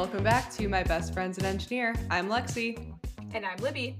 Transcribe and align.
Welcome 0.00 0.24
back 0.24 0.50
to 0.52 0.66
My 0.66 0.82
Best 0.82 1.12
Friend's 1.12 1.36
an 1.36 1.44
Engineer. 1.44 1.94
I'm 2.10 2.26
Lexi. 2.26 2.96
And 3.34 3.44
I'm 3.44 3.58
Libby. 3.58 3.98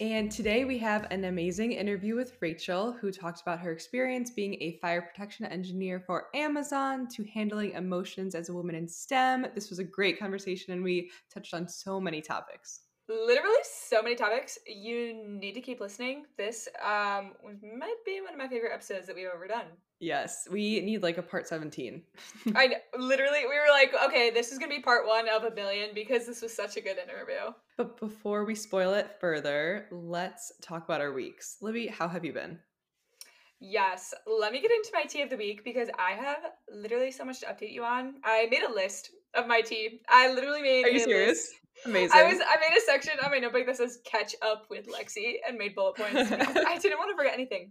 And 0.00 0.32
today 0.32 0.64
we 0.64 0.78
have 0.78 1.06
an 1.12 1.26
amazing 1.26 1.70
interview 1.70 2.16
with 2.16 2.36
Rachel, 2.40 2.90
who 2.90 3.12
talks 3.12 3.40
about 3.40 3.60
her 3.60 3.70
experience 3.70 4.30
being 4.30 4.60
a 4.60 4.78
fire 4.82 5.00
protection 5.00 5.46
engineer 5.46 6.00
for 6.00 6.26
Amazon 6.34 7.06
to 7.10 7.22
handling 7.22 7.70
emotions 7.70 8.34
as 8.34 8.48
a 8.48 8.52
woman 8.52 8.74
in 8.74 8.88
STEM. 8.88 9.46
This 9.54 9.70
was 9.70 9.78
a 9.78 9.84
great 9.84 10.18
conversation, 10.18 10.72
and 10.72 10.82
we 10.82 11.12
touched 11.32 11.54
on 11.54 11.68
so 11.68 12.00
many 12.00 12.20
topics 12.20 12.80
literally 13.08 13.54
so 13.64 14.02
many 14.02 14.14
topics. 14.14 14.58
You 14.66 15.14
need 15.14 15.52
to 15.52 15.60
keep 15.60 15.80
listening. 15.80 16.24
This 16.38 16.68
um 16.82 17.32
might 17.76 17.96
be 18.06 18.20
one 18.20 18.32
of 18.32 18.38
my 18.38 18.48
favorite 18.48 18.72
episodes 18.72 19.06
that 19.06 19.16
we've 19.16 19.26
ever 19.32 19.46
done. 19.46 19.66
Yes, 20.02 20.48
we 20.50 20.80
need 20.80 21.04
like 21.04 21.16
a 21.18 21.22
part 21.22 21.46
17. 21.46 22.02
I 22.56 22.66
know, 22.66 22.76
literally 22.98 23.42
we 23.48 23.56
were 23.56 23.70
like, 23.70 23.94
okay, 24.06 24.30
this 24.30 24.50
is 24.50 24.58
to 24.58 24.66
be 24.66 24.80
part 24.80 25.06
1 25.06 25.28
of 25.28 25.44
a 25.44 25.50
billion 25.50 25.90
because 25.94 26.26
this 26.26 26.42
was 26.42 26.52
such 26.52 26.76
a 26.76 26.80
good 26.80 26.98
interview. 26.98 27.52
But 27.76 28.00
before 28.00 28.44
we 28.44 28.56
spoil 28.56 28.94
it 28.94 29.16
further, 29.20 29.86
let's 29.92 30.50
talk 30.60 30.84
about 30.84 31.00
our 31.00 31.12
weeks. 31.12 31.58
Libby, 31.60 31.86
how 31.86 32.08
have 32.08 32.24
you 32.24 32.32
been? 32.32 32.58
Yes, 33.60 34.12
let 34.26 34.52
me 34.52 34.60
get 34.60 34.72
into 34.72 34.90
my 34.92 35.04
tea 35.04 35.22
of 35.22 35.30
the 35.30 35.36
week 35.36 35.62
because 35.62 35.88
I 35.96 36.12
have 36.12 36.38
literally 36.68 37.12
so 37.12 37.24
much 37.24 37.38
to 37.40 37.46
update 37.46 37.72
you 37.72 37.84
on. 37.84 38.14
I 38.24 38.48
made 38.50 38.64
a 38.68 38.72
list 38.72 39.10
of 39.34 39.46
my 39.46 39.60
tea. 39.60 40.00
I 40.08 40.32
literally 40.32 40.62
made 40.62 40.84
Are 40.84 40.90
you 40.90 40.98
serious? 40.98 41.28
List 41.28 41.52
Amazing. 41.86 42.10
I 42.12 42.24
was 42.24 42.40
I 42.40 42.56
made 42.60 42.76
a 42.76 42.80
section 42.84 43.14
on 43.24 43.30
my 43.30 43.38
notebook 43.38 43.66
that 43.66 43.76
says 43.76 44.00
catch 44.04 44.34
up 44.42 44.66
with 44.68 44.88
Lexi 44.88 45.36
and 45.46 45.56
made 45.56 45.74
bullet 45.74 45.96
points. 45.96 46.16
I 46.32 46.78
didn't 46.78 46.98
want 46.98 47.10
to 47.10 47.16
forget 47.16 47.34
anything. 47.34 47.70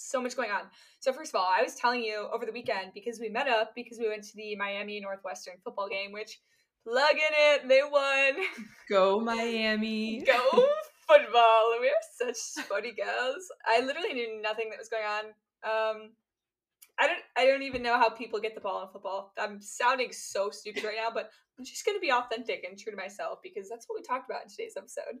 So 0.00 0.22
much 0.22 0.34
going 0.34 0.50
on. 0.50 0.62
So 0.98 1.12
first 1.12 1.34
of 1.34 1.40
all, 1.40 1.46
I 1.46 1.62
was 1.62 1.74
telling 1.74 2.02
you 2.02 2.28
over 2.32 2.46
the 2.46 2.52
weekend 2.52 2.92
because 2.94 3.20
we 3.20 3.28
met 3.28 3.48
up 3.48 3.74
because 3.74 3.98
we 3.98 4.08
went 4.08 4.24
to 4.24 4.36
the 4.36 4.56
Miami 4.56 4.98
Northwestern 5.00 5.54
football 5.62 5.88
game, 5.88 6.10
which 6.12 6.40
plug 6.84 7.12
in 7.12 7.18
it, 7.18 7.68
they 7.68 7.82
won. 7.82 8.44
Go 8.88 9.20
Miami. 9.20 10.22
Go 10.22 10.66
football. 11.06 11.76
We 11.80 11.88
are 11.88 12.16
such 12.18 12.36
sporty 12.36 12.92
girls. 12.92 13.50
I 13.66 13.80
literally 13.80 14.14
knew 14.14 14.40
nothing 14.40 14.70
that 14.70 14.78
was 14.78 14.88
going 14.88 15.04
on. 15.04 15.24
Um 15.64 16.10
I 16.98 17.06
don't 17.06 17.22
I 17.36 17.46
don't 17.46 17.62
even 17.62 17.82
know 17.82 17.98
how 17.98 18.08
people 18.08 18.40
get 18.40 18.54
the 18.54 18.60
ball 18.60 18.82
in 18.82 18.88
football. 18.88 19.32
I'm 19.38 19.60
sounding 19.60 20.12
so 20.12 20.50
stupid 20.50 20.82
right 20.84 20.96
now, 20.96 21.10
but 21.12 21.30
I'm 21.58 21.64
just 21.64 21.84
gonna 21.84 21.98
be 21.98 22.10
authentic 22.10 22.64
and 22.68 22.78
true 22.78 22.90
to 22.92 22.96
myself 22.96 23.40
because 23.42 23.68
that's 23.68 23.86
what 23.86 23.98
we 23.98 24.02
talked 24.02 24.30
about 24.30 24.44
in 24.44 24.48
today's 24.48 24.74
episode. 24.76 25.18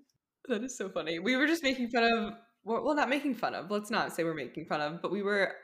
That 0.48 0.64
is 0.64 0.76
so 0.76 0.88
funny. 0.88 1.18
We 1.18 1.36
were 1.36 1.46
just 1.46 1.62
making 1.62 1.88
fun 1.90 2.04
of 2.04 2.34
well, 2.64 2.94
not 2.94 3.08
making 3.08 3.34
fun 3.34 3.54
of. 3.54 3.70
Let's 3.70 3.90
not 3.90 4.12
say 4.12 4.24
we're 4.24 4.34
making 4.34 4.66
fun 4.66 4.80
of, 4.80 5.02
but 5.02 5.10
we 5.10 5.22
were 5.22 5.56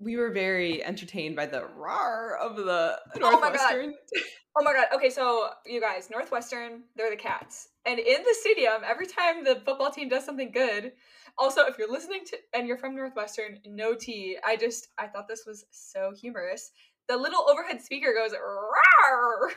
we 0.00 0.16
were 0.16 0.30
very 0.30 0.84
entertained 0.84 1.34
by 1.34 1.46
the 1.46 1.66
roar 1.66 2.38
of 2.40 2.56
the 2.56 2.98
oh 3.16 3.18
Northwestern. 3.18 3.94
Oh 4.16 4.20
Oh 4.60 4.64
my 4.64 4.72
god. 4.72 4.86
Okay, 4.92 5.10
so 5.10 5.50
you 5.66 5.80
guys, 5.80 6.08
Northwestern, 6.10 6.82
they're 6.96 7.10
the 7.10 7.16
cats. 7.16 7.68
And 7.86 8.00
in 8.00 8.22
the 8.22 8.36
stadium, 8.40 8.82
every 8.84 9.06
time 9.06 9.44
the 9.44 9.62
football 9.64 9.90
team 9.90 10.08
does 10.08 10.24
something 10.24 10.50
good, 10.50 10.92
also 11.36 11.62
if 11.66 11.78
you're 11.78 11.90
listening 11.90 12.22
to 12.26 12.36
and 12.54 12.66
you're 12.66 12.78
from 12.78 12.96
Northwestern, 12.96 13.60
no 13.66 13.94
tea. 13.94 14.36
I 14.44 14.56
just 14.56 14.88
I 14.98 15.06
thought 15.06 15.28
this 15.28 15.44
was 15.46 15.64
so 15.70 16.12
humorous. 16.20 16.72
The 17.08 17.16
little 17.16 17.46
overhead 17.48 17.80
speaker 17.80 18.12
goes 18.12 18.32
rawr. 18.32 19.50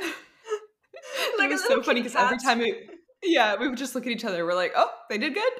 like 1.38 1.50
it 1.50 1.52
was 1.52 1.64
so 1.64 1.82
funny 1.82 2.00
because 2.00 2.16
every 2.16 2.38
time 2.38 2.58
we 2.58 2.88
yeah, 3.22 3.56
we 3.58 3.68
would 3.68 3.78
just 3.78 3.94
look 3.94 4.06
at 4.06 4.12
each 4.12 4.24
other. 4.24 4.44
We're 4.44 4.54
like, 4.54 4.72
oh, 4.76 4.90
they 5.08 5.18
did 5.18 5.34
good. 5.34 5.52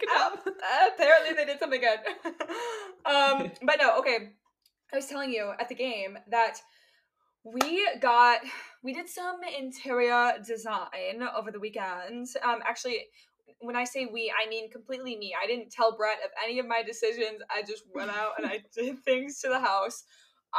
good 0.00 0.08
job. 0.08 0.38
Uh, 0.46 0.88
apparently, 0.94 1.34
they 1.34 1.44
did 1.44 1.58
something 1.58 1.80
good. 1.80 1.98
um, 3.06 3.50
but 3.62 3.76
no, 3.80 3.98
okay. 3.98 4.32
I 4.92 4.96
was 4.96 5.06
telling 5.06 5.32
you 5.32 5.52
at 5.58 5.68
the 5.68 5.74
game 5.74 6.18
that 6.30 6.58
we 7.44 7.88
got 8.00 8.40
we 8.82 8.92
did 8.92 9.08
some 9.08 9.40
interior 9.58 10.34
design 10.46 11.22
over 11.36 11.50
the 11.50 11.60
weekend. 11.60 12.28
Um, 12.44 12.60
actually, 12.64 13.06
when 13.60 13.76
I 13.76 13.84
say 13.84 14.06
we, 14.06 14.32
I 14.32 14.48
mean 14.48 14.70
completely 14.70 15.16
me. 15.16 15.34
I 15.40 15.46
didn't 15.46 15.70
tell 15.70 15.96
Brett 15.96 16.18
of 16.24 16.30
any 16.44 16.58
of 16.58 16.66
my 16.66 16.82
decisions. 16.82 17.40
I 17.50 17.62
just 17.62 17.84
went 17.94 18.10
out 18.10 18.32
and 18.38 18.46
I 18.46 18.62
did 18.74 18.98
things 19.04 19.40
to 19.40 19.48
the 19.48 19.60
house. 19.60 20.04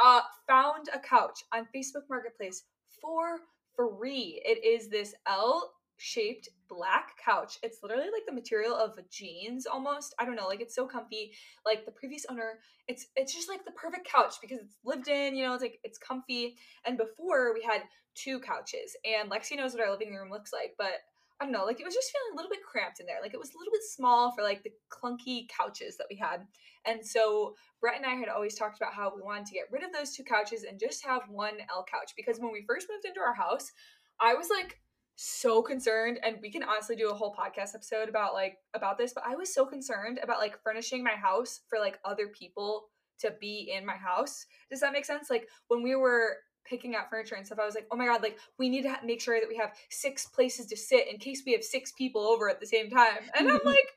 Uh, 0.02 0.20
found 0.46 0.88
a 0.94 0.98
couch 0.98 1.42
on 1.52 1.66
Facebook 1.74 2.04
Marketplace 2.08 2.64
for 3.00 3.38
free. 3.74 4.40
It 4.44 4.64
is 4.64 4.88
this 4.88 5.14
L 5.26 5.72
shaped 5.98 6.48
black 6.68 7.16
couch. 7.22 7.58
It's 7.62 7.82
literally 7.82 8.10
like 8.12 8.24
the 8.26 8.32
material 8.32 8.74
of 8.74 8.98
jeans 9.10 9.66
almost. 9.66 10.14
I 10.18 10.24
don't 10.24 10.36
know, 10.36 10.46
like 10.46 10.60
it's 10.60 10.74
so 10.74 10.86
comfy. 10.86 11.32
Like 11.66 11.84
the 11.84 11.92
previous 11.92 12.24
owner, 12.30 12.60
it's 12.86 13.06
it's 13.16 13.34
just 13.34 13.48
like 13.48 13.64
the 13.64 13.72
perfect 13.72 14.08
couch 14.08 14.36
because 14.40 14.60
it's 14.60 14.76
lived 14.84 15.08
in, 15.08 15.36
you 15.36 15.44
know, 15.44 15.54
it's 15.54 15.62
like 15.62 15.80
it's 15.84 15.98
comfy. 15.98 16.56
And 16.86 16.96
before 16.96 17.52
we 17.52 17.62
had 17.62 17.82
two 18.14 18.40
couches 18.40 18.96
and 19.04 19.30
Lexi 19.30 19.56
knows 19.56 19.72
what 19.72 19.82
our 19.82 19.90
living 19.90 20.14
room 20.14 20.30
looks 20.30 20.52
like, 20.52 20.74
but 20.78 21.02
I 21.40 21.44
don't 21.44 21.52
know, 21.52 21.64
like 21.64 21.80
it 21.80 21.84
was 21.84 21.94
just 21.94 22.10
feeling 22.10 22.32
a 22.32 22.36
little 22.36 22.50
bit 22.50 22.64
cramped 22.64 23.00
in 23.00 23.06
there. 23.06 23.18
Like 23.22 23.34
it 23.34 23.40
was 23.40 23.54
a 23.54 23.58
little 23.58 23.72
bit 23.72 23.82
small 23.82 24.32
for 24.32 24.42
like 24.42 24.62
the 24.62 24.72
clunky 24.90 25.48
couches 25.48 25.96
that 25.96 26.06
we 26.10 26.16
had. 26.16 26.46
And 26.86 27.04
so 27.04 27.54
Brett 27.80 27.96
and 27.96 28.06
I 28.06 28.14
had 28.14 28.28
always 28.28 28.54
talked 28.54 28.76
about 28.76 28.94
how 28.94 29.12
we 29.14 29.22
wanted 29.22 29.46
to 29.46 29.54
get 29.54 29.70
rid 29.70 29.84
of 29.84 29.92
those 29.92 30.14
two 30.14 30.24
couches 30.24 30.64
and 30.64 30.78
just 30.78 31.04
have 31.04 31.22
one 31.28 31.54
L 31.70 31.84
couch 31.90 32.12
because 32.16 32.38
when 32.38 32.52
we 32.52 32.64
first 32.66 32.88
moved 32.90 33.04
into 33.04 33.20
our 33.20 33.34
house, 33.34 33.72
I 34.20 34.34
was 34.34 34.48
like 34.48 34.80
so 35.20 35.60
concerned 35.60 36.18
and 36.22 36.36
we 36.40 36.48
can 36.48 36.62
honestly 36.62 36.94
do 36.94 37.10
a 37.10 37.14
whole 37.14 37.34
podcast 37.34 37.74
episode 37.74 38.08
about 38.08 38.34
like 38.34 38.58
about 38.74 38.96
this 38.96 39.12
but 39.12 39.24
i 39.26 39.34
was 39.34 39.52
so 39.52 39.66
concerned 39.66 40.20
about 40.22 40.38
like 40.38 40.62
furnishing 40.62 41.02
my 41.02 41.16
house 41.16 41.62
for 41.68 41.80
like 41.80 41.98
other 42.04 42.28
people 42.28 42.88
to 43.18 43.34
be 43.40 43.72
in 43.76 43.84
my 43.84 43.96
house. 43.96 44.46
Does 44.70 44.80
that 44.80 44.92
make 44.92 45.04
sense? 45.04 45.30
Like 45.30 45.48
when 45.68 45.82
we 45.82 45.94
were 45.94 46.36
picking 46.64 46.94
out 46.94 47.08
furniture 47.08 47.34
and 47.34 47.46
stuff 47.46 47.58
i 47.58 47.64
was 47.64 47.74
like 47.74 47.86
oh 47.90 47.96
my 47.96 48.04
god 48.04 48.22
like 48.22 48.38
we 48.58 48.68
need 48.68 48.82
to 48.82 48.90
ha- 48.90 49.00
make 49.02 49.22
sure 49.22 49.40
that 49.40 49.48
we 49.48 49.56
have 49.56 49.72
six 49.88 50.26
places 50.26 50.66
to 50.66 50.76
sit 50.76 51.08
in 51.10 51.16
case 51.16 51.42
we 51.46 51.52
have 51.52 51.64
six 51.64 51.92
people 51.92 52.20
over 52.20 52.50
at 52.50 52.60
the 52.60 52.66
same 52.66 52.90
time. 52.90 53.20
And 53.38 53.48
i'm 53.48 53.60
like 53.64 53.94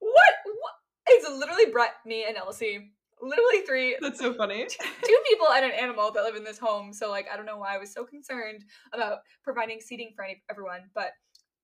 what, 0.00 0.32
what? 0.44 0.72
it's 1.06 1.28
literally 1.28 1.66
brett 1.70 1.92
me 2.04 2.24
and 2.26 2.36
elsie 2.36 2.90
literally 3.22 3.60
three 3.66 3.96
that's 4.00 4.18
so 4.18 4.32
funny. 4.32 4.66
two 5.04 5.18
people 5.28 5.48
and 5.52 5.64
an 5.64 5.72
animal 5.72 6.10
that 6.12 6.24
live 6.24 6.36
in 6.36 6.44
this 6.44 6.58
home 6.58 6.92
so 6.92 7.10
like 7.10 7.26
i 7.32 7.36
don't 7.36 7.46
know 7.46 7.58
why 7.58 7.74
i 7.74 7.78
was 7.78 7.92
so 7.92 8.04
concerned 8.04 8.64
about 8.92 9.18
providing 9.42 9.80
seating 9.80 10.12
for 10.14 10.24
any, 10.24 10.42
everyone 10.50 10.82
but 10.94 11.12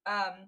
um 0.06 0.46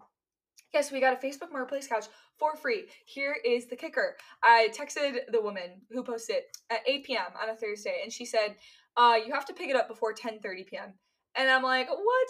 yes 0.73 0.91
we 0.91 1.01
got 1.01 1.13
a 1.13 1.27
facebook 1.27 1.53
marketplace 1.53 1.87
couch 1.87 2.07
for 2.39 2.57
free. 2.57 2.85
Here 3.07 3.37
is 3.45 3.67
the 3.67 3.77
kicker. 3.77 4.17
I 4.43 4.69
texted 4.77 5.21
the 5.33 5.41
woman 5.41 5.81
who 5.91 6.03
posted 6.03 6.43
at 6.71 6.81
8 6.87 7.05
p.m 7.05 7.27
on 7.43 7.51
a 7.51 7.57
thursday 7.57 8.01
and 8.03 8.13
she 8.13 8.25
said 8.25 8.57
uh 8.97 9.15
you 9.25 9.33
have 9.33 9.47
to 9.47 9.55
pick 9.55 9.71
it 9.71 9.77
up 9.77 9.89
before 9.89 10.13
10 10.13 10.41
30 10.41 10.65
p.m 10.65 10.95
and 11.37 11.51
i'm 11.51 11.63
like 11.63 11.89
what? 11.89 12.29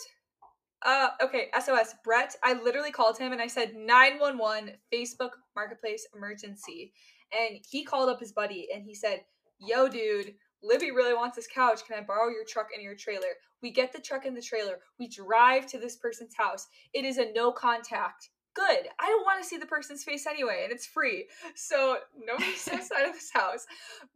Uh 0.84 1.08
okay 1.22 1.48
sos 1.60 1.94
brett 2.04 2.36
i 2.44 2.52
literally 2.52 2.90
called 2.90 3.18
him 3.18 3.32
and 3.32 3.40
i 3.40 3.46
said 3.46 3.74
911 3.74 4.72
facebook 4.92 5.30
marketplace 5.54 6.06
emergency 6.14 6.92
and 7.32 7.58
he 7.68 7.84
called 7.84 8.08
up 8.08 8.20
his 8.20 8.32
buddy 8.32 8.68
and 8.74 8.84
he 8.84 8.94
said, 8.94 9.20
Yo, 9.58 9.88
dude, 9.88 10.34
Libby 10.62 10.90
really 10.90 11.14
wants 11.14 11.36
this 11.36 11.46
couch. 11.46 11.80
Can 11.86 11.98
I 11.98 12.02
borrow 12.02 12.28
your 12.28 12.44
truck 12.46 12.68
and 12.74 12.82
your 12.82 12.94
trailer? 12.94 13.28
We 13.62 13.70
get 13.70 13.92
the 13.92 14.00
truck 14.00 14.24
and 14.24 14.36
the 14.36 14.42
trailer. 14.42 14.78
We 14.98 15.08
drive 15.08 15.66
to 15.68 15.78
this 15.78 15.96
person's 15.96 16.34
house. 16.36 16.66
It 16.92 17.04
is 17.04 17.18
a 17.18 17.32
no 17.32 17.52
contact. 17.52 18.30
Good. 18.54 18.88
I 18.98 19.06
don't 19.06 19.24
want 19.24 19.42
to 19.42 19.48
see 19.48 19.58
the 19.58 19.66
person's 19.66 20.02
face 20.02 20.26
anyway, 20.26 20.62
and 20.64 20.72
it's 20.72 20.86
free. 20.86 21.26
So 21.54 21.98
nobody 22.18 22.46
nobody's 22.46 22.68
outside 22.72 23.06
of 23.06 23.12
this 23.12 23.30
house. 23.32 23.66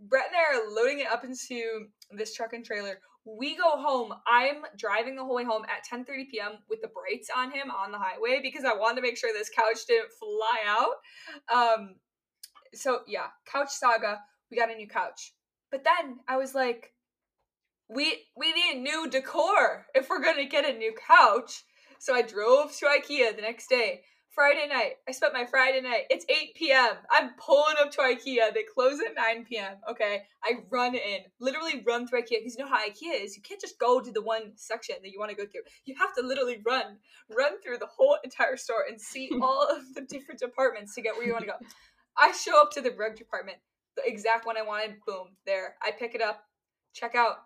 Brett 0.00 0.28
and 0.28 0.36
I 0.36 0.56
are 0.56 0.74
loading 0.74 1.00
it 1.00 1.08
up 1.12 1.24
into 1.24 1.86
this 2.10 2.34
truck 2.34 2.54
and 2.54 2.64
trailer. 2.64 3.00
We 3.26 3.54
go 3.54 3.76
home. 3.76 4.14
I'm 4.26 4.62
driving 4.78 5.14
the 5.14 5.24
whole 5.24 5.34
way 5.34 5.44
home 5.44 5.64
at 5.64 5.84
10:30 5.86 6.30
p.m. 6.30 6.52
with 6.70 6.80
the 6.80 6.88
brights 6.88 7.28
on 7.36 7.50
him 7.50 7.70
on 7.70 7.92
the 7.92 7.98
highway 7.98 8.40
because 8.42 8.64
I 8.64 8.74
wanted 8.74 8.96
to 8.96 9.02
make 9.02 9.18
sure 9.18 9.30
this 9.32 9.50
couch 9.50 9.84
didn't 9.86 10.10
fly 10.18 10.58
out. 10.66 10.94
Um, 11.54 11.96
so 12.74 13.00
yeah, 13.06 13.26
couch 13.50 13.70
saga. 13.70 14.20
We 14.50 14.56
got 14.56 14.70
a 14.70 14.74
new 14.74 14.88
couch, 14.88 15.32
but 15.70 15.84
then 15.84 16.18
I 16.28 16.36
was 16.36 16.54
like, 16.54 16.92
we 17.88 18.24
we 18.36 18.52
need 18.52 18.82
new 18.82 19.08
decor 19.08 19.86
if 19.94 20.08
we're 20.08 20.22
gonna 20.22 20.46
get 20.46 20.68
a 20.68 20.76
new 20.76 20.94
couch. 21.06 21.64
So 21.98 22.14
I 22.14 22.22
drove 22.22 22.74
to 22.78 22.86
IKEA 22.86 23.36
the 23.36 23.42
next 23.42 23.68
day. 23.68 24.02
Friday 24.30 24.68
night. 24.68 24.92
I 25.08 25.12
spent 25.12 25.32
my 25.32 25.44
Friday 25.44 25.80
night. 25.80 26.04
It's 26.08 26.24
8 26.28 26.54
p.m. 26.54 26.94
I'm 27.10 27.30
pulling 27.36 27.74
up 27.80 27.90
to 27.92 27.98
IKEA. 27.98 28.54
They 28.54 28.62
close 28.62 29.00
at 29.00 29.14
9 29.16 29.44
p.m. 29.44 29.76
Okay. 29.90 30.22
I 30.44 30.60
run 30.70 30.94
in, 30.94 31.18
literally 31.40 31.82
run 31.84 32.06
through 32.06 32.22
IKEA 32.22 32.38
because 32.38 32.56
you 32.56 32.64
know 32.64 32.70
how 32.70 32.78
IKEA 32.78 33.24
is. 33.24 33.36
You 33.36 33.42
can't 33.42 33.60
just 33.60 33.78
go 33.78 34.00
to 34.00 34.12
the 34.12 34.22
one 34.22 34.52
section 34.54 34.96
that 35.02 35.10
you 35.10 35.18
want 35.18 35.30
to 35.30 35.36
go 35.36 35.44
through. 35.44 35.62
You 35.84 35.96
have 35.98 36.14
to 36.14 36.22
literally 36.22 36.62
run, 36.64 36.96
run 37.36 37.60
through 37.60 37.78
the 37.78 37.86
whole 37.86 38.18
entire 38.22 38.56
store 38.56 38.84
and 38.88 39.00
see 39.00 39.30
all 39.42 39.66
of 39.68 39.94
the 39.94 40.02
different 40.02 40.40
departments 40.40 40.94
to 40.94 41.02
get 41.02 41.16
where 41.16 41.26
you 41.26 41.32
want 41.32 41.44
to 41.44 41.50
go. 41.50 41.56
I 42.18 42.32
show 42.32 42.60
up 42.60 42.70
to 42.72 42.80
the 42.80 42.92
rug 42.92 43.16
department, 43.16 43.58
the 43.96 44.02
exact 44.04 44.46
one 44.46 44.56
I 44.56 44.62
wanted, 44.62 44.96
boom, 45.06 45.28
there. 45.46 45.76
I 45.82 45.90
pick 45.90 46.14
it 46.14 46.22
up, 46.22 46.44
check 46.92 47.14
out. 47.14 47.36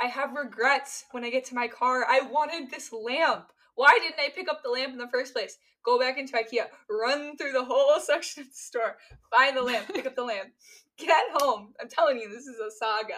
I 0.00 0.06
have 0.06 0.32
regrets 0.34 1.04
when 1.10 1.24
I 1.24 1.30
get 1.30 1.44
to 1.46 1.54
my 1.54 1.68
car. 1.68 2.04
I 2.08 2.20
wanted 2.20 2.70
this 2.70 2.90
lamp. 2.92 3.46
Why 3.74 3.98
didn't 4.00 4.20
I 4.20 4.30
pick 4.34 4.48
up 4.48 4.62
the 4.62 4.70
lamp 4.70 4.92
in 4.92 4.98
the 4.98 5.08
first 5.08 5.34
place? 5.34 5.58
Go 5.84 5.98
back 5.98 6.18
into 6.18 6.34
IKEA, 6.34 6.66
run 6.90 7.36
through 7.36 7.52
the 7.52 7.64
whole 7.64 7.98
section 8.04 8.42
of 8.42 8.48
the 8.48 8.54
store, 8.54 8.96
find 9.34 9.56
the 9.56 9.62
lamp, 9.62 9.88
pick 9.92 10.06
up 10.06 10.16
the 10.16 10.24
lamp, 10.24 10.50
get 10.98 11.24
home. 11.34 11.72
I'm 11.80 11.88
telling 11.88 12.18
you, 12.18 12.28
this 12.28 12.46
is 12.46 12.58
a 12.58 12.70
saga. 12.70 13.14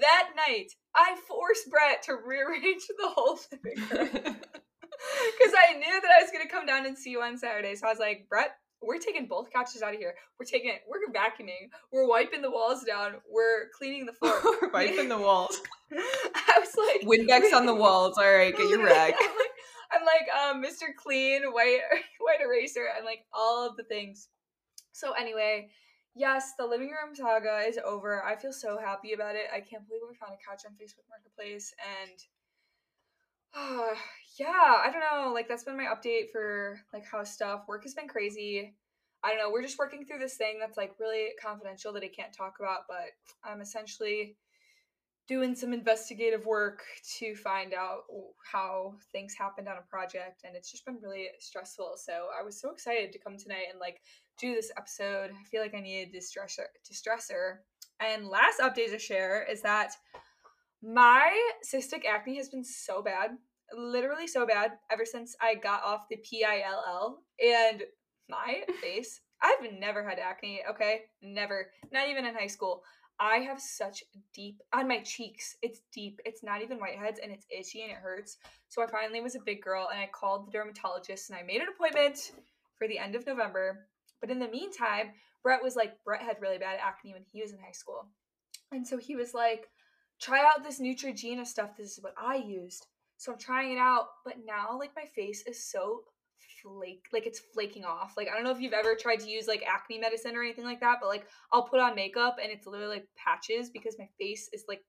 that 0.00 0.30
night, 0.36 0.72
I 0.94 1.16
forced 1.26 1.70
Brett 1.70 2.02
to 2.04 2.16
rearrange 2.24 2.86
the 2.86 3.08
whole 3.08 3.38
living 3.50 3.82
room 3.90 4.08
because 4.12 5.54
I 5.56 5.74
knew 5.74 6.00
that 6.00 6.10
I 6.10 6.22
was 6.22 6.30
gonna 6.32 6.48
come 6.48 6.66
down 6.66 6.86
and 6.86 6.96
see 6.96 7.10
you 7.10 7.22
on 7.22 7.38
Saturday. 7.38 7.74
So 7.74 7.86
I 7.86 7.90
was 7.90 7.98
like, 7.98 8.26
Brett, 8.28 8.56
we're 8.82 8.98
taking 8.98 9.26
both 9.26 9.50
couches 9.52 9.82
out 9.82 9.94
of 9.94 10.00
here. 10.00 10.14
We're 10.38 10.46
taking 10.46 10.70
it. 10.70 10.82
We're 10.88 11.12
vacuuming. 11.12 11.70
We're 11.92 12.08
wiping 12.08 12.42
the 12.42 12.50
walls 12.50 12.84
down. 12.84 13.14
We're 13.30 13.68
cleaning 13.76 14.06
the 14.06 14.12
floor. 14.20 14.40
We're 14.62 14.70
wiping 14.70 15.08
the 15.08 15.18
walls. 15.18 15.60
I 15.92 16.60
was 16.60 16.74
like, 16.76 17.02
Windex 17.08 17.52
on 17.52 17.66
the 17.66 17.74
walls. 17.74 18.18
All 18.18 18.30
right, 18.30 18.56
get 18.56 18.68
your 18.68 18.84
rag. 18.84 19.14
I'm 19.20 19.26
like, 19.36 19.50
I'm 19.92 20.04
like 20.04 20.28
um, 20.56 20.62
Mr. 20.62 20.94
Clean, 20.96 21.42
white 21.52 21.80
white 22.20 22.40
eraser, 22.44 22.86
and 22.96 23.04
like 23.04 23.20
all 23.32 23.68
of 23.68 23.76
the 23.76 23.84
things. 23.84 24.28
So 24.92 25.12
anyway, 25.12 25.68
yes, 26.14 26.52
the 26.58 26.66
living 26.66 26.88
room 26.88 27.14
saga 27.14 27.62
is 27.66 27.78
over. 27.84 28.24
I 28.24 28.36
feel 28.36 28.52
so 28.52 28.78
happy 28.78 29.12
about 29.12 29.34
it. 29.34 29.46
I 29.52 29.60
can't 29.60 29.86
believe 29.86 30.02
we 30.08 30.16
found 30.16 30.32
a 30.32 30.50
couch 30.50 30.62
on 30.66 30.72
Facebook 30.72 31.06
Marketplace, 31.10 31.72
and 32.00 32.18
uh, 33.56 33.94
yeah, 34.38 34.46
I 34.48 34.90
don't 34.90 35.00
know. 35.00 35.32
Like 35.32 35.48
that's 35.48 35.64
been 35.64 35.76
my 35.76 35.84
update 35.84 36.30
for 36.32 36.80
like 36.92 37.04
house 37.04 37.32
stuff. 37.32 37.62
Work 37.68 37.84
has 37.84 37.94
been 37.94 38.08
crazy. 38.08 38.74
I 39.22 39.30
don't 39.30 39.38
know. 39.38 39.50
We're 39.50 39.62
just 39.62 39.78
working 39.78 40.04
through 40.04 40.18
this 40.18 40.36
thing 40.36 40.58
that's 40.60 40.76
like 40.76 40.94
really 41.00 41.28
confidential 41.42 41.92
that 41.94 42.02
I 42.02 42.08
can't 42.08 42.36
talk 42.36 42.56
about, 42.60 42.80
but 42.88 43.06
I'm 43.42 43.60
essentially 43.62 44.36
doing 45.26 45.54
some 45.54 45.72
investigative 45.72 46.44
work 46.44 46.82
to 47.18 47.34
find 47.34 47.72
out 47.72 48.02
how 48.52 48.94
things 49.12 49.34
happened 49.34 49.68
on 49.68 49.76
a 49.78 49.90
project 49.90 50.42
and 50.44 50.54
it's 50.54 50.70
just 50.70 50.84
been 50.84 50.98
really 51.02 51.28
stressful 51.38 51.94
so 51.96 52.26
i 52.38 52.42
was 52.42 52.60
so 52.60 52.70
excited 52.70 53.12
to 53.12 53.18
come 53.18 53.36
tonight 53.38 53.64
and 53.70 53.80
like 53.80 54.00
do 54.38 54.54
this 54.54 54.70
episode 54.76 55.30
i 55.30 55.44
feel 55.50 55.62
like 55.62 55.74
i 55.74 55.80
needed 55.80 56.14
a 56.14 56.18
distressor 56.18 56.66
distressor 56.90 57.56
and 58.00 58.28
last 58.28 58.60
update 58.60 58.90
to 58.90 58.98
share 58.98 59.46
is 59.50 59.62
that 59.62 59.92
my 60.84 61.50
cystic 61.64 62.04
acne 62.04 62.36
has 62.36 62.48
been 62.48 62.64
so 62.64 63.02
bad 63.02 63.30
literally 63.76 64.26
so 64.26 64.46
bad 64.46 64.72
ever 64.90 65.04
since 65.04 65.34
i 65.40 65.54
got 65.54 65.82
off 65.82 66.06
the 66.10 66.16
pill 66.16 67.18
and 67.42 67.82
my 68.28 68.62
face 68.82 69.20
i've 69.42 69.72
never 69.78 70.06
had 70.06 70.18
acne 70.18 70.60
okay 70.68 71.02
never 71.22 71.70
not 71.92 72.08
even 72.08 72.26
in 72.26 72.34
high 72.34 72.46
school 72.46 72.82
I 73.20 73.36
have 73.38 73.60
such 73.60 74.02
deep 74.32 74.60
on 74.72 74.88
my 74.88 74.98
cheeks. 75.00 75.56
It's 75.62 75.82
deep. 75.92 76.20
It's 76.24 76.42
not 76.42 76.62
even 76.62 76.78
whiteheads 76.78 77.18
and 77.22 77.30
it's 77.30 77.46
itchy 77.48 77.82
and 77.82 77.92
it 77.92 77.98
hurts. 77.98 78.38
So 78.68 78.82
I 78.82 78.86
finally 78.88 79.20
was 79.20 79.36
a 79.36 79.40
big 79.40 79.62
girl 79.62 79.88
and 79.90 80.00
I 80.00 80.08
called 80.12 80.46
the 80.46 80.50
dermatologist 80.50 81.30
and 81.30 81.38
I 81.38 81.42
made 81.42 81.60
an 81.60 81.68
appointment 81.68 82.32
for 82.76 82.88
the 82.88 82.98
end 82.98 83.14
of 83.14 83.26
November. 83.26 83.86
But 84.20 84.30
in 84.30 84.40
the 84.40 84.48
meantime, 84.48 85.12
Brett 85.42 85.62
was 85.62 85.76
like 85.76 86.02
Brett 86.04 86.22
had 86.22 86.40
really 86.40 86.58
bad 86.58 86.80
acne 86.82 87.12
when 87.12 87.24
he 87.30 87.40
was 87.40 87.52
in 87.52 87.58
high 87.58 87.72
school. 87.72 88.08
And 88.72 88.86
so 88.86 88.98
he 88.98 89.14
was 89.14 89.32
like, 89.32 89.68
try 90.24 90.40
out 90.40 90.64
this 90.64 90.80
Neutrogena 90.80 91.46
stuff. 91.46 91.76
This 91.76 91.98
is 91.98 92.02
what 92.02 92.14
I 92.16 92.36
used. 92.36 92.86
So 93.18 93.32
I'm 93.32 93.38
trying 93.38 93.72
it 93.72 93.78
out, 93.78 94.06
but 94.24 94.36
now 94.44 94.78
like 94.78 94.90
my 94.96 95.04
face 95.04 95.44
is 95.46 95.62
so 95.62 96.02
flake 96.62 97.06
like 97.12 97.26
it's 97.26 97.38
flaking 97.38 97.84
off. 97.84 98.14
Like 98.16 98.28
I 98.28 98.34
don't 98.34 98.44
know 98.44 98.50
if 98.50 98.60
you've 98.60 98.72
ever 98.72 98.94
tried 98.94 99.20
to 99.20 99.28
use 99.28 99.46
like 99.46 99.62
acne 99.62 99.98
medicine 99.98 100.34
or 100.36 100.42
anything 100.42 100.64
like 100.64 100.80
that, 100.80 100.98
but 101.00 101.08
like 101.08 101.26
I'll 101.52 101.68
put 101.68 101.80
on 101.80 101.94
makeup 101.94 102.36
and 102.42 102.50
it's 102.50 102.66
literally 102.66 102.96
like 102.96 103.08
patches 103.16 103.70
because 103.70 103.96
my 103.98 104.08
face 104.18 104.48
is 104.52 104.64
like 104.68 104.80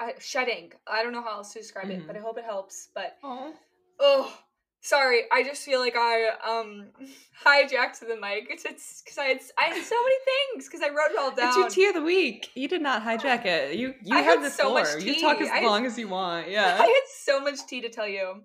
uh, 0.00 0.10
shedding. 0.18 0.72
I 0.86 1.02
don't 1.02 1.12
know 1.12 1.22
how 1.22 1.36
else 1.36 1.52
to 1.52 1.60
describe 1.60 1.86
mm-hmm. 1.86 2.02
it, 2.02 2.06
but 2.06 2.16
I 2.16 2.20
hope 2.20 2.38
it 2.38 2.44
helps. 2.44 2.88
But 2.94 3.16
Aww. 3.24 3.52
oh, 4.00 4.38
sorry. 4.80 5.22
I 5.32 5.42
just 5.42 5.64
feel 5.64 5.80
like 5.80 5.96
I 5.96 6.28
um 6.46 6.88
hijacked 7.46 8.00
the 8.00 8.16
mic. 8.20 8.48
It's 8.50 8.64
it's 8.64 9.02
because 9.02 9.18
I 9.18 9.24
had 9.24 9.40
I 9.58 9.64
had 9.74 9.84
so 9.84 9.96
many 10.02 10.16
things 10.24 10.66
because 10.66 10.82
I 10.82 10.88
wrote 10.88 11.10
it 11.10 11.18
all 11.18 11.34
down. 11.34 11.48
It's 11.48 11.56
your 11.56 11.68
tea 11.68 11.86
of 11.88 11.94
the 11.94 12.02
week. 12.02 12.50
You 12.54 12.68
did 12.68 12.82
not 12.82 13.02
hijack 13.02 13.44
it. 13.44 13.76
You 13.76 13.94
you 14.02 14.16
I 14.16 14.20
had 14.20 14.42
the 14.42 14.50
so 14.50 14.70
floor. 14.70 14.98
You 14.98 15.20
talk 15.20 15.40
as 15.40 15.48
I 15.48 15.62
long 15.62 15.82
had, 15.82 15.92
as 15.92 15.98
you 15.98 16.08
want. 16.08 16.48
Yeah. 16.50 16.76
I 16.80 16.84
had 16.84 17.02
so 17.22 17.40
much 17.40 17.66
tea 17.68 17.80
to 17.82 17.88
tell 17.88 18.08
you. 18.08 18.42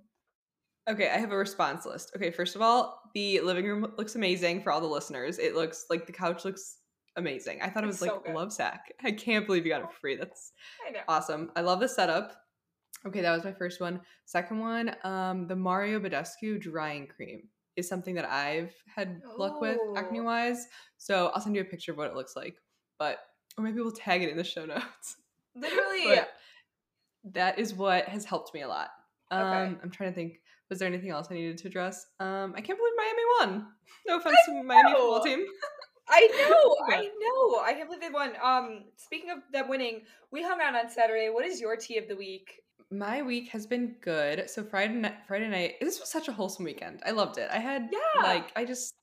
Okay, 0.87 1.09
I 1.09 1.17
have 1.17 1.31
a 1.31 1.37
response 1.37 1.85
list. 1.85 2.11
Okay, 2.15 2.29
first 2.29 2.55
of 2.55 2.61
all, 2.61 3.01
the 3.15 3.39
living 3.41 3.65
room 3.65 3.93
looks 3.97 4.15
amazing 4.15 4.61
for 4.61 4.71
all 4.71 4.79
the 4.79 4.87
listeners. 4.87 5.39
It 5.39 5.55
looks 5.55 5.85
like 5.89 6.05
the 6.05 6.11
couch 6.11 6.45
looks 6.45 6.77
amazing. 7.15 7.59
I 7.61 7.69
thought 7.69 7.83
it 7.83 7.87
was 7.87 8.01
like 8.01 8.11
a 8.27 8.31
love 8.31 8.53
sack. 8.53 8.93
I 9.03 9.11
can't 9.11 9.47
believe 9.47 9.65
you 9.65 9.71
got 9.71 9.81
it 9.81 9.91
for 9.91 9.99
free. 9.99 10.15
That's 10.15 10.51
awesome. 11.07 11.51
I 11.55 11.61
love 11.61 11.79
the 11.79 11.87
setup. 11.87 12.35
Okay, 13.07 13.22
that 13.22 13.31
was 13.31 13.44
my 13.44 13.54
first 13.54 13.80
one. 13.80 14.02
Second 14.25 14.60
one, 14.60 14.96
um, 15.04 15.48
the 15.48 15.56
Mario 15.56 16.00
Badescu 16.00 16.60
drying 16.60 17.07
cream 17.07 17.50
is 17.75 17.88
something 17.88 18.16
that 18.16 18.25
I've 18.25 18.74
had 18.94 19.22
oh. 19.25 19.36
luck 19.38 19.62
with 19.62 19.78
acne 19.96 20.22
oh. 20.22 20.24
wise. 20.24 20.68
So 20.98 21.31
I'll 21.34 21.42
send 21.42 21.56
you 21.56 21.62
a 21.62 21.66
picture 21.66 21.92
of 21.92 21.98
what 21.98 22.07
it 22.07 22.16
looks 22.16 22.36
like. 22.36 22.56
But 22.98 23.19
or 23.57 23.63
maybe 23.63 23.81
we'll 23.81 23.92
tag 23.92 24.24
it 24.24 24.30
in 24.30 24.38
the 24.38 24.44
show 24.44 24.66
notes. 24.66 25.18
Literally. 25.56 26.19
that 27.31 27.60
is 27.60 27.74
what 27.74 28.06
has 28.06 28.25
helped 28.25 28.54
me 28.54 28.62
a 28.62 28.68
lot. 28.68 28.90
Um, 29.31 29.42
okay. 29.42 29.75
I'm 29.84 29.92
trying 29.92 30.10
to 30.12 30.16
think 30.16 30.40
was 30.69 30.80
there 30.80 30.88
anything 30.88 31.12
else 31.12 31.28
I 31.30 31.36
needed 31.36 31.57
to 31.60 31.68
address? 31.68 32.07
Um, 32.19 32.54
I 32.56 32.62
can't 32.62 32.80
believe 32.80 32.94
Miami 32.98 33.22
won. 33.40 33.68
No 34.07 34.18
offense 34.18 34.38
to 34.48 34.63
Miami 34.63 34.92
football 34.92 35.24
team. 35.24 35.46
I 36.07 36.28
know, 36.28 36.75
I 36.96 37.02
know. 37.04 37.60
I 37.63 37.74
can't 37.74 37.88
believe 37.88 38.02
they 38.02 38.10
won. 38.10 38.34
Um, 38.42 38.86
speaking 38.96 39.31
of 39.31 39.40
them 39.52 39.69
winning, 39.69 40.02
we 40.31 40.44
hung 40.44 40.60
out 40.62 40.75
on 40.75 40.90
Saturday. 40.90 41.30
What 41.30 41.46
is 41.46 41.60
your 41.60 41.75
tea 41.75 41.98
of 41.98 42.07
the 42.07 42.16
week? 42.16 42.62
My 42.91 43.21
week 43.21 43.49
has 43.49 43.65
been 43.65 43.95
good. 44.01 44.49
So 44.49 44.63
Friday 44.63 44.93
night, 44.93 45.15
Friday 45.27 45.49
night. 45.49 45.75
This 45.81 45.99
was 45.99 46.09
such 46.09 46.27
a 46.27 46.31
wholesome 46.31 46.65
weekend. 46.65 47.01
I 47.05 47.11
loved 47.11 47.37
it. 47.37 47.49
I 47.51 47.57
had 47.57 47.89
yeah, 47.91 48.23
like 48.23 48.51
I 48.55 48.65
just 48.65 48.93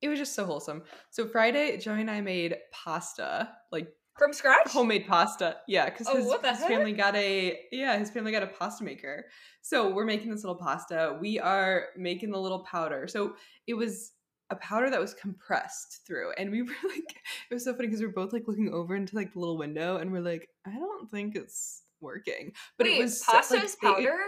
it 0.00 0.08
was 0.08 0.18
just 0.18 0.34
so 0.34 0.44
wholesome. 0.44 0.82
So 1.10 1.26
Friday, 1.26 1.76
Joey 1.78 2.02
and 2.02 2.10
I 2.10 2.20
made 2.20 2.56
pasta, 2.72 3.50
like 3.72 3.88
from 4.18 4.32
scratch? 4.32 4.68
Homemade 4.68 5.06
pasta. 5.08 5.56
Yeah, 5.66 5.86
because 5.86 6.06
oh, 6.08 6.16
his, 6.16 6.32
his 6.58 6.64
family 6.64 6.92
got 6.92 7.16
a 7.16 7.58
yeah, 7.72 7.98
his 7.98 8.10
family 8.10 8.30
got 8.30 8.42
a 8.42 8.48
pasta 8.48 8.84
maker. 8.84 9.26
So 9.62 9.92
we're 9.92 10.04
making 10.04 10.30
this 10.30 10.44
little 10.44 10.58
pasta. 10.58 11.18
We 11.20 11.40
are 11.40 11.86
making 11.96 12.30
the 12.30 12.38
little 12.38 12.60
powder. 12.60 13.08
So 13.08 13.34
it 13.66 13.74
was 13.74 14.12
a 14.50 14.56
powder 14.56 14.90
that 14.90 15.00
was 15.00 15.14
compressed 15.14 16.02
through. 16.06 16.32
And 16.38 16.50
we 16.50 16.62
were 16.62 16.74
like, 16.88 17.16
it 17.50 17.54
was 17.54 17.64
so 17.64 17.74
funny 17.74 17.88
because 17.88 18.00
we 18.00 18.06
are 18.06 18.12
both 18.12 18.32
like 18.32 18.46
looking 18.46 18.72
over 18.72 18.94
into 18.94 19.16
like 19.16 19.32
the 19.32 19.40
little 19.40 19.58
window 19.58 19.96
and 19.96 20.12
we're 20.12 20.20
like, 20.20 20.48
I 20.66 20.72
don't 20.72 21.10
think 21.10 21.34
it's 21.34 21.82
working. 22.04 22.52
But 22.78 22.86
Wait, 22.86 22.98
it 22.98 23.02
was 23.02 23.22
pasta 23.22 23.54
like, 23.54 23.64
is 23.64 23.76
powder? 23.82 24.18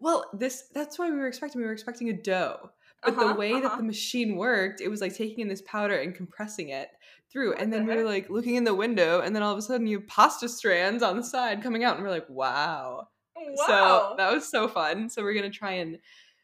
Well, 0.00 0.24
this 0.32 0.64
that's 0.74 0.98
why 0.98 1.10
we 1.10 1.16
were 1.16 1.28
expecting. 1.28 1.60
We 1.60 1.66
were 1.66 1.72
expecting 1.72 2.08
a 2.08 2.14
dough. 2.14 2.70
But 3.02 3.14
uh-huh, 3.14 3.28
the 3.28 3.34
way 3.38 3.52
uh-huh. 3.52 3.60
that 3.60 3.78
the 3.78 3.84
machine 3.84 4.36
worked, 4.36 4.80
it 4.80 4.88
was 4.88 5.00
like 5.00 5.14
taking 5.14 5.40
in 5.40 5.48
this 5.48 5.62
powder 5.62 5.96
and 5.96 6.14
compressing 6.14 6.70
it 6.70 6.88
through. 7.32 7.54
And 7.54 7.72
then 7.72 7.86
we 7.86 7.94
were 7.94 8.04
like 8.04 8.28
looking 8.28 8.56
in 8.56 8.64
the 8.64 8.74
window, 8.74 9.20
and 9.20 9.34
then 9.34 9.42
all 9.42 9.52
of 9.52 9.58
a 9.58 9.62
sudden 9.62 9.86
you 9.86 10.00
have 10.00 10.08
pasta 10.08 10.48
strands 10.48 11.02
on 11.02 11.16
the 11.16 11.22
side 11.22 11.62
coming 11.62 11.84
out, 11.84 11.96
and 11.96 12.04
we're 12.04 12.10
like, 12.10 12.28
wow. 12.28 13.08
Wow. 13.36 13.66
So 13.66 14.14
that 14.18 14.32
was 14.32 14.50
so 14.50 14.68
fun. 14.68 15.08
So 15.08 15.22
we're 15.22 15.34
gonna 15.34 15.50
try 15.50 15.72
and 15.72 15.98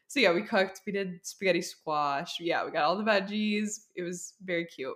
so 0.07 0.21
yeah, 0.21 0.31
we 0.31 0.41
cooked, 0.41 0.81
we 0.85 0.93
did 0.93 1.19
spaghetti 1.23 1.61
squash. 1.61 2.37
Yeah, 2.39 2.63
we 2.65 2.71
got 2.71 2.85
all 2.85 2.97
the 2.97 3.03
veggies. 3.03 3.81
It 3.95 4.03
was 4.03 4.33
very 4.41 4.65
cute. 4.65 4.95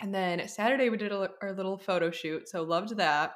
And 0.00 0.14
then 0.14 0.46
Saturday 0.46 0.90
we 0.90 0.98
did 0.98 1.10
a, 1.10 1.30
our 1.40 1.52
little 1.52 1.78
photo 1.78 2.10
shoot. 2.10 2.48
So 2.48 2.62
loved 2.62 2.96
that. 2.98 3.32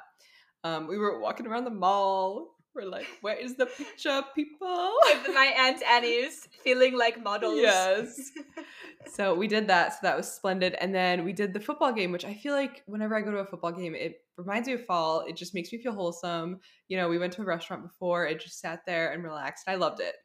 Um, 0.63 0.87
we 0.87 0.97
were 0.97 1.19
walking 1.19 1.47
around 1.47 1.65
the 1.65 1.71
mall 1.71 2.55
we're 2.73 2.85
like, 2.85 3.07
where 3.19 3.35
is 3.35 3.55
the 3.55 3.65
picture, 3.65 4.23
people? 4.33 4.93
With 5.03 5.35
my 5.35 5.53
Auntie 5.59 5.83
Anne's 5.85 6.47
feeling 6.63 6.97
like 6.97 7.21
models. 7.21 7.59
Yes. 7.59 8.31
so 9.13 9.33
we 9.33 9.47
did 9.47 9.67
that. 9.67 9.93
So 9.93 9.99
that 10.03 10.15
was 10.15 10.31
splendid. 10.31 10.75
And 10.75 10.95
then 10.95 11.25
we 11.25 11.33
did 11.33 11.53
the 11.53 11.59
football 11.59 11.91
game, 11.91 12.13
which 12.13 12.23
I 12.23 12.33
feel 12.33 12.53
like 12.53 12.83
whenever 12.85 13.15
I 13.15 13.21
go 13.21 13.31
to 13.31 13.39
a 13.39 13.45
football 13.45 13.73
game, 13.73 13.93
it 13.93 14.21
reminds 14.37 14.67
me 14.67 14.75
of 14.75 14.85
fall. 14.85 15.25
It 15.27 15.35
just 15.35 15.53
makes 15.53 15.71
me 15.71 15.79
feel 15.79 15.93
wholesome. 15.93 16.59
You 16.87 16.95
know, 16.95 17.09
we 17.09 17.17
went 17.17 17.33
to 17.33 17.41
a 17.41 17.45
restaurant 17.45 17.83
before, 17.83 18.25
it 18.25 18.39
just 18.39 18.59
sat 18.61 18.85
there 18.85 19.11
and 19.11 19.21
relaxed. 19.23 19.65
I 19.67 19.75
loved 19.75 19.99
it. 19.99 20.15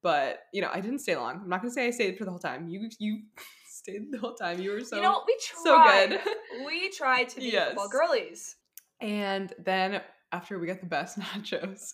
But, 0.00 0.40
you 0.52 0.62
know, 0.62 0.70
I 0.72 0.80
didn't 0.80 1.00
stay 1.00 1.16
long. 1.16 1.40
I'm 1.42 1.48
not 1.48 1.62
going 1.62 1.70
to 1.70 1.74
say 1.74 1.88
I 1.88 1.90
stayed 1.90 2.16
for 2.16 2.24
the 2.24 2.30
whole 2.30 2.38
time. 2.38 2.68
You, 2.68 2.88
you 3.00 3.22
stayed 3.68 4.12
the 4.12 4.18
whole 4.18 4.34
time. 4.34 4.60
You 4.60 4.70
were 4.70 4.84
so, 4.84 4.96
you 4.96 5.02
know, 5.02 5.24
we 5.26 5.36
tried. 5.40 5.62
so 5.64 6.18
good. 6.18 6.20
we 6.64 6.90
tried 6.90 7.28
to 7.30 7.40
be 7.40 7.46
yes. 7.52 7.68
football 7.70 7.88
girlies. 7.88 8.54
And 9.00 9.52
then 9.64 10.00
after 10.32 10.58
we 10.58 10.66
got 10.66 10.80
the 10.80 10.86
best 10.86 11.18
nachos. 11.20 11.92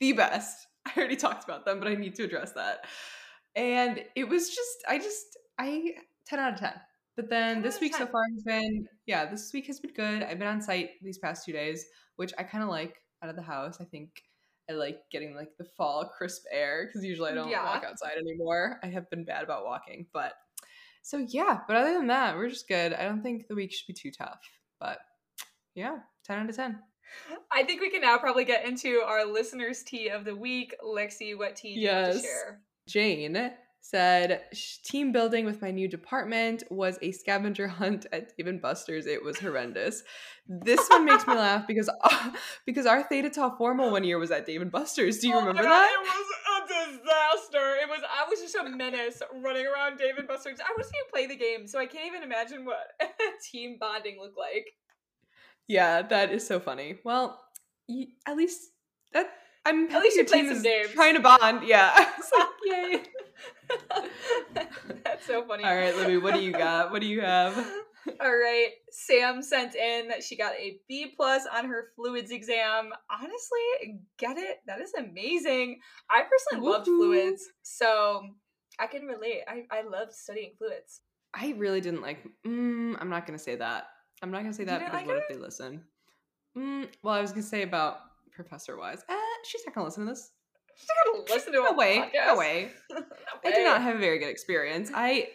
The 0.00 0.12
best. 0.12 0.66
I 0.86 0.92
already 0.96 1.16
talked 1.16 1.44
about 1.44 1.64
them, 1.64 1.80
but 1.80 1.88
I 1.88 1.94
need 1.94 2.14
to 2.16 2.24
address 2.24 2.52
that. 2.52 2.86
And 3.56 4.00
it 4.14 4.28
was 4.28 4.48
just, 4.48 4.84
I 4.88 4.98
just, 4.98 5.36
I 5.58 5.94
10 6.26 6.38
out 6.38 6.54
of 6.54 6.60
10. 6.60 6.72
But 7.16 7.28
then 7.28 7.62
this 7.62 7.80
week 7.80 7.96
so 7.96 8.06
far 8.06 8.22
has 8.32 8.44
been, 8.44 8.86
yeah, 9.06 9.28
this 9.28 9.52
week 9.52 9.66
has 9.66 9.80
been 9.80 9.92
good. 9.92 10.22
I've 10.22 10.38
been 10.38 10.46
on 10.46 10.62
site 10.62 10.90
these 11.02 11.18
past 11.18 11.44
two 11.44 11.52
days, 11.52 11.84
which 12.14 12.32
I 12.38 12.44
kind 12.44 12.62
of 12.62 12.70
like 12.70 12.94
out 13.24 13.30
of 13.30 13.34
the 13.34 13.42
house. 13.42 13.78
I 13.80 13.84
think 13.84 14.22
I 14.70 14.74
like 14.74 15.00
getting 15.10 15.34
like 15.34 15.50
the 15.58 15.64
fall 15.64 16.04
crisp 16.16 16.44
air 16.52 16.86
because 16.86 17.04
usually 17.04 17.32
I 17.32 17.34
don't 17.34 17.48
yeah. 17.48 17.64
walk 17.64 17.82
outside 17.84 18.18
anymore. 18.18 18.78
I 18.84 18.86
have 18.86 19.10
been 19.10 19.24
bad 19.24 19.42
about 19.42 19.64
walking, 19.64 20.06
but 20.12 20.34
so 21.02 21.26
yeah. 21.28 21.58
But 21.66 21.76
other 21.76 21.94
than 21.94 22.06
that, 22.06 22.36
we're 22.36 22.50
just 22.50 22.68
good. 22.68 22.92
I 22.92 23.04
don't 23.04 23.22
think 23.22 23.48
the 23.48 23.56
week 23.56 23.72
should 23.72 23.88
be 23.88 23.94
too 23.94 24.12
tough, 24.12 24.38
but 24.78 24.98
yeah, 25.78 25.98
10 26.24 26.38
out 26.38 26.50
of 26.50 26.56
10. 26.56 26.78
I 27.50 27.62
think 27.62 27.80
we 27.80 27.90
can 27.90 28.02
now 28.02 28.18
probably 28.18 28.44
get 28.44 28.66
into 28.66 29.00
our 29.06 29.24
listeners' 29.24 29.82
tea 29.82 30.08
of 30.08 30.24
the 30.24 30.36
week. 30.36 30.74
Lexi, 30.84 31.36
what 31.36 31.56
tea 31.56 31.76
do 31.76 31.80
yes. 31.80 32.16
you 32.16 32.22
share? 32.22 32.60
Jane 32.86 33.52
said 33.80 34.42
team 34.84 35.12
building 35.12 35.46
with 35.46 35.62
my 35.62 35.70
new 35.70 35.88
department 35.88 36.62
was 36.70 36.98
a 37.00 37.12
scavenger 37.12 37.68
hunt 37.68 38.06
at 38.12 38.36
Dave 38.36 38.60
& 38.60 38.62
Buster's. 38.62 39.06
It 39.06 39.24
was 39.24 39.38
horrendous. 39.38 40.02
This 40.46 40.86
one 40.88 41.04
makes 41.06 41.26
me 41.26 41.34
laugh 41.34 41.66
because 41.68 41.88
uh, 41.88 42.30
because 42.66 42.86
our 42.86 43.02
Theta 43.04 43.30
Tau 43.30 43.54
formal 43.56 43.90
one 43.90 44.04
year 44.04 44.18
was 44.18 44.30
at 44.30 44.46
Dave 44.46 44.70
& 44.70 44.72
Buster's. 44.72 45.18
Do 45.18 45.28
you 45.28 45.34
Oh 45.34 45.40
remember 45.40 45.62
God, 45.62 45.70
that? 45.70 45.90
It 45.90 46.06
was 46.06 46.26
a 46.48 46.90
disaster. 46.90 47.76
It 47.82 47.88
was. 47.88 48.00
I 48.02 48.28
was 48.28 48.40
just 48.40 48.54
a 48.54 48.68
menace 48.68 49.22
running 49.42 49.66
around 49.66 49.98
Dave 49.98 50.14
& 50.26 50.28
Buster's. 50.28 50.58
I 50.60 50.74
wasn't 50.76 50.96
even 50.96 51.10
play 51.10 51.26
the 51.26 51.36
game, 51.36 51.66
so 51.66 51.78
I 51.78 51.86
can't 51.86 52.06
even 52.06 52.22
imagine 52.22 52.64
what 52.64 52.92
team 53.50 53.76
bonding 53.80 54.18
looked 54.20 54.38
like. 54.38 54.66
Yeah, 55.68 56.02
that 56.02 56.32
is 56.32 56.46
so 56.46 56.58
funny. 56.60 56.98
Well, 57.04 57.38
y- 57.88 58.08
at 58.26 58.36
least 58.36 58.60
that 59.12 59.28
I'm 59.66 59.90
At 59.90 60.02
least 60.02 60.16
you 60.16 60.24
played 60.24 60.48
some 60.48 60.62
games. 60.62 60.90
Trying 60.90 61.14
to 61.14 61.20
bond, 61.20 61.66
yeah. 61.66 61.92
Like, 62.38 62.48
yay. 62.66 63.02
That's 65.04 65.26
so 65.26 65.44
funny. 65.46 65.64
All 65.64 65.74
right, 65.76 65.94
Libby, 65.96 66.16
what 66.16 66.34
do 66.34 66.40
you 66.40 66.52
got? 66.52 66.90
What 66.90 67.00
do 67.02 67.06
you 67.06 67.20
have? 67.20 67.56
All 68.20 68.30
right, 68.36 68.68
Sam 68.90 69.42
sent 69.42 69.74
in 69.74 70.08
that 70.08 70.22
she 70.24 70.36
got 70.36 70.54
a 70.54 70.78
B 70.88 71.12
plus 71.14 71.46
on 71.54 71.66
her 71.66 71.88
fluids 71.94 72.30
exam. 72.30 72.90
Honestly, 73.10 74.00
get 74.18 74.38
it? 74.38 74.58
That 74.66 74.80
is 74.80 74.92
amazing. 74.98 75.80
I 76.10 76.22
personally 76.22 76.66
loved 76.70 76.86
fluids, 76.86 77.44
so 77.62 78.22
I 78.78 78.86
can 78.86 79.02
relate. 79.06 79.42
I 79.46 79.64
I 79.70 79.82
love 79.82 80.12
studying 80.12 80.52
fluids. 80.56 81.00
I 81.34 81.54
really 81.58 81.82
didn't 81.82 82.00
like. 82.02 82.24
Mm, 82.46 82.96
I'm 82.98 83.10
not 83.10 83.26
gonna 83.26 83.38
say 83.38 83.56
that. 83.56 83.88
I'm 84.22 84.30
not 84.30 84.42
gonna 84.42 84.52
say 84.52 84.64
that 84.64 84.80
because 84.80 84.92
like 84.94 85.06
what 85.06 85.16
if 85.16 85.28
they 85.28 85.36
listen? 85.36 85.82
Mm, 86.56 86.88
well, 87.02 87.14
I 87.14 87.20
was 87.20 87.30
gonna 87.32 87.42
say 87.42 87.62
about 87.62 87.98
Professor 88.32 88.76
Wise. 88.76 89.02
Eh, 89.08 89.14
she's 89.44 89.62
not 89.66 89.74
gonna 89.74 89.86
listen 89.86 90.04
to 90.06 90.10
this. 90.12 90.32
She's 90.76 90.88
not 90.88 91.12
gonna 91.26 91.34
listen 91.34 91.52
to 91.52 91.58
No 91.60 91.66
a 91.68 91.74
way. 91.76 91.98
podcast. 91.98 92.26
No 92.26 92.36
way. 92.36 92.70
No 92.90 93.02
I 93.44 93.50
did 93.52 93.64
not 93.64 93.82
have 93.82 93.96
a 93.96 93.98
very 93.98 94.18
good 94.18 94.28
experience. 94.28 94.90
I 94.94 95.28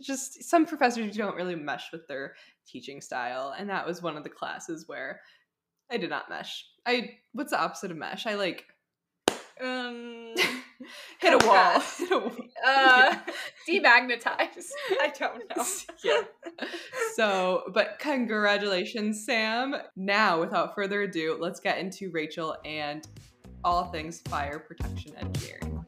just 0.00 0.44
some 0.44 0.64
professors 0.66 1.16
don't 1.16 1.36
really 1.36 1.54
mesh 1.56 1.92
with 1.92 2.06
their 2.08 2.34
teaching 2.66 3.00
style, 3.00 3.54
and 3.58 3.68
that 3.70 3.86
was 3.86 4.02
one 4.02 4.16
of 4.16 4.24
the 4.24 4.30
classes 4.30 4.84
where 4.88 5.20
I 5.90 5.96
did 5.96 6.10
not 6.10 6.28
mesh. 6.30 6.64
I 6.86 7.18
what's 7.32 7.50
the 7.50 7.60
opposite 7.60 7.90
of 7.90 7.96
mesh? 7.96 8.26
I 8.26 8.34
like 8.34 8.64
Um, 9.60 10.34
hit 11.20 11.32
a 11.42 11.46
wall. 11.46 11.72
Compress. 11.72 11.98
Hit 11.98 12.10
a 12.12 12.18
wall. 12.18 12.36
uh, 12.66 13.16
demagnetize. 13.68 14.68
I 15.00 15.12
don't 15.18 15.42
know. 15.56 15.64
yeah. 16.04 16.22
So, 17.14 17.64
but 17.72 17.98
congratulations, 17.98 19.24
Sam. 19.24 19.76
Now, 19.96 20.40
without 20.40 20.74
further 20.74 21.02
ado, 21.02 21.36
let's 21.40 21.60
get 21.60 21.78
into 21.78 22.10
Rachel 22.10 22.56
and 22.64 23.06
all 23.64 23.84
things 23.84 24.20
fire 24.22 24.58
protection 24.58 25.14
engineering. 25.16 25.84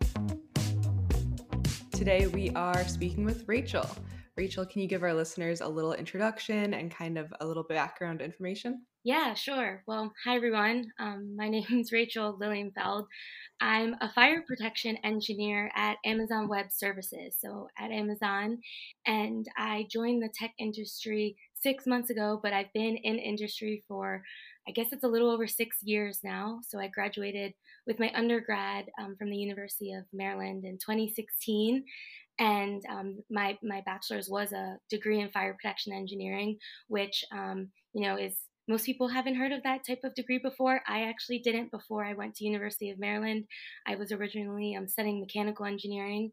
Today, 1.92 2.26
we 2.26 2.50
are 2.50 2.84
speaking 2.86 3.24
with 3.24 3.44
Rachel. 3.46 3.88
Rachel, 4.36 4.64
can 4.64 4.80
you 4.80 4.88
give 4.88 5.02
our 5.02 5.12
listeners 5.14 5.60
a 5.60 5.68
little 5.68 5.92
introduction 5.92 6.74
and 6.74 6.90
kind 6.90 7.18
of 7.18 7.32
a 7.40 7.46
little 7.46 7.62
background 7.62 8.20
information? 8.22 8.82
Yeah, 9.04 9.34
sure. 9.34 9.82
Well, 9.86 10.12
hi 10.24 10.36
everyone. 10.36 10.86
Um, 10.98 11.34
my 11.36 11.48
name 11.48 11.66
is 11.70 11.92
Rachel 11.92 12.38
Lilienfeld. 12.40 13.06
I'm 13.62 13.94
a 14.00 14.12
fire 14.12 14.42
protection 14.42 14.96
engineer 15.04 15.70
at 15.76 15.96
Amazon 16.04 16.48
Web 16.48 16.72
Services, 16.72 17.36
so 17.38 17.68
at 17.78 17.92
Amazon, 17.92 18.58
and 19.06 19.46
I 19.56 19.86
joined 19.88 20.20
the 20.20 20.30
tech 20.34 20.50
industry 20.58 21.36
six 21.54 21.86
months 21.86 22.10
ago, 22.10 22.40
but 22.42 22.52
I've 22.52 22.72
been 22.72 22.96
in 22.96 23.20
industry 23.20 23.84
for 23.86 24.24
I 24.66 24.72
guess 24.72 24.88
it's 24.90 25.04
a 25.04 25.08
little 25.08 25.30
over 25.30 25.46
six 25.46 25.78
years 25.82 26.20
now. 26.24 26.58
So 26.66 26.80
I 26.80 26.88
graduated 26.88 27.54
with 27.86 28.00
my 28.00 28.12
undergrad 28.14 28.86
um, 29.00 29.14
from 29.16 29.30
the 29.30 29.36
University 29.36 29.92
of 29.92 30.04
Maryland 30.12 30.64
in 30.64 30.78
2016, 30.78 31.84
and 32.40 32.82
um, 32.90 33.18
my 33.30 33.56
my 33.62 33.80
bachelor's 33.86 34.28
was 34.28 34.50
a 34.50 34.76
degree 34.90 35.20
in 35.20 35.30
fire 35.30 35.54
protection 35.54 35.92
engineering, 35.92 36.58
which 36.88 37.24
um, 37.30 37.68
you 37.94 38.08
know 38.08 38.16
is 38.16 38.34
most 38.68 38.86
people 38.86 39.08
haven't 39.08 39.34
heard 39.34 39.52
of 39.52 39.62
that 39.64 39.84
type 39.86 40.00
of 40.04 40.14
degree 40.14 40.38
before. 40.38 40.80
I 40.86 41.02
actually 41.02 41.40
didn't 41.40 41.70
before 41.70 42.04
I 42.04 42.14
went 42.14 42.36
to 42.36 42.44
University 42.44 42.90
of 42.90 42.98
Maryland. 42.98 43.44
I 43.86 43.96
was 43.96 44.12
originally 44.12 44.76
um, 44.76 44.86
studying 44.86 45.20
mechanical 45.20 45.66
engineering, 45.66 46.32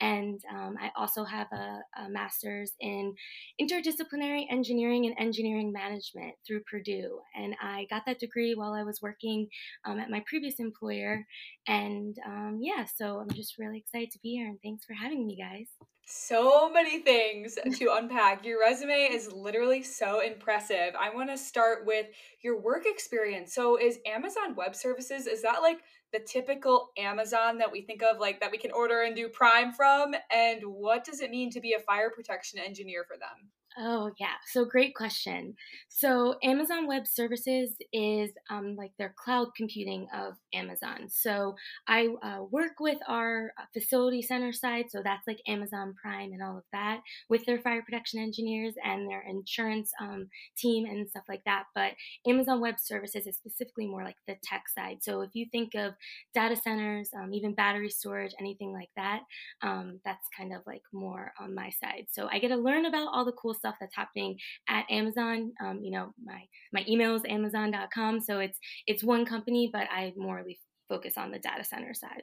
and 0.00 0.40
um, 0.50 0.76
I 0.80 0.90
also 0.96 1.24
have 1.24 1.48
a, 1.52 1.80
a 2.00 2.08
master's 2.08 2.72
in 2.80 3.14
interdisciplinary 3.60 4.46
engineering 4.50 5.06
and 5.06 5.14
engineering 5.18 5.72
management 5.72 6.34
through 6.46 6.62
Purdue. 6.70 7.20
And 7.34 7.54
I 7.62 7.86
got 7.90 8.04
that 8.06 8.20
degree 8.20 8.54
while 8.54 8.72
I 8.72 8.82
was 8.82 9.02
working 9.02 9.48
um, 9.84 9.98
at 9.98 10.10
my 10.10 10.22
previous 10.26 10.58
employer. 10.58 11.26
And 11.68 12.16
um, 12.26 12.58
yeah, 12.60 12.86
so 12.96 13.18
I'm 13.18 13.30
just 13.30 13.58
really 13.58 13.78
excited 13.78 14.10
to 14.12 14.18
be 14.22 14.30
here, 14.30 14.48
and 14.48 14.58
thanks 14.62 14.84
for 14.84 14.94
having 14.94 15.26
me, 15.26 15.36
guys. 15.36 15.68
So 16.08 16.70
many 16.70 17.00
things 17.00 17.58
to 17.78 17.92
unpack. 17.94 18.46
Your 18.46 18.60
resume 18.60 19.08
is 19.10 19.32
literally 19.32 19.82
so 19.82 20.20
impressive. 20.20 20.94
I 20.96 21.12
want 21.12 21.30
to 21.30 21.36
start 21.36 21.84
with 21.84 22.06
your 22.42 22.60
work 22.60 22.84
experience. 22.86 23.52
So, 23.52 23.76
is 23.76 23.98
Amazon 24.06 24.54
Web 24.54 24.76
Services 24.76 25.26
is 25.26 25.42
that 25.42 25.62
like 25.62 25.80
the 26.12 26.20
typical 26.20 26.90
Amazon 26.96 27.58
that 27.58 27.72
we 27.72 27.82
think 27.82 28.04
of 28.04 28.20
like 28.20 28.38
that 28.38 28.52
we 28.52 28.58
can 28.58 28.70
order 28.70 29.02
and 29.02 29.16
do 29.16 29.28
Prime 29.28 29.72
from 29.72 30.14
and 30.32 30.62
what 30.62 31.04
does 31.04 31.20
it 31.20 31.32
mean 31.32 31.50
to 31.50 31.60
be 31.60 31.72
a 31.72 31.80
fire 31.80 32.10
protection 32.10 32.60
engineer 32.60 33.04
for 33.04 33.16
them? 33.16 33.50
Oh, 33.78 34.10
yeah. 34.18 34.32
So, 34.52 34.64
great 34.64 34.94
question. 34.94 35.54
So, 35.90 36.36
Amazon 36.42 36.86
Web 36.86 37.06
Services 37.06 37.76
is 37.92 38.30
um, 38.48 38.74
like 38.74 38.92
their 38.98 39.14
cloud 39.22 39.48
computing 39.54 40.06
of 40.14 40.34
Amazon. 40.54 41.08
So, 41.10 41.56
I 41.86 42.08
uh, 42.22 42.44
work 42.50 42.80
with 42.80 42.96
our 43.06 43.52
uh, 43.60 43.64
facility 43.74 44.22
center 44.22 44.50
side. 44.52 44.86
So, 44.88 45.02
that's 45.04 45.26
like 45.26 45.40
Amazon 45.46 45.94
Prime 46.00 46.32
and 46.32 46.42
all 46.42 46.56
of 46.56 46.64
that 46.72 47.00
with 47.28 47.44
their 47.44 47.58
fire 47.58 47.82
protection 47.82 48.18
engineers 48.18 48.72
and 48.82 49.10
their 49.10 49.22
insurance 49.28 49.90
um, 50.00 50.28
team 50.56 50.86
and 50.86 51.06
stuff 51.10 51.24
like 51.28 51.42
that. 51.44 51.64
But 51.74 51.92
Amazon 52.26 52.60
Web 52.62 52.76
Services 52.78 53.26
is 53.26 53.36
specifically 53.36 53.86
more 53.86 54.04
like 54.04 54.16
the 54.26 54.36
tech 54.42 54.62
side. 54.74 54.98
So, 55.02 55.20
if 55.20 55.30
you 55.34 55.44
think 55.52 55.74
of 55.74 55.92
data 56.34 56.56
centers, 56.56 57.10
um, 57.14 57.34
even 57.34 57.54
battery 57.54 57.90
storage, 57.90 58.32
anything 58.40 58.72
like 58.72 58.90
that, 58.96 59.20
um, 59.62 60.00
that's 60.04 60.26
kind 60.36 60.52
of 60.54 60.62
like 60.66 60.82
more 60.92 61.32
on 61.40 61.54
my 61.54 61.70
side. 61.70 62.06
So, 62.10 62.28
I 62.30 62.38
get 62.38 62.48
to 62.48 62.56
learn 62.56 62.86
about 62.86 63.08
all 63.12 63.24
the 63.24 63.32
cool 63.32 63.54
stuff 63.54 63.65
that's 63.80 63.94
happening 63.94 64.36
at 64.68 64.84
Amazon. 64.90 65.52
Um, 65.62 65.80
you 65.82 65.90
know, 65.90 66.12
my 66.24 66.42
my 66.72 66.84
email 66.88 67.14
is 67.14 67.22
amazon.com, 67.28 68.20
so 68.20 68.38
it's 68.40 68.58
it's 68.86 69.04
one 69.04 69.24
company, 69.24 69.70
but 69.72 69.88
I 69.90 70.12
morely 70.16 70.58
focus 70.88 71.14
on 71.16 71.30
the 71.30 71.38
data 71.38 71.64
center 71.64 71.94
side. 71.94 72.22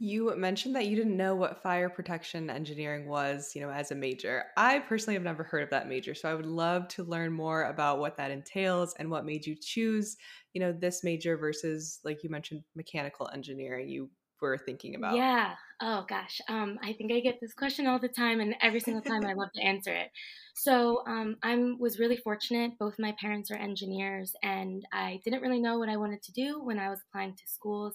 You 0.00 0.32
mentioned 0.36 0.76
that 0.76 0.86
you 0.86 0.94
didn't 0.94 1.16
know 1.16 1.34
what 1.34 1.60
fire 1.60 1.90
protection 1.90 2.50
engineering 2.50 3.08
was, 3.08 3.50
you 3.56 3.60
know, 3.60 3.70
as 3.70 3.90
a 3.90 3.96
major. 3.96 4.44
I 4.56 4.78
personally 4.78 5.14
have 5.14 5.24
never 5.24 5.42
heard 5.42 5.64
of 5.64 5.70
that 5.70 5.88
major, 5.88 6.14
so 6.14 6.30
I 6.30 6.34
would 6.34 6.46
love 6.46 6.86
to 6.88 7.02
learn 7.02 7.32
more 7.32 7.64
about 7.64 7.98
what 7.98 8.16
that 8.16 8.30
entails 8.30 8.94
and 9.00 9.10
what 9.10 9.26
made 9.26 9.44
you 9.44 9.56
choose, 9.60 10.16
you 10.52 10.60
know, 10.60 10.72
this 10.72 11.02
major 11.02 11.36
versus 11.36 11.98
like 12.04 12.22
you 12.22 12.30
mentioned 12.30 12.62
mechanical 12.76 13.28
engineering 13.32 13.88
you 13.88 14.08
were 14.40 14.56
thinking 14.56 14.94
about. 14.94 15.16
Yeah. 15.16 15.54
Oh 15.80 16.04
gosh. 16.08 16.40
Um, 16.48 16.76
I 16.82 16.92
think 16.92 17.12
I 17.12 17.20
get 17.20 17.38
this 17.40 17.54
question 17.54 17.86
all 17.86 18.00
the 18.00 18.08
time, 18.08 18.40
and 18.40 18.56
every 18.60 18.80
single 18.80 19.02
time 19.02 19.24
I 19.24 19.34
love 19.34 19.52
to 19.54 19.62
answer 19.62 19.92
it. 19.94 20.10
So 20.54 21.04
um, 21.06 21.36
I 21.44 21.54
was 21.78 22.00
really 22.00 22.16
fortunate. 22.16 22.72
Both 22.80 22.96
my 22.98 23.14
parents 23.20 23.48
are 23.52 23.56
engineers, 23.56 24.32
and 24.42 24.84
I 24.92 25.20
didn't 25.24 25.40
really 25.40 25.60
know 25.60 25.78
what 25.78 25.88
I 25.88 25.96
wanted 25.96 26.20
to 26.24 26.32
do 26.32 26.60
when 26.64 26.80
I 26.80 26.90
was 26.90 26.98
applying 27.06 27.34
to 27.36 27.42
schools. 27.46 27.94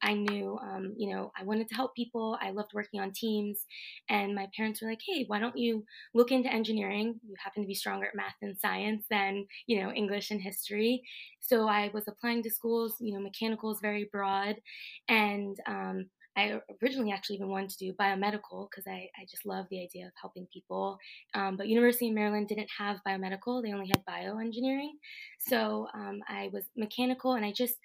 I 0.00 0.14
knew, 0.14 0.56
um, 0.62 0.94
you 0.96 1.12
know, 1.12 1.32
I 1.36 1.42
wanted 1.42 1.66
to 1.70 1.74
help 1.74 1.96
people. 1.96 2.38
I 2.40 2.50
loved 2.52 2.70
working 2.72 3.00
on 3.00 3.10
teams, 3.10 3.66
and 4.08 4.32
my 4.36 4.48
parents 4.56 4.80
were 4.80 4.88
like, 4.88 5.00
"Hey, 5.04 5.24
why 5.26 5.40
don't 5.40 5.58
you 5.58 5.84
look 6.14 6.30
into 6.30 6.52
engineering? 6.52 7.18
You 7.26 7.34
happen 7.42 7.64
to 7.64 7.66
be 7.66 7.74
stronger 7.74 8.06
at 8.06 8.14
math 8.14 8.36
and 8.42 8.56
science 8.56 9.06
than 9.10 9.46
you 9.66 9.82
know 9.82 9.90
English 9.90 10.30
and 10.30 10.40
history." 10.40 11.02
So 11.40 11.66
I 11.66 11.90
was 11.92 12.06
applying 12.06 12.44
to 12.44 12.50
schools. 12.50 12.94
You 13.00 13.14
know, 13.14 13.20
mechanical 13.20 13.72
is 13.72 13.80
very 13.82 14.08
broad, 14.12 14.54
and 15.08 15.56
um, 15.66 16.10
I 16.36 16.60
originally 16.82 17.12
actually 17.12 17.36
even 17.36 17.48
wanted 17.48 17.70
to 17.70 17.78
do 17.78 17.92
biomedical 17.94 18.68
because 18.70 18.86
I, 18.86 19.08
I 19.16 19.24
just 19.30 19.46
love 19.46 19.66
the 19.70 19.82
idea 19.82 20.06
of 20.06 20.12
helping 20.20 20.46
people. 20.52 20.98
Um, 21.34 21.56
but 21.56 21.68
University 21.68 22.08
of 22.08 22.14
Maryland 22.14 22.48
didn't 22.48 22.70
have 22.76 23.00
biomedical; 23.06 23.62
they 23.62 23.72
only 23.72 23.88
had 23.88 24.04
bioengineering. 24.04 24.92
So 25.38 25.86
um, 25.94 26.20
I 26.28 26.50
was 26.52 26.64
mechanical, 26.76 27.34
and 27.34 27.44
I 27.44 27.52
just 27.52 27.76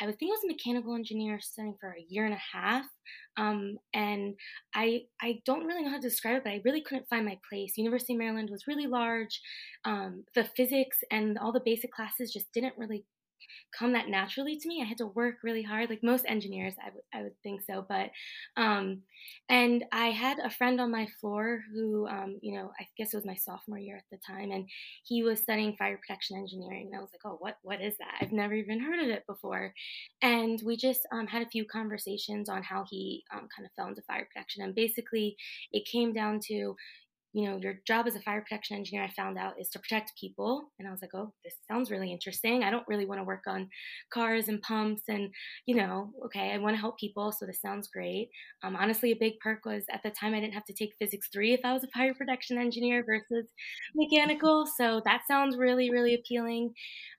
I 0.00 0.06
would 0.06 0.18
think 0.18 0.30
I 0.30 0.32
was 0.32 0.44
a 0.44 0.46
mechanical 0.46 0.94
engineer 0.94 1.40
studying 1.40 1.76
for 1.78 1.90
a 1.90 2.06
year 2.08 2.24
and 2.24 2.32
a 2.32 2.56
half. 2.56 2.86
Um, 3.36 3.76
and 3.92 4.34
I 4.74 5.02
I 5.20 5.40
don't 5.44 5.66
really 5.66 5.82
know 5.82 5.90
how 5.90 5.96
to 5.96 6.08
describe 6.08 6.36
it, 6.36 6.44
but 6.44 6.50
I 6.50 6.62
really 6.64 6.80
couldn't 6.80 7.08
find 7.08 7.26
my 7.26 7.38
place. 7.48 7.76
University 7.76 8.14
of 8.14 8.18
Maryland 8.18 8.48
was 8.50 8.66
really 8.66 8.86
large. 8.86 9.40
Um, 9.84 10.24
the 10.34 10.44
physics 10.56 10.98
and 11.10 11.38
all 11.38 11.52
the 11.52 11.60
basic 11.64 11.92
classes 11.92 12.32
just 12.32 12.50
didn't 12.52 12.78
really 12.78 13.04
come 13.76 13.92
that 13.92 14.08
naturally 14.08 14.56
to 14.56 14.68
me. 14.68 14.82
I 14.82 14.86
had 14.86 14.98
to 14.98 15.06
work 15.06 15.36
really 15.42 15.62
hard, 15.62 15.90
like 15.90 16.02
most 16.02 16.24
engineers, 16.28 16.74
I 16.84 16.90
would 16.94 17.02
I 17.12 17.22
would 17.22 17.40
think 17.42 17.62
so. 17.62 17.84
But 17.88 18.10
um, 18.56 19.02
and 19.48 19.84
I 19.92 20.08
had 20.08 20.38
a 20.38 20.50
friend 20.50 20.80
on 20.80 20.90
my 20.90 21.06
floor 21.20 21.62
who, 21.72 22.06
um, 22.08 22.38
you 22.42 22.54
know, 22.54 22.70
I 22.80 22.86
guess 22.96 23.12
it 23.12 23.16
was 23.16 23.26
my 23.26 23.34
sophomore 23.34 23.78
year 23.78 23.96
at 23.96 24.04
the 24.10 24.18
time, 24.26 24.50
and 24.50 24.68
he 25.04 25.22
was 25.22 25.40
studying 25.40 25.76
fire 25.76 25.98
protection 25.98 26.36
engineering. 26.36 26.88
And 26.90 26.96
I 26.96 27.00
was 27.00 27.10
like, 27.12 27.22
oh, 27.24 27.36
what 27.40 27.56
what 27.62 27.80
is 27.80 27.96
that? 27.98 28.18
I've 28.20 28.32
never 28.32 28.54
even 28.54 28.80
heard 28.80 29.00
of 29.00 29.08
it 29.08 29.26
before. 29.26 29.72
And 30.22 30.60
we 30.64 30.76
just 30.76 31.02
um, 31.12 31.26
had 31.26 31.42
a 31.42 31.50
few 31.50 31.64
conversations 31.64 32.48
on 32.48 32.62
how 32.62 32.84
he 32.88 33.24
um, 33.32 33.48
kind 33.54 33.66
of 33.66 33.72
fell 33.76 33.88
into 33.88 34.02
fire 34.02 34.26
protection, 34.32 34.62
and 34.62 34.74
basically 34.74 35.36
it 35.72 35.86
came 35.86 36.12
down 36.12 36.40
to 36.48 36.74
you 37.32 37.48
know, 37.48 37.58
your 37.58 37.74
job 37.86 38.06
as 38.06 38.16
a 38.16 38.20
fire 38.20 38.40
protection 38.40 38.76
engineer, 38.76 39.04
I 39.04 39.10
found 39.10 39.38
out, 39.38 39.54
is 39.60 39.68
to 39.70 39.78
protect 39.78 40.18
people. 40.20 40.70
And 40.78 40.88
I 40.88 40.90
was 40.90 41.00
like, 41.00 41.14
oh, 41.14 41.32
this 41.44 41.54
sounds 41.70 41.90
really 41.90 42.12
interesting. 42.12 42.64
I 42.64 42.70
don't 42.70 42.86
really 42.88 43.06
want 43.06 43.20
to 43.20 43.24
work 43.24 43.44
on 43.46 43.68
cars 44.12 44.48
and 44.48 44.60
pumps. 44.62 45.02
And, 45.08 45.30
you 45.66 45.76
know, 45.76 46.10
okay, 46.26 46.52
I 46.52 46.58
want 46.58 46.74
to 46.74 46.80
help 46.80 46.98
people. 46.98 47.32
So 47.32 47.46
this 47.46 47.60
sounds 47.60 47.88
great. 47.88 48.30
Um, 48.64 48.74
honestly, 48.74 49.12
a 49.12 49.16
big 49.16 49.38
perk 49.40 49.64
was 49.64 49.84
at 49.92 50.02
the 50.02 50.10
time 50.10 50.34
I 50.34 50.40
didn't 50.40 50.54
have 50.54 50.64
to 50.64 50.74
take 50.74 50.94
physics 50.98 51.28
three 51.32 51.52
if 51.52 51.60
I 51.64 51.72
was 51.72 51.84
a 51.84 51.88
fire 51.88 52.14
protection 52.14 52.58
engineer 52.58 53.04
versus 53.06 53.46
mechanical. 53.94 54.66
So 54.66 55.00
that 55.04 55.22
sounds 55.28 55.56
really, 55.56 55.90
really 55.90 56.14
appealing. 56.14 56.74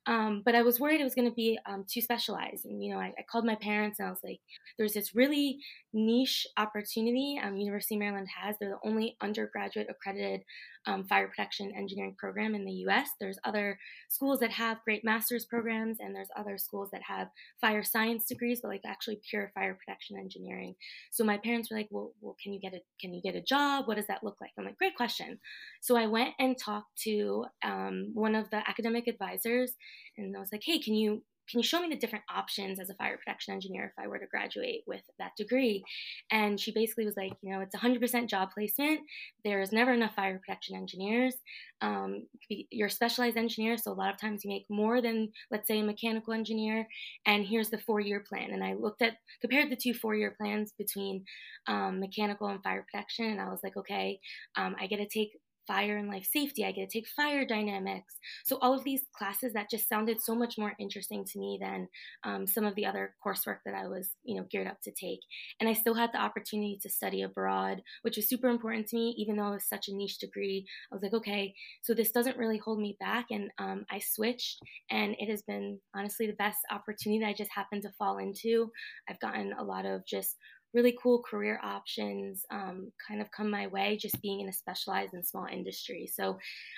Um, 0.08 0.42
but 0.44 0.56
I 0.56 0.64
was 0.64 0.80
worried 0.80 1.00
it 1.00 1.06
was 1.06 1.16
going 1.16 1.30
to 1.30 1.36
be 1.36 1.60
um, 1.70 1.86
too 1.92 2.02
specialized. 2.02 2.66
And, 2.66 2.84
you 2.84 2.92
know, 2.92 3.00
I, 3.00 3.14
I, 3.18 3.24
called 3.32 3.46
my 3.46 3.56
parents 3.62 4.00
and 4.00 4.08
I 4.08 4.12
was 4.12 4.20
like, 4.24 4.40
there's 4.78 4.94
this 4.94 5.14
really 5.14 5.60
niche 5.94 6.48
opportunity 6.58 7.40
um, 7.42 7.56
University 7.56 7.96
of 7.96 8.00
Maryland 8.00 8.28
has. 8.42 8.56
They're 8.60 8.72
the 8.72 8.90
only 8.90 9.16
undergraduate 9.22 9.88
accredited 10.02 10.42
um, 10.88 11.06
fire 11.06 11.28
protection 11.28 11.72
engineering 11.78 12.16
program 12.18 12.56
in 12.56 12.66
the 12.66 12.72
US. 12.88 13.10
There's 13.20 13.38
other 13.44 13.78
schools 14.10 14.40
that 14.40 14.52
have 14.52 14.84
great 14.84 15.04
master's 15.04 15.46
programs, 15.46 15.98
and 16.00 16.16
there's 16.16 16.30
other 16.36 16.58
schools 16.58 16.90
that 16.92 17.02
have 17.04 17.28
fire 17.60 17.84
science 17.84 18.26
degrees, 18.26 18.60
but 18.62 18.70
like 18.70 18.82
actually 18.86 19.20
pure 19.30 19.52
fire 19.54 19.78
protection 19.78 20.18
engineering. 20.18 20.76
So 21.12 21.24
my 21.24 21.38
parents 21.38 21.70
were 21.70 21.78
like, 21.78 21.90
well, 21.92 22.14
well 22.22 22.36
can 22.42 22.54
you 22.54 22.60
get 22.60 22.74
a 22.74 22.80
can 23.00 23.14
you 23.14 23.22
get 23.22 23.36
a 23.36 23.42
job? 23.42 23.88
What 23.88 23.98
does 23.98 24.08
that 24.08 24.24
look 24.24 24.38
like? 24.42 24.52
I'm 24.58 24.66
like, 24.66 24.78
great 24.78 24.96
question. 24.96 25.40
So 25.82 25.96
I 25.96 26.08
went 26.08 26.34
and 26.40 26.58
talked 26.58 26.98
to 27.04 27.46
um, 27.64 28.12
one 28.14 28.36
of 28.36 28.50
the 28.50 28.68
academic 28.68 29.08
advisors, 29.08 29.74
and 30.18 30.36
I 30.36 30.40
was 30.40 30.52
like, 30.52 30.64
hey, 30.66 30.80
can 30.80 30.96
you 30.96 31.24
can 31.52 31.60
you 31.60 31.64
show 31.64 31.82
me 31.82 31.90
the 31.90 31.98
different 31.98 32.24
options 32.34 32.80
as 32.80 32.90
a 32.90 32.94
fire 32.96 33.18
protection 33.18 33.54
engineer 33.54 33.86
if 33.86 34.04
I 34.04 34.08
were 34.08 34.20
to 34.20 34.26
graduate 34.26 34.84
with 34.88 35.02
that 35.20 35.36
degree? 35.38 35.84
And 36.32 36.58
she 36.58 36.72
basically 36.72 37.06
was 37.06 37.18
like, 37.18 37.34
you 37.42 37.52
know, 37.52 37.60
it's 37.60 37.76
100% 37.76 38.30
job 38.30 38.50
placement. 38.54 39.02
There's 39.44 39.74
never 39.74 39.92
enough 39.92 40.16
fire 40.16 40.40
protection 40.40 40.78
engineers. 40.78 41.36
Um, 41.82 42.28
you're 42.48 42.88
a 42.88 42.92
specialized 42.92 43.38
engineer, 43.38 43.78
so 43.78 43.92
a 43.92 43.94
lot 43.94 44.14
of 44.14 44.20
times 44.20 44.46
you 44.46 44.50
make 44.50 44.66
more 44.70 45.02
than, 45.02 45.30
let's 45.52 45.68
say, 45.68 45.80
a 45.80 45.84
mechanical 45.84 46.34
engineer. 46.34 46.88
And 47.26 47.46
here's 47.46 47.70
the 47.70 47.80
four 47.80 48.00
year 48.00 48.24
plan. 48.28 48.52
And 48.52 48.64
I 48.64 48.74
looked 48.74 49.02
at, 49.02 49.18
compared 49.42 49.70
the 49.70 49.76
two 49.76 49.94
four 49.94 50.16
year 50.16 50.34
plans 50.40 50.72
between 50.78 51.26
um, 51.68 52.00
mechanical 52.00 52.48
and 52.48 52.64
fire 52.64 52.86
protection, 52.90 53.26
and 53.26 53.42
I 53.42 53.50
was 53.50 53.60
like, 53.62 53.76
okay, 53.76 54.20
um, 54.56 54.76
I 54.80 54.88
get 54.88 54.98
to 54.98 55.08
take 55.08 55.32
fire 55.72 55.98
and 55.98 56.10
life 56.10 56.28
safety. 56.30 56.66
I 56.66 56.74
get 56.74 56.90
to 56.90 57.00
take 57.00 57.08
fire 57.08 57.46
dynamics. 57.46 58.16
So 58.44 58.58
all 58.62 58.74
of 58.74 58.84
these 58.84 59.04
classes 59.18 59.54
that 59.54 59.70
just 59.70 59.88
sounded 59.88 60.22
so 60.22 60.36
much 60.36 60.58
more 60.58 60.74
interesting 60.80 61.24
to 61.24 61.40
me 61.40 61.60
than 61.62 61.88
um, 62.26 62.46
some 62.46 62.66
of 62.66 62.76
the 62.76 62.86
other 62.86 63.14
coursework 63.26 63.60
that 63.66 63.74
I 63.74 63.88
was, 63.88 64.10
you 64.24 64.36
know, 64.36 64.46
geared 64.52 64.68
up 64.68 64.82
to 64.84 64.92
take. 64.92 65.22
And 65.60 65.70
I 65.70 65.74
still 65.74 65.94
had 65.94 66.12
the 66.12 66.22
opportunity 66.22 66.78
to 66.82 66.90
study 66.90 67.22
abroad, 67.22 67.82
which 68.02 68.18
was 68.18 68.28
super 68.28 68.50
important 68.50 68.88
to 68.88 68.98
me, 68.98 69.16
even 69.18 69.38
though 69.38 69.48
it 69.48 69.54
was 69.54 69.70
such 69.70 69.88
a 69.88 69.96
niche 69.96 70.18
degree. 70.18 70.66
I 70.92 70.96
was 70.96 71.04
like, 71.04 71.14
okay, 71.14 71.54
so 71.84 71.94
this 71.94 72.12
doesn't 72.12 72.38
really 72.38 72.58
hold 72.58 72.80
me 72.80 72.98
back. 73.00 73.28
And 73.32 73.50
um, 73.58 73.86
I 73.90 74.00
switched, 74.00 74.60
and 74.90 75.16
it 75.20 75.30
has 75.30 75.42
been 75.44 75.80
honestly 75.96 76.28
the 76.28 76.34
best 76.34 76.60
opportunity 76.70 77.22
that 77.22 77.30
I 77.30 77.34
just 77.34 77.52
happened 77.56 77.84
to 77.84 77.92
fall 77.98 78.18
into. 78.18 78.72
I've 79.10 79.20
gotten 79.20 79.54
a 79.54 79.64
lot 79.64 79.86
of 79.86 80.06
just 80.06 80.36
really 80.74 80.98
cool 81.02 81.22
career 81.24 81.60
options 81.64 82.46
um, 82.52 82.92
kind 83.08 83.22
of 83.22 83.32
come 83.32 83.50
my 83.50 83.68
way 83.68 83.98
just 84.00 84.22
being 84.22 84.42
in 84.42 84.50
a 84.50 84.54
specialized 84.54 85.14
and 85.14 85.26
small 85.26 85.46
industry. 85.52 86.10
So 86.12 86.38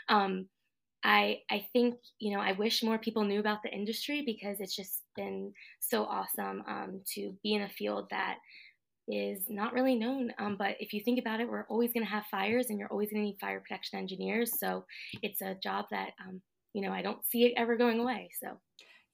um, 0.10 0.48
I 1.04 1.40
I 1.52 1.66
think 1.74 1.96
you 2.20 2.34
know 2.34 2.42
I 2.42 2.54
wish 2.54 2.84
more 2.84 2.98
people 2.98 3.24
knew 3.26 3.40
about 3.40 3.62
the 3.64 3.74
industry 3.74 4.24
because 4.26 4.60
it's 4.60 4.76
just 4.76 5.02
been 5.16 5.54
so 5.80 6.06
awesome 6.06 6.64
um, 6.68 7.02
to 7.16 7.34
be 7.44 7.54
in 7.54 7.64
a 7.64 7.70
field 7.70 8.08
that 8.12 8.38
is 9.08 9.50
not 9.50 9.74
really 9.74 9.96
known. 9.96 10.32
Um, 10.40 10.56
but 10.58 10.76
if 10.80 10.94
you 10.94 11.02
think 11.04 11.20
about 11.20 11.42
it, 11.42 11.50
we're 11.50 11.68
always 11.68 11.92
going 11.92 12.06
to 12.06 12.12
have 12.12 12.26
fires, 12.32 12.68
and 12.70 12.80
you're 12.80 12.92
always 12.92 13.12
going 13.12 13.22
to 13.22 13.28
need 13.28 13.38
fire 13.40 13.60
protection 13.60 14.00
engineers. 14.00 14.60
So 14.60 14.86
it's 15.22 15.42
a 15.42 15.56
job 15.62 15.86
that 15.92 16.12
um, 16.26 16.42
you 16.74 16.82
know 16.82 16.92
I 16.94 17.02
don't 17.02 17.26
see 17.26 17.46
it 17.46 17.54
ever 17.58 17.76
going 17.76 18.00
away. 18.00 18.30
So 18.42 18.58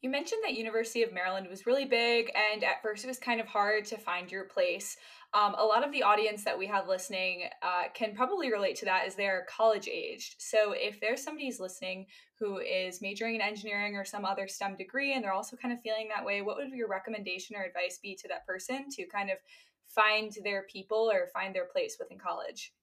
you 0.02 0.10
mentioned 0.10 0.42
that 0.46 0.54
University 0.54 1.04
of 1.04 1.14
Maryland 1.14 1.48
was 1.50 1.66
really 1.66 1.86
big, 1.86 2.32
and 2.54 2.64
at 2.64 2.82
first 2.82 3.04
it 3.04 3.08
was 3.08 3.20
kind 3.20 3.42
of 3.42 3.48
hard 3.48 3.86
to 3.86 3.98
find 3.98 4.32
your 4.32 4.46
place. 4.46 4.96
Um, 5.34 5.56
a 5.58 5.64
lot 5.64 5.86
of 5.86 5.92
the 5.92 6.04
audience 6.04 6.44
that 6.46 6.58
we 6.58 6.66
have 6.68 6.88
listening 6.88 7.50
uh, 7.62 7.84
can 7.94 8.16
probably 8.16 8.52
relate 8.52 8.78
to 8.78 8.86
that 8.86 9.04
as 9.06 9.16
they're 9.16 9.46
college 9.50 9.88
aged. 9.88 10.36
So 10.40 10.74
if 10.76 11.00
there's 11.02 11.22
somebody 11.22 11.48
who's 11.48 11.60
listening 11.60 12.06
who 12.40 12.60
is 12.60 13.02
majoring 13.02 13.36
in 13.36 13.42
engineering 13.42 13.96
or 13.96 14.06
some 14.06 14.24
other 14.24 14.48
STEM 14.48 14.78
degree, 14.78 15.14
and 15.14 15.24
they're 15.24 15.34
also 15.34 15.58
kind 15.58 15.74
of 15.74 15.82
feeling 15.82 16.08
that 16.16 16.26
way, 16.26 16.42
what 16.42 16.56
would 16.58 16.70
your 16.72 16.88
recommendation 16.88 17.58
or 17.58 17.64
advice 17.64 18.00
be 18.02 18.16
to 18.16 18.28
that 18.30 18.48
person 18.48 18.86
to 18.92 19.06
kind 19.08 19.30
of 19.30 19.38
find 19.86 20.32
their 20.44 20.64
people 20.72 21.10
or 21.12 21.28
find 21.34 21.54
their 21.54 21.66
place 21.66 21.98
within 22.00 22.18
college? 22.18 22.74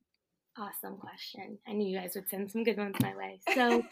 Awesome 0.59 0.97
question. 0.97 1.59
I 1.67 1.73
knew 1.73 1.89
you 1.89 1.99
guys 1.99 2.15
would 2.15 2.29
send 2.29 2.51
some 2.51 2.65
good 2.65 2.79
ones 2.79 2.97
my 3.01 3.15
way. 3.17 3.41
So, 3.55 3.83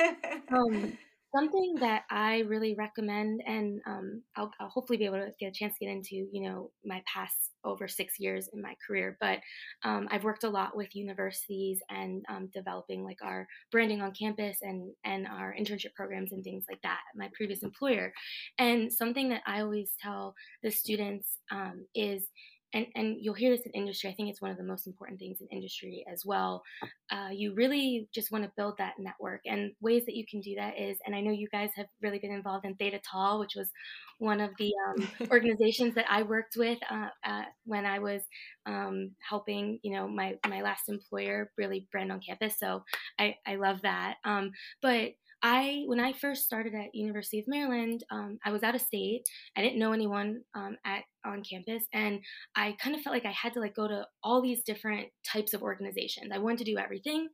um, 0.50 0.96
something 1.34 1.74
that 1.80 2.04
I 2.10 2.40
really 2.40 2.74
recommend, 2.74 3.42
and 3.46 3.80
um, 3.86 4.22
I'll, 4.36 4.50
I'll, 4.60 4.68
hopefully 4.68 4.96
be 4.96 5.04
able 5.04 5.18
to 5.18 5.32
get 5.38 5.48
a 5.48 5.52
chance 5.52 5.74
to 5.74 5.84
get 5.84 5.92
into, 5.92 6.28
you 6.32 6.48
know, 6.48 6.70
my 6.84 7.02
past 7.12 7.50
over 7.64 7.88
six 7.88 8.20
years 8.20 8.48
in 8.52 8.60
my 8.60 8.74
career. 8.86 9.16
But 9.20 9.38
um, 9.84 10.06
I've 10.10 10.24
worked 10.24 10.44
a 10.44 10.48
lot 10.48 10.76
with 10.76 10.94
universities 10.94 11.80
and 11.90 12.24
um, 12.28 12.50
developing 12.52 13.04
like 13.04 13.18
our 13.22 13.46
branding 13.72 14.02
on 14.02 14.12
campus 14.12 14.58
and 14.62 14.92
and 15.04 15.26
our 15.26 15.54
internship 15.58 15.94
programs 15.94 16.32
and 16.32 16.44
things 16.44 16.64
like 16.70 16.80
that. 16.82 17.00
My 17.16 17.30
previous 17.34 17.62
employer, 17.62 18.12
and 18.58 18.92
something 18.92 19.28
that 19.30 19.42
I 19.46 19.62
always 19.62 19.92
tell 20.00 20.34
the 20.62 20.70
students 20.70 21.38
um, 21.50 21.84
is 21.94 22.28
and, 22.74 22.86
and 22.94 23.16
you'll 23.20 23.34
hear 23.34 23.56
this 23.56 23.64
in 23.64 23.72
industry. 23.72 24.10
I 24.10 24.14
think 24.14 24.28
it's 24.28 24.42
one 24.42 24.50
of 24.50 24.58
the 24.58 24.64
most 24.64 24.86
important 24.86 25.18
things 25.18 25.38
in 25.40 25.48
industry 25.56 26.04
as 26.12 26.24
well. 26.26 26.62
Uh, 27.10 27.28
you 27.32 27.54
really 27.54 28.08
just 28.14 28.30
want 28.32 28.44
to 28.44 28.52
build 28.56 28.74
that 28.78 28.94
network, 28.98 29.40
and 29.46 29.72
ways 29.80 30.04
that 30.06 30.16
you 30.16 30.24
can 30.30 30.40
do 30.40 30.54
that 30.56 30.78
is, 30.78 30.98
and 31.06 31.14
I 31.14 31.20
know 31.20 31.30
you 31.30 31.48
guys 31.50 31.70
have 31.76 31.86
really 32.02 32.18
been 32.18 32.32
involved 32.32 32.66
in 32.66 32.74
Theta 32.74 33.00
Tau, 33.10 33.38
which 33.38 33.54
was 33.56 33.70
one 34.18 34.40
of 34.40 34.50
the 34.58 34.72
um, 34.88 35.08
organizations 35.30 35.94
that 35.94 36.06
I 36.10 36.22
worked 36.22 36.56
with 36.56 36.78
uh, 36.90 37.08
uh, 37.24 37.44
when 37.64 37.86
I 37.86 37.98
was 37.98 38.22
um, 38.66 39.12
helping, 39.28 39.78
you 39.82 39.94
know, 39.94 40.08
my 40.08 40.34
my 40.46 40.62
last 40.62 40.88
employer 40.88 41.50
really 41.56 41.86
brand 41.92 42.12
on 42.12 42.20
campus. 42.20 42.58
So 42.58 42.82
I 43.18 43.36
I 43.46 43.56
love 43.56 43.82
that. 43.82 44.16
Um, 44.24 44.50
but 44.82 45.12
I 45.44 45.82
when 45.84 46.00
I 46.00 46.14
first 46.14 46.46
started 46.46 46.74
at 46.74 46.94
University 46.94 47.38
of 47.38 47.44
Maryland, 47.46 48.02
um, 48.10 48.38
I 48.46 48.50
was 48.50 48.62
out 48.62 48.74
of 48.74 48.80
state. 48.80 49.24
I 49.54 49.60
didn't 49.60 49.78
know 49.78 49.92
anyone 49.92 50.40
um, 50.54 50.78
at 50.86 51.04
on 51.26 51.42
campus, 51.42 51.84
and 51.92 52.20
I 52.56 52.74
kind 52.80 52.96
of 52.96 53.02
felt 53.02 53.12
like 53.14 53.26
I 53.26 53.30
had 53.30 53.52
to 53.52 53.60
like 53.60 53.76
go 53.76 53.86
to 53.86 54.06
all 54.22 54.40
these 54.40 54.62
different 54.64 55.08
types 55.30 55.52
of 55.52 55.62
organizations. 55.62 56.32
I 56.34 56.38
wanted 56.38 56.60
to 56.60 56.72
do 56.72 56.78
everything, 56.78 57.28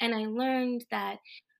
and 0.00 0.14
I 0.14 0.26
learned 0.26 0.84
that 0.92 1.18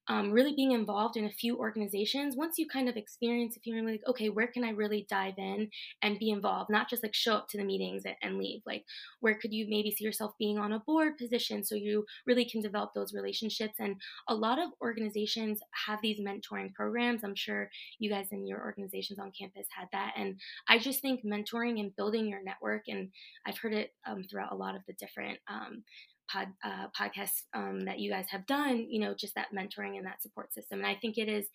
um, 0.08 0.30
really 0.30 0.54
being 0.54 0.72
involved 0.72 1.16
in 1.16 1.24
a 1.24 1.30
few 1.30 1.58
organizations, 1.58 2.36
once 2.36 2.58
you 2.58 2.66
kind 2.68 2.88
of 2.88 2.96
experience, 2.96 3.56
if 3.56 3.66
you're 3.66 3.84
like, 3.84 4.02
okay, 4.06 4.28
where 4.28 4.46
can 4.46 4.64
I 4.64 4.70
really 4.70 5.06
dive 5.10 5.34
in 5.38 5.68
and 6.02 6.18
be 6.18 6.30
involved, 6.30 6.70
not 6.70 6.88
just 6.88 7.02
like 7.02 7.14
show 7.14 7.34
up 7.34 7.48
to 7.50 7.58
the 7.58 7.64
meetings 7.64 8.04
and, 8.04 8.14
and 8.22 8.38
leave? 8.38 8.62
Like, 8.66 8.84
where 9.20 9.34
could 9.34 9.52
you 9.52 9.66
maybe 9.68 9.90
see 9.90 10.04
yourself 10.04 10.32
being 10.38 10.58
on 10.58 10.72
a 10.72 10.80
board 10.80 11.18
position 11.18 11.64
so 11.64 11.74
you 11.74 12.04
really 12.26 12.44
can 12.44 12.60
develop 12.60 12.90
those 12.94 13.14
relationships? 13.14 13.74
And 13.80 13.96
a 14.28 14.34
lot 14.34 14.58
of 14.58 14.70
organizations 14.80 15.60
have 15.86 16.00
these 16.02 16.20
mentoring 16.20 16.72
programs. 16.74 17.24
I'm 17.24 17.34
sure 17.34 17.68
you 17.98 18.10
guys 18.10 18.28
in 18.32 18.46
your 18.46 18.60
organizations 18.60 19.18
on 19.18 19.32
campus 19.38 19.66
had 19.76 19.88
that. 19.92 20.12
And 20.16 20.38
I 20.68 20.78
just 20.78 21.02
think 21.02 21.24
mentoring 21.24 21.80
and 21.80 21.94
building 21.96 22.28
your 22.28 22.42
network, 22.42 22.82
and 22.88 23.10
I've 23.46 23.58
heard 23.58 23.74
it 23.74 23.92
um, 24.06 24.22
throughout 24.22 24.52
a 24.52 24.56
lot 24.56 24.76
of 24.76 24.82
the 24.86 24.94
different 24.94 25.38
um, 25.48 25.82
pod, 26.30 26.48
uh, 26.64 26.86
podcasts 26.98 27.42
um, 27.54 27.84
that 27.84 27.98
you 27.98 28.10
guys 28.10 28.26
have 28.30 28.46
done, 28.46 28.86
you 28.88 29.00
know, 29.00 29.14
just 29.14 29.34
that 29.34 29.48
mentoring 29.54 29.96
and 29.96 30.06
that 30.06 30.22
support 30.22 30.52
system. 30.52 30.78
And 30.78 30.86
I 30.86 30.94
think 30.94 31.18
it 31.18 31.28
is 31.28 31.46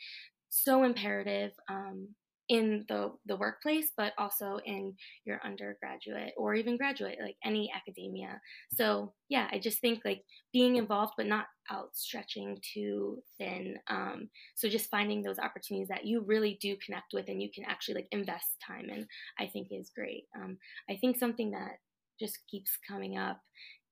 so 0.49 0.83
imperative 0.83 1.51
um, 1.69 2.09
in 2.49 2.83
the, 2.89 3.13
the 3.27 3.37
workplace, 3.37 3.91
but 3.95 4.11
also 4.17 4.59
in 4.65 4.93
your 5.23 5.39
undergraduate 5.45 6.33
or 6.35 6.53
even 6.53 6.75
graduate, 6.75 7.17
like 7.21 7.37
any 7.45 7.71
academia. 7.73 8.41
So 8.73 9.13
yeah, 9.29 9.47
I 9.53 9.57
just 9.57 9.79
think 9.79 10.01
like 10.03 10.23
being 10.51 10.75
involved, 10.75 11.13
but 11.15 11.27
not 11.27 11.45
outstretching 11.71 12.57
too 12.73 13.23
thin. 13.37 13.77
Um, 13.89 14.29
so 14.55 14.67
just 14.67 14.89
finding 14.89 15.23
those 15.23 15.39
opportunities 15.39 15.87
that 15.87 16.05
you 16.05 16.25
really 16.25 16.57
do 16.61 16.75
connect 16.85 17.13
with 17.13 17.29
and 17.29 17.41
you 17.41 17.49
can 17.55 17.63
actually 17.65 17.95
like 17.95 18.07
invest 18.11 18.57
time 18.67 18.89
in, 18.89 19.07
I 19.39 19.47
think 19.47 19.69
is 19.71 19.91
great. 19.95 20.25
Um, 20.35 20.57
I 20.89 20.97
think 20.97 21.17
something 21.17 21.51
that 21.51 21.77
just 22.19 22.37
keeps 22.49 22.77
coming 22.85 23.17
up 23.17 23.39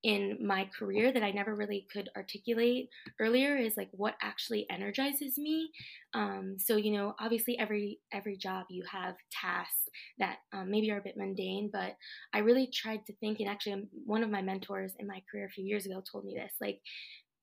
in 0.03 0.37
my 0.41 0.69
career 0.77 1.11
that 1.11 1.23
I 1.23 1.31
never 1.31 1.55
really 1.55 1.85
could 1.91 2.09
articulate 2.15 2.89
earlier 3.19 3.57
is 3.57 3.75
like 3.75 3.89
what 3.91 4.15
actually 4.21 4.65
energizes 4.69 5.37
me. 5.37 5.69
Um, 6.13 6.55
so 6.57 6.77
you 6.77 6.91
know, 6.91 7.15
obviously 7.19 7.57
every 7.59 7.99
every 8.13 8.37
job 8.37 8.65
you 8.69 8.83
have 8.91 9.15
tasks 9.31 9.89
that 10.17 10.37
um, 10.53 10.71
maybe 10.71 10.89
are 10.91 10.99
a 10.99 11.03
bit 11.03 11.17
mundane, 11.17 11.69
but 11.71 11.95
I 12.33 12.39
really 12.39 12.69
tried 12.73 13.05
to 13.07 13.13
think. 13.17 13.39
And 13.39 13.49
actually, 13.49 13.73
um, 13.73 13.87
one 14.05 14.23
of 14.23 14.29
my 14.29 14.41
mentors 14.41 14.93
in 14.99 15.07
my 15.07 15.21
career 15.29 15.45
a 15.45 15.49
few 15.49 15.65
years 15.65 15.85
ago 15.85 16.01
told 16.09 16.25
me 16.25 16.35
this, 16.35 16.53
like 16.61 16.79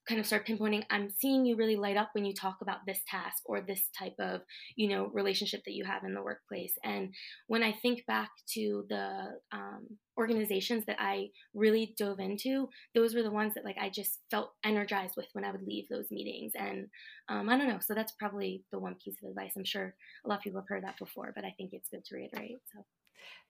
kind 0.09 0.21
of 0.21 0.27
start 0.27 0.47
pinpointing 0.47 0.85
i'm 0.90 1.11
seeing 1.11 1.45
you 1.45 1.57
really 1.57 1.77
light 1.77 1.97
up 1.97 2.11
when 2.12 2.25
you 2.25 2.35
talk 2.35 2.57
about 2.61 2.79
this 2.87 3.01
task 3.09 3.42
or 3.45 3.61
this 3.61 3.88
type 3.99 4.14
of 4.19 4.40
you 4.77 4.88
know 4.88 5.11
relationship 5.12 5.62
that 5.64 5.75
you 5.75 5.85
have 5.85 6.05
in 6.05 6.14
the 6.14 6.23
workplace. 6.23 6.73
And 6.85 7.14
when 7.47 7.62
i 7.62 7.73
think 7.73 8.07
back 8.07 8.31
to 8.55 8.85
the 8.88 9.38
um, 9.53 9.87
organizations 10.19 10.85
that 10.87 10.97
i 10.99 11.29
really 11.55 11.95
dove 11.99 12.21
into 12.21 12.69
those 12.95 13.14
were 13.14 13.23
the 13.23 13.31
ones 13.31 13.55
that 13.55 13.64
like 13.64 13.77
i 13.81 13.88
just 13.88 14.21
felt 14.31 14.53
energized 14.64 15.14
with 15.16 15.27
when 15.33 15.45
i 15.45 15.51
would 15.51 15.66
leave 15.66 15.88
those 15.88 16.11
meetings. 16.11 16.53
And 16.55 16.88
um, 17.29 17.49
i 17.49 17.57
don't 17.57 17.69
know 17.69 17.81
so 17.81 17.95
that's 17.95 18.12
probably 18.12 18.64
the 18.73 18.79
one 18.79 18.97
piece 19.03 19.16
of 19.23 19.29
advice. 19.29 19.53
I'm 19.57 19.64
sure 19.64 19.95
a 20.25 20.29
lot 20.29 20.38
of 20.38 20.42
people 20.42 20.61
have 20.61 20.69
heard 20.69 20.85
that 20.85 20.99
before 20.99 21.33
but 21.35 21.45
i 21.45 21.55
think 21.57 21.73
it's 21.73 21.88
good 21.88 22.05
to 22.05 22.14
reiterate 22.14 22.59
so 22.73 22.85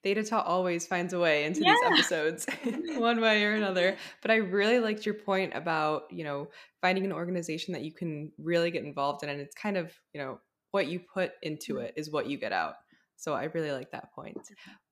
Theta 0.02 0.40
always 0.40 0.86
finds 0.86 1.12
a 1.12 1.18
way 1.18 1.44
into 1.44 1.62
yeah. 1.62 1.74
these 1.74 2.00
episodes, 2.00 2.46
one 2.98 3.20
way 3.20 3.44
or 3.44 3.54
another. 3.54 3.96
But 4.22 4.30
I 4.30 4.36
really 4.36 4.78
liked 4.78 5.04
your 5.04 5.16
point 5.16 5.52
about, 5.54 6.04
you 6.10 6.24
know, 6.24 6.48
finding 6.80 7.04
an 7.04 7.12
organization 7.12 7.72
that 7.72 7.82
you 7.82 7.92
can 7.92 8.30
really 8.38 8.70
get 8.70 8.84
involved 8.84 9.22
in. 9.24 9.28
And 9.28 9.40
it's 9.40 9.54
kind 9.54 9.76
of, 9.76 9.92
you 10.12 10.20
know, 10.20 10.38
what 10.70 10.86
you 10.86 11.00
put 11.00 11.32
into 11.42 11.74
mm-hmm. 11.74 11.86
it 11.86 11.94
is 11.96 12.10
what 12.10 12.28
you 12.28 12.38
get 12.38 12.52
out. 12.52 12.74
So 13.16 13.32
I 13.32 13.44
really 13.44 13.72
like 13.72 13.90
that 13.92 14.12
point. 14.14 14.38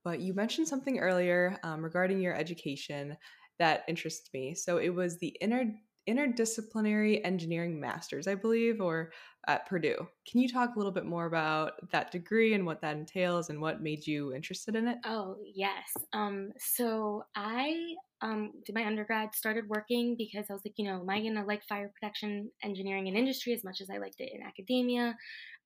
But 0.03 0.21
you 0.21 0.35
mentioned 0.35 0.67
something 0.67 0.99
earlier 0.99 1.59
um, 1.63 1.83
regarding 1.83 2.21
your 2.21 2.35
education 2.35 3.17
that 3.59 3.85
interests 3.87 4.31
me. 4.33 4.55
So 4.55 4.79
it 4.79 4.89
was 4.89 5.19
the 5.19 5.37
inner 5.41 5.65
interdisciplinary 6.09 7.21
engineering 7.25 7.81
masters, 7.81 8.27
I 8.27 8.35
believe, 8.35 8.81
or 8.81 9.13
at 9.47 9.67
Purdue. 9.67 10.07
Can 10.31 10.41
you 10.41 10.49
talk 10.49 10.75
a 10.75 10.79
little 10.79 10.93
bit 10.93 11.05
more 11.05 11.27
about 11.27 11.73
that 11.91 12.11
degree 12.11 12.55
and 12.55 12.65
what 12.65 12.81
that 12.81 12.97
entails 12.97 13.51
and 13.51 13.61
what 13.61 13.83
made 13.83 14.07
you 14.07 14.35
interested 14.35 14.75
in 14.75 14.89
it? 14.89 14.99
Oh, 15.05 15.37
yes. 15.55 15.93
Um, 16.13 16.51
so 16.59 17.25
I 17.37 17.95
um, 18.23 18.53
did 18.65 18.75
my 18.75 18.87
undergrad, 18.87 19.35
started 19.35 19.69
working 19.69 20.17
because 20.17 20.47
I 20.49 20.55
was 20.55 20.63
like, 20.65 20.75
you 20.77 20.87
know, 20.87 21.01
am 21.01 21.11
I 21.11 21.21
going 21.21 21.35
to 21.35 21.45
like 21.45 21.63
fire 21.69 21.93
protection 22.01 22.51
engineering 22.63 23.09
and 23.09 23.17
industry 23.17 23.53
as 23.53 23.65
much 23.65 23.81
as 23.81 23.91
I 23.91 23.99
liked 23.99 24.21
it 24.21 24.33
in 24.35 24.43
academia? 24.43 25.17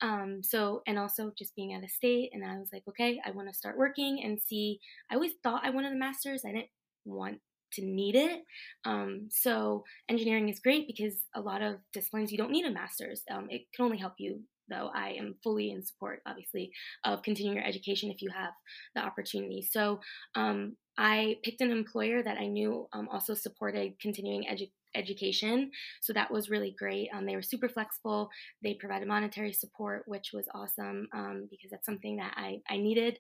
Um, 0.01 0.40
so, 0.42 0.83
and 0.87 0.98
also 0.98 1.33
just 1.38 1.55
being 1.55 1.74
out 1.74 1.85
of 1.85 1.90
state. 1.90 2.31
And 2.33 2.44
I 2.44 2.59
was 2.59 2.70
like, 2.72 2.83
okay, 2.88 3.20
I 3.24 3.31
want 3.31 3.48
to 3.48 3.55
start 3.55 3.79
working 3.79 4.22
and 4.24 4.40
see. 4.40 4.81
I 5.11 5.14
always 5.14 5.33
thought 5.42 5.64
I 5.64 5.70
wanted 5.70 5.92
a 5.92 5.96
master's. 5.96 6.44
I 6.44 6.53
didn't 6.53 6.70
want 7.05 7.38
to 7.72 7.85
need 7.85 8.14
it. 8.14 8.42
Um, 8.85 9.28
so 9.31 9.85
engineering 10.09 10.48
is 10.48 10.61
great 10.61 10.87
because 10.87 11.14
a 11.35 11.40
lot 11.40 11.62
of 11.62 11.76
disciplines 11.92 12.33
you 12.33 12.38
don't 12.38 12.50
need 12.50 12.66
a 12.66 12.70
master's. 12.70 13.22
Um, 13.31 13.48
it 13.50 13.62
can 13.74 13.85
only 13.85 13.98
help 13.98 14.14
you, 14.18 14.40
though. 14.68 14.90
I 14.94 15.11
am 15.18 15.35
fully 15.42 15.70
in 15.70 15.85
support, 15.85 16.20
obviously, 16.26 16.70
of 17.04 17.22
continuing 17.22 17.57
your 17.57 17.66
education 17.66 18.11
if 18.11 18.22
you 18.22 18.31
have 18.31 18.52
the 18.94 19.02
opportunity. 19.02 19.62
So 19.62 20.00
um, 20.35 20.76
I 20.96 21.37
picked 21.44 21.61
an 21.61 21.70
employer 21.70 22.22
that 22.22 22.38
I 22.38 22.46
knew 22.46 22.88
um, 22.92 23.09
also 23.11 23.35
supported 23.35 24.00
continuing 24.00 24.44
edu- 24.44 24.70
education. 24.94 25.70
So 26.00 26.12
that 26.12 26.31
was 26.31 26.50
really 26.50 26.74
great. 26.78 27.09
Um, 27.14 27.26
they 27.26 27.37
were 27.37 27.42
super 27.42 27.68
flexible. 27.68 28.31
They 28.62 28.74
provided 28.74 29.07
monetary 29.07 29.52
support, 29.52 30.04
which 30.07 30.31
was 30.33 30.46
awesome 30.54 31.09
um, 31.12 31.46
because 31.50 31.70
that's 31.70 31.87
something 31.87 32.16
that 32.16 32.35
I, 32.37 32.61
I 32.68 32.78
needed. 32.78 33.18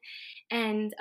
And 0.50 0.94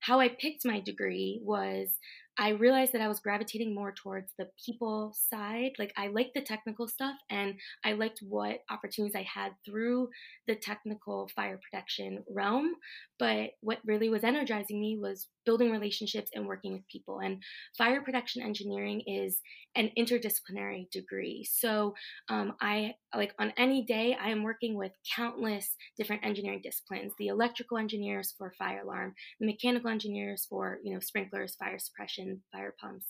how 0.00 0.18
I 0.18 0.28
picked 0.28 0.64
my 0.64 0.80
degree 0.80 1.40
was 1.42 1.98
I 2.38 2.50
realized 2.50 2.92
that 2.92 3.02
I 3.02 3.08
was 3.08 3.20
gravitating 3.20 3.74
more 3.74 3.92
towards 3.92 4.32
the 4.38 4.48
people 4.64 5.14
side. 5.14 5.72
Like 5.78 5.92
I 5.96 6.08
liked 6.08 6.34
the 6.34 6.40
technical 6.40 6.88
stuff 6.88 7.16
and 7.30 7.54
I 7.84 7.92
liked 7.92 8.20
what 8.26 8.60
opportunities 8.70 9.16
I 9.16 9.26
had 9.32 9.52
through 9.64 10.08
the 10.46 10.54
technical 10.54 11.28
fire 11.34 11.60
protection 11.62 12.24
realm. 12.30 12.74
But 13.18 13.50
what 13.60 13.80
really 13.84 14.08
was 14.08 14.24
energizing 14.24 14.80
me 14.80 14.98
was 14.98 15.28
building 15.44 15.70
relationships 15.70 16.30
and 16.34 16.46
working 16.46 16.72
with 16.72 16.86
people. 16.88 17.18
And 17.18 17.42
fire 17.76 18.02
protection 18.02 18.42
engineering 18.42 19.02
is 19.06 19.40
an 19.74 19.90
interdisciplinary 19.98 20.90
degree. 20.90 21.46
So 21.50 21.94
um, 22.28 22.54
I 22.60 22.94
like 23.14 23.34
on 23.38 23.52
any 23.56 23.84
day 23.84 24.16
I 24.20 24.30
am 24.30 24.42
working 24.42 24.76
with 24.76 24.92
countless 25.16 25.76
different 25.96 26.24
engineering 26.24 26.60
disciplines. 26.62 27.12
The 27.18 27.28
electrical 27.28 27.78
engineers 27.78 28.34
for 28.36 28.52
fire 28.58 28.82
alarm, 28.82 29.14
the 29.38 29.46
mechanical 29.46 29.90
engineers 29.90 30.46
for 30.48 30.78
you 30.82 30.94
know 30.94 31.00
sprinklers, 31.00 31.56
fire 31.56 31.78
suppression, 31.78 32.19
fire 32.52 32.74
pumps, 32.80 33.06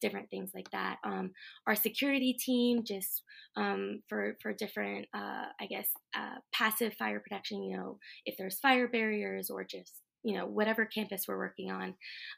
different 0.00 0.30
things 0.30 0.50
like 0.54 0.70
that. 0.72 0.98
Um, 1.04 1.32
our 1.66 1.74
security 1.74 2.34
team 2.34 2.84
just 2.84 3.22
um, 3.56 4.02
for 4.08 4.36
for 4.42 4.52
different 4.52 5.06
uh, 5.14 5.46
I 5.60 5.66
guess 5.68 5.88
uh, 6.16 6.36
passive 6.52 6.94
fire 6.94 7.20
protection. 7.20 7.62
You 7.62 7.76
know 7.76 7.98
if 8.26 8.36
there's 8.36 8.58
fire 8.60 8.88
barriers 8.88 9.50
or 9.50 9.64
just 9.64 9.94
you 10.24 10.36
know 10.36 10.46
whatever 10.46 10.86
campus 10.86 11.26
we're 11.28 11.38
working 11.38 11.70
on 11.70 11.94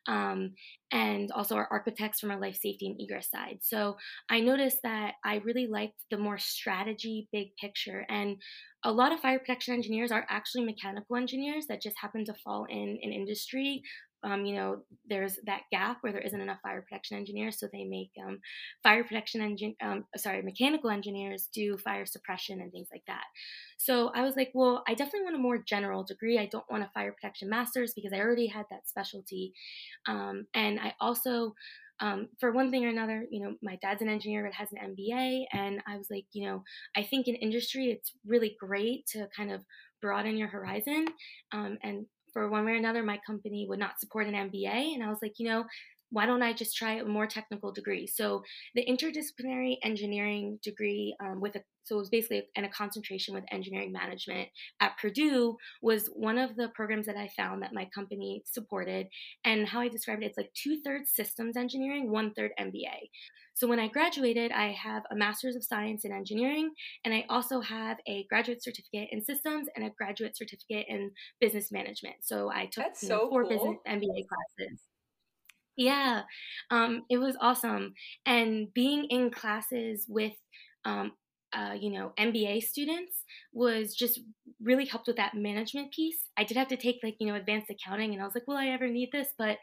um, 0.08 0.52
and 0.92 1.30
also 1.32 1.54
our 1.54 1.68
architects 1.70 2.20
from 2.20 2.30
our 2.30 2.40
life 2.40 2.56
safety 2.56 2.88
and 2.88 3.00
egress 3.00 3.30
side 3.30 3.58
so 3.62 3.96
i 4.28 4.40
noticed 4.40 4.78
that 4.82 5.14
i 5.24 5.36
really 5.44 5.66
liked 5.66 5.94
the 6.10 6.18
more 6.18 6.36
strategy 6.36 7.28
big 7.32 7.48
picture 7.58 8.04
and 8.08 8.36
a 8.84 8.92
lot 8.92 9.12
of 9.12 9.20
fire 9.20 9.38
protection 9.38 9.72
engineers 9.72 10.12
are 10.12 10.26
actually 10.28 10.64
mechanical 10.64 11.16
engineers 11.16 11.66
that 11.68 11.82
just 11.82 11.96
happen 12.00 12.24
to 12.24 12.34
fall 12.44 12.66
in 12.68 12.98
an 13.02 13.12
industry 13.12 13.82
um, 14.24 14.44
you 14.44 14.54
know, 14.54 14.78
there's 15.08 15.38
that 15.44 15.62
gap 15.70 15.98
where 16.00 16.12
there 16.12 16.22
isn't 16.22 16.40
enough 16.40 16.58
fire 16.62 16.82
protection 16.82 17.16
engineers, 17.16 17.58
so 17.58 17.68
they 17.72 17.84
make 17.84 18.10
um, 18.24 18.38
fire 18.82 19.04
protection 19.04 19.40
engine, 19.40 19.74
um, 19.82 20.04
sorry, 20.16 20.42
mechanical 20.42 20.90
engineers 20.90 21.48
do 21.52 21.76
fire 21.78 22.06
suppression 22.06 22.60
and 22.60 22.72
things 22.72 22.88
like 22.92 23.04
that. 23.06 23.24
So 23.78 24.10
I 24.14 24.22
was 24.22 24.36
like, 24.36 24.50
well, 24.54 24.82
I 24.88 24.94
definitely 24.94 25.22
want 25.22 25.36
a 25.36 25.40
more 25.40 25.58
general 25.58 26.02
degree. 26.02 26.38
I 26.38 26.46
don't 26.46 26.68
want 26.70 26.82
a 26.82 26.90
fire 26.94 27.12
protection 27.12 27.48
master's 27.48 27.92
because 27.94 28.12
I 28.12 28.20
already 28.20 28.46
had 28.46 28.66
that 28.70 28.88
specialty, 28.88 29.52
um, 30.08 30.46
and 30.54 30.80
I 30.80 30.94
also. 31.00 31.54
Um, 31.98 32.28
for 32.40 32.52
one 32.52 32.70
thing 32.70 32.84
or 32.84 32.90
another, 32.90 33.24
you 33.30 33.42
know, 33.42 33.54
my 33.62 33.78
dad's 33.80 34.02
an 34.02 34.10
engineer 34.10 34.44
but 34.44 34.52
has 34.52 34.68
an 34.70 34.94
MBA, 34.94 35.44
and 35.50 35.80
I 35.88 35.96
was 35.96 36.08
like, 36.10 36.26
you 36.32 36.46
know, 36.46 36.62
I 36.94 37.02
think 37.02 37.26
in 37.26 37.36
industry 37.36 37.86
it's 37.86 38.12
really 38.26 38.54
great 38.60 39.06
to 39.12 39.28
kind 39.34 39.50
of 39.50 39.62
broaden 40.02 40.36
your 40.36 40.48
horizon 40.48 41.06
um, 41.52 41.78
and 41.82 42.04
for 42.36 42.50
one 42.50 42.66
way 42.66 42.72
or 42.72 42.76
another, 42.76 43.02
my 43.02 43.18
company 43.26 43.64
would 43.66 43.78
not 43.78 43.98
support 43.98 44.26
an 44.26 44.34
MBA. 44.34 44.92
And 44.92 45.02
I 45.02 45.08
was 45.08 45.20
like, 45.22 45.38
you 45.38 45.48
know, 45.48 45.64
why 46.10 46.26
don't 46.26 46.42
I 46.42 46.52
just 46.52 46.76
try 46.76 46.94
a 46.94 47.04
more 47.04 47.26
technical 47.26 47.72
degree? 47.72 48.06
So 48.06 48.42
the 48.74 48.86
interdisciplinary 48.86 49.76
engineering 49.82 50.58
degree 50.62 51.16
um, 51.20 51.40
with 51.40 51.56
a 51.56 51.62
so 51.86 51.94
it 51.94 51.98
was 51.98 52.08
basically 52.08 52.42
in 52.56 52.64
a 52.64 52.68
concentration 52.68 53.32
with 53.32 53.44
engineering 53.52 53.92
management 53.92 54.48
at 54.80 54.98
Purdue 54.98 55.56
was 55.82 56.08
one 56.08 56.36
of 56.36 56.56
the 56.56 56.68
programs 56.74 57.06
that 57.06 57.16
I 57.16 57.30
found 57.36 57.62
that 57.62 57.72
my 57.72 57.88
company 57.94 58.42
supported. 58.44 59.06
And 59.44 59.68
how 59.68 59.80
I 59.80 59.88
described 59.88 60.24
it, 60.24 60.26
it's 60.26 60.36
like 60.36 60.50
two 60.52 60.80
thirds 60.84 61.12
systems 61.14 61.56
engineering, 61.56 62.10
one 62.10 62.32
third 62.34 62.50
MBA. 62.58 63.10
So 63.54 63.68
when 63.68 63.78
I 63.78 63.86
graduated, 63.86 64.50
I 64.50 64.72
have 64.72 65.04
a 65.12 65.16
master's 65.16 65.54
of 65.54 65.64
science 65.64 66.04
in 66.04 66.12
engineering, 66.12 66.72
and 67.04 67.14
I 67.14 67.24
also 67.30 67.60
have 67.60 67.96
a 68.06 68.26
graduate 68.28 68.62
certificate 68.62 69.08
in 69.12 69.24
systems 69.24 69.68
and 69.74 69.86
a 69.86 69.90
graduate 69.90 70.36
certificate 70.36 70.86
in 70.88 71.12
business 71.40 71.70
management. 71.72 72.16
So 72.20 72.50
I 72.50 72.66
took 72.66 72.92
you 73.00 73.08
know, 73.08 73.18
so 73.20 73.30
four 73.30 73.44
cool. 73.44 73.50
business 73.50 73.76
MBA 73.88 74.26
classes. 74.28 74.80
Yeah, 75.76 76.22
um, 76.70 77.02
it 77.10 77.18
was 77.18 77.36
awesome. 77.40 77.94
And 78.24 78.72
being 78.72 79.04
in 79.10 79.30
classes 79.30 80.06
with 80.08 80.32
um, 80.84 81.12
uh, 81.52 81.72
you 81.80 81.90
know, 81.90 82.12
MBA 82.18 82.60
students 82.60 83.24
was 83.52 83.94
just 83.94 84.20
really 84.60 84.84
helped 84.84 85.06
with 85.06 85.16
that 85.16 85.34
management 85.34 85.90
piece. 85.92 86.18
I 86.36 86.44
did 86.44 86.56
have 86.56 86.68
to 86.68 86.76
take 86.76 86.96
like, 87.02 87.16
you 87.18 87.26
know, 87.26 87.34
advanced 87.34 87.70
accounting 87.70 88.12
and 88.12 88.20
I 88.20 88.24
was 88.26 88.34
like, 88.34 88.46
will 88.46 88.56
I 88.56 88.68
ever 88.68 88.88
need 88.88 89.10
this? 89.12 89.28
But 89.38 89.56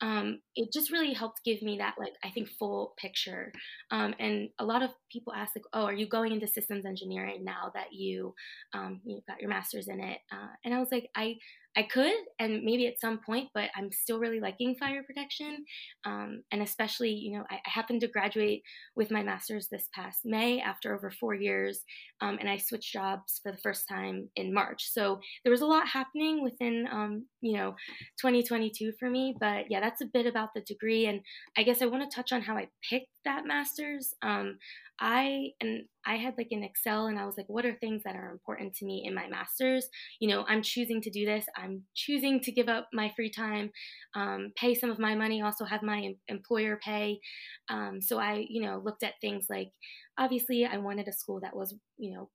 um, 0.00 0.40
it 0.56 0.72
just 0.72 0.90
really 0.92 1.14
helped 1.14 1.44
give 1.44 1.62
me 1.62 1.78
that, 1.78 1.94
like, 1.98 2.12
I 2.22 2.30
think 2.30 2.48
full 2.58 2.94
picture. 2.98 3.52
Um, 3.90 4.14
and 4.18 4.50
a 4.58 4.64
lot 4.64 4.82
of 4.82 4.90
people 5.10 5.32
ask 5.32 5.52
like, 5.56 5.64
oh, 5.72 5.84
are 5.84 5.94
you 5.94 6.06
going 6.06 6.32
into 6.32 6.46
systems 6.46 6.84
engineering 6.84 7.44
now 7.44 7.70
that 7.74 7.92
you, 7.92 8.34
um, 8.74 9.00
you 9.04 9.20
got 9.26 9.40
your 9.40 9.48
master's 9.48 9.88
in 9.88 10.00
it? 10.00 10.18
Uh, 10.30 10.48
and 10.64 10.74
I 10.74 10.80
was 10.80 10.88
like, 10.92 11.08
I, 11.16 11.36
I 11.78 11.84
could, 11.84 12.12
and 12.40 12.64
maybe 12.64 12.88
at 12.88 13.00
some 13.00 13.20
point, 13.24 13.50
but 13.54 13.70
I'm 13.76 13.92
still 13.92 14.18
really 14.18 14.40
liking 14.40 14.74
fire 14.80 15.04
protection. 15.04 15.64
Um, 16.04 16.42
and 16.50 16.60
especially, 16.60 17.12
you 17.12 17.38
know, 17.38 17.44
I, 17.48 17.54
I, 17.54 17.70
happened 17.70 18.00
to 18.00 18.08
graduate 18.08 18.62
with 18.96 19.12
my 19.12 19.22
master's 19.22 19.68
this 19.68 19.88
past 19.94 20.22
May 20.24 20.60
after 20.60 20.92
over 20.92 21.12
four 21.12 21.34
years, 21.34 21.84
um, 22.20 22.36
and 22.40 22.50
I 22.50 22.56
switched 22.56 22.92
jobs 22.92 23.38
for 23.44 23.52
the 23.52 23.58
first 23.58 23.86
time 23.88 24.28
in 24.34 24.52
March. 24.52 24.90
So 24.90 25.20
there 25.44 25.52
was 25.52 25.60
a 25.60 25.66
lot 25.66 25.86
happening 25.86 26.42
within, 26.42 26.88
um, 26.90 27.26
you 27.42 27.56
know, 27.56 27.76
2022 28.20 28.94
for 28.98 29.08
me. 29.08 29.36
But 29.38 29.66
yeah, 29.70 29.78
that's 29.78 30.00
a 30.00 30.10
bit 30.12 30.26
about 30.26 30.48
the 30.56 30.62
degree. 30.62 31.06
And 31.06 31.20
I 31.56 31.62
guess 31.62 31.80
I 31.80 31.86
want 31.86 32.10
to 32.10 32.12
touch 32.12 32.32
on 32.32 32.42
how 32.42 32.56
I 32.56 32.66
picked 32.90 33.06
that 33.28 33.46
master's, 33.46 34.14
um, 34.22 34.58
I 35.00 35.50
and 35.60 35.84
I 36.04 36.16
had 36.16 36.34
like 36.36 36.48
an 36.50 36.64
Excel 36.64 37.06
and 37.06 37.18
I 37.18 37.26
was 37.26 37.36
like, 37.36 37.48
what 37.48 37.64
are 37.66 37.74
things 37.74 38.02
that 38.04 38.16
are 38.16 38.30
important 38.32 38.74
to 38.76 38.86
me 38.86 39.04
in 39.06 39.14
my 39.14 39.28
master's? 39.28 39.86
You 40.18 40.30
know, 40.30 40.44
I'm 40.48 40.62
choosing 40.62 41.00
to 41.02 41.10
do 41.10 41.24
this. 41.24 41.44
I'm 41.56 41.82
choosing 41.94 42.40
to 42.40 42.50
give 42.52 42.68
up 42.68 42.88
my 42.92 43.12
free 43.14 43.30
time, 43.30 43.70
um, 44.16 44.52
pay 44.56 44.74
some 44.74 44.90
of 44.90 44.98
my 44.98 45.14
money, 45.14 45.42
also 45.42 45.64
have 45.64 45.82
my 45.82 46.14
employer 46.26 46.80
pay. 46.82 47.20
Um, 47.68 48.00
so 48.00 48.18
I, 48.18 48.46
you 48.48 48.62
know, 48.62 48.80
looked 48.82 49.02
at 49.02 49.20
things 49.20 49.46
like 49.48 49.68
obviously 50.18 50.64
I 50.64 50.78
wanted 50.78 51.06
a 51.06 51.12
school 51.12 51.40
that 51.40 51.54
was, 51.54 51.74
you 51.98 52.14
know, 52.14 52.30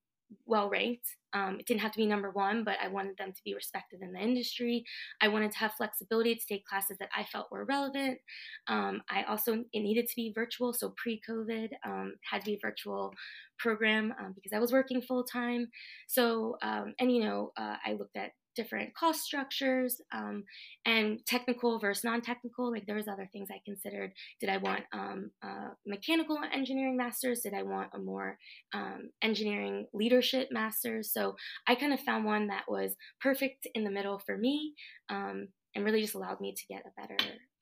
well 0.45 0.69
ranked. 0.69 1.07
Um, 1.33 1.57
it 1.59 1.65
didn't 1.65 1.81
have 1.81 1.91
to 1.93 1.97
be 1.97 2.05
number 2.05 2.29
one, 2.31 2.63
but 2.63 2.77
I 2.81 2.88
wanted 2.88 3.17
them 3.17 3.31
to 3.31 3.41
be 3.43 3.55
respected 3.55 4.01
in 4.01 4.13
the 4.13 4.19
industry. 4.19 4.83
I 5.21 5.27
wanted 5.27 5.51
to 5.51 5.57
have 5.57 5.73
flexibility 5.73 6.36
to 6.36 6.45
take 6.47 6.65
classes 6.65 6.97
that 6.99 7.09
I 7.15 7.23
felt 7.23 7.51
were 7.51 7.65
relevant. 7.65 8.19
Um, 8.67 9.01
I 9.09 9.23
also, 9.23 9.63
it 9.73 9.79
needed 9.79 10.07
to 10.07 10.15
be 10.15 10.31
virtual. 10.33 10.73
So 10.73 10.93
pre 10.95 11.21
COVID, 11.27 11.69
um, 11.86 12.13
had 12.29 12.41
to 12.41 12.45
be 12.45 12.53
a 12.53 12.59
virtual 12.62 13.13
program 13.57 14.13
um, 14.19 14.33
because 14.36 14.53
I 14.53 14.59
was 14.59 14.71
working 14.71 15.01
full 15.01 15.23
time. 15.23 15.67
So, 16.07 16.57
um, 16.62 16.93
and 16.99 17.12
you 17.12 17.23
know, 17.23 17.51
uh, 17.57 17.77
I 17.83 17.93
looked 17.93 18.15
at 18.15 18.31
different 18.55 18.93
cost 18.95 19.21
structures 19.21 20.01
um, 20.11 20.43
and 20.85 21.19
technical 21.25 21.79
versus 21.79 22.03
non-technical. 22.03 22.71
Like 22.71 22.85
there 22.85 22.95
was 22.95 23.07
other 23.07 23.29
things 23.31 23.49
i 23.51 23.59
considered. 23.65 24.11
Did 24.39 24.49
i 24.49 24.57
want 24.57 24.83
um, 24.93 25.31
mechanical 25.85 26.37
engineering 26.53 26.97
masters? 26.97 27.41
Did 27.41 27.53
i 27.53 27.63
want 27.63 27.89
a 27.93 27.99
more 27.99 28.37
um, 28.73 29.09
engineering 29.21 29.87
leadership 29.93 30.49
masters? 30.51 31.11
So 31.11 31.35
i 31.67 31.75
kind 31.75 31.93
of 31.93 31.99
found 31.99 32.25
one 32.25 32.47
that 32.47 32.63
was 32.67 32.95
perfect 33.21 33.67
in 33.75 33.83
the 33.83 33.91
middle 33.91 34.19
for 34.19 34.37
me 34.37 34.73
um, 35.09 35.47
and 35.75 35.83
really 35.83 36.01
just 36.01 36.15
allowed 36.15 36.41
me 36.41 36.53
to 36.55 36.67
get 36.67 36.83
a 36.85 37.01
better 37.01 37.17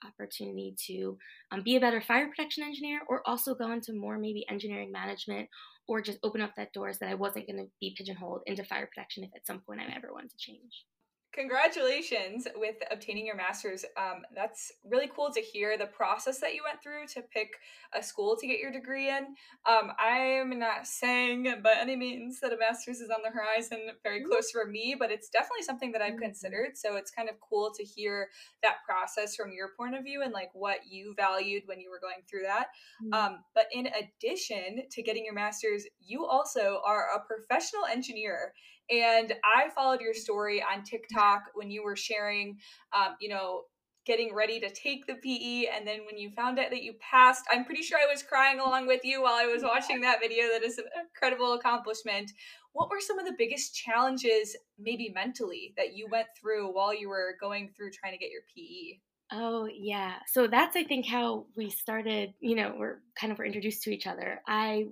opportunity 0.06 0.76
to 0.88 1.18
um, 1.52 1.64
be 1.64 1.76
a 1.76 1.80
better 1.80 2.02
fire 2.02 2.28
protection 2.28 2.64
engineer 2.64 3.02
or 3.08 3.28
also 3.28 3.56
go 3.56 3.72
into 3.72 3.94
more 3.94 4.18
maybe 4.18 4.46
engineering 4.50 4.92
management 4.92 5.48
or 5.88 6.02
just 6.02 6.20
open 6.24 6.42
up 6.42 6.52
that 6.56 6.74
doors 6.74 6.98
that 7.00 7.10
I 7.10 7.16
wasn't 7.16 7.48
going 7.48 7.60
to 7.60 7.72
be 7.80 7.96
pigeonholed 7.98 8.42
into 8.46 8.64
fire 8.64 8.88
protection 8.88 9.24
if 9.24 9.32
at 9.36 9.46
some 9.46 9.60
point 9.60 9.82
I 9.82 9.96
ever 9.96 10.14
wanted 10.14 10.32
to 10.32 10.38
change. 10.38 10.86
Congratulations 11.34 12.46
with 12.56 12.76
obtaining 12.92 13.26
your 13.26 13.38
master's. 13.38 13.86
Um, 13.96 14.24
that's 14.36 14.70
really 14.84 15.10
cool 15.16 15.32
to 15.34 15.40
hear 15.40 15.78
the 15.78 15.86
process 15.86 16.40
that 16.42 16.54
you 16.54 16.62
went 16.66 16.84
through 16.84 17.08
to 17.14 17.22
pick 17.22 17.54
a 17.94 18.04
school 18.04 18.36
to 18.36 18.46
get 18.46 18.60
your 18.60 18.72
degree 18.72 19.08
in. 19.08 19.28
Um, 19.66 19.94
I'm 19.98 20.60
not 20.60 20.88
saying 20.88 21.62
by 21.64 21.76
any 21.80 21.96
means 21.96 22.42
that 22.42 22.52
a 22.52 22.58
master's 22.58 23.00
is 23.00 23.10
on 23.10 23.22
the 23.24 23.30
horizon 23.30 23.80
very 24.04 24.20
mm-hmm. 24.20 24.30
close 24.30 24.52
for 24.52 24.66
me, 24.66 24.94
but 25.00 25.10
it's 25.10 25.30
definitely 25.30 25.64
something 25.64 25.94
that 25.94 26.02
I've 26.02 26.14
mm-hmm. 26.14 26.24
considered. 26.24 26.76
So 26.76 26.98
it's 26.98 27.12
kind 27.12 27.30
of 27.30 27.36
cool 27.40 27.72
to 27.78 27.84
hear 27.84 28.28
that 28.62 28.84
process 28.86 29.34
from 29.34 29.54
your 29.54 29.70
point 29.78 29.96
of 29.96 30.04
view 30.04 30.24
and 30.24 30.34
like 30.34 30.50
what 30.54 30.80
you 30.90 31.14
valued 31.16 31.64
when 31.66 31.80
you 31.80 31.90
were 31.90 32.02
going 32.02 32.24
through 32.30 32.44
that. 32.44 32.68
Mm-hmm. 33.02 33.14
Um, 33.14 33.40
but 33.56 33.68
in 33.72 33.88
addition 33.88 34.84
to 34.92 35.02
getting 35.02 35.24
your 35.24 35.34
master's, 35.34 35.86
you 36.02 36.26
also 36.26 36.82
are 36.86 37.08
a 37.16 37.20
professional 37.26 37.86
engineer 37.86 38.54
and 38.92 39.34
I 39.46 39.70
followed 39.70 40.02
your 40.02 40.14
story 40.14 40.62
on 40.62 40.84
TikTok 40.84 41.21
when 41.54 41.70
you 41.70 41.84
were 41.84 41.96
sharing, 41.96 42.58
um, 42.96 43.16
you 43.20 43.30
know, 43.30 43.64
getting 44.06 44.34
ready 44.34 44.60
to 44.60 44.70
take 44.70 45.06
the 45.06 45.16
PE. 45.16 45.66
And 45.76 45.88
then 45.88 46.00
when 46.06 46.18
you 46.18 46.32
found 46.32 46.60
out 46.60 46.72
that 46.72 46.84
you 46.84 46.94
passed, 47.00 47.44
I'm 47.52 47.66
pretty 47.66 47.84
sure 47.84 48.00
I 48.00 48.12
was 48.12 48.24
crying 48.24 48.60
along 48.60 48.88
with 48.88 49.02
you 49.04 49.22
while 49.22 49.36
I 49.36 49.46
was 49.46 49.64
watching 49.64 50.02
that 50.02 50.20
video. 50.20 50.46
That 50.52 50.64
is 50.64 50.78
an 50.78 50.86
incredible 51.00 51.54
accomplishment. 51.54 52.32
What 52.74 52.90
were 52.90 53.00
some 53.00 53.20
of 53.20 53.26
the 53.26 53.36
biggest 53.38 53.76
challenges, 53.76 54.56
maybe 54.80 55.12
mentally, 55.14 55.74
that 55.78 55.94
you 55.96 56.08
went 56.10 56.28
through 56.40 56.74
while 56.74 56.94
you 56.94 57.10
were 57.10 57.36
going 57.40 57.70
through 57.76 57.92
trying 57.92 58.14
to 58.14 58.18
get 58.18 58.32
your 58.32 58.42
PE? 58.56 59.00
Oh 59.34 59.68
yeah. 59.72 60.16
So 60.28 60.48
that's 60.48 60.76
I 60.76 60.84
think 60.84 61.06
how 61.06 61.46
we 61.56 61.70
started, 61.70 62.34
you 62.40 62.56
know, 62.56 62.76
we're 62.78 63.00
kind 63.16 63.32
of 63.32 63.40
were 63.40 63.46
introduced 63.46 63.84
to 63.84 63.92
each 63.92 64.08
other. 64.08 64.42
I 64.48 64.88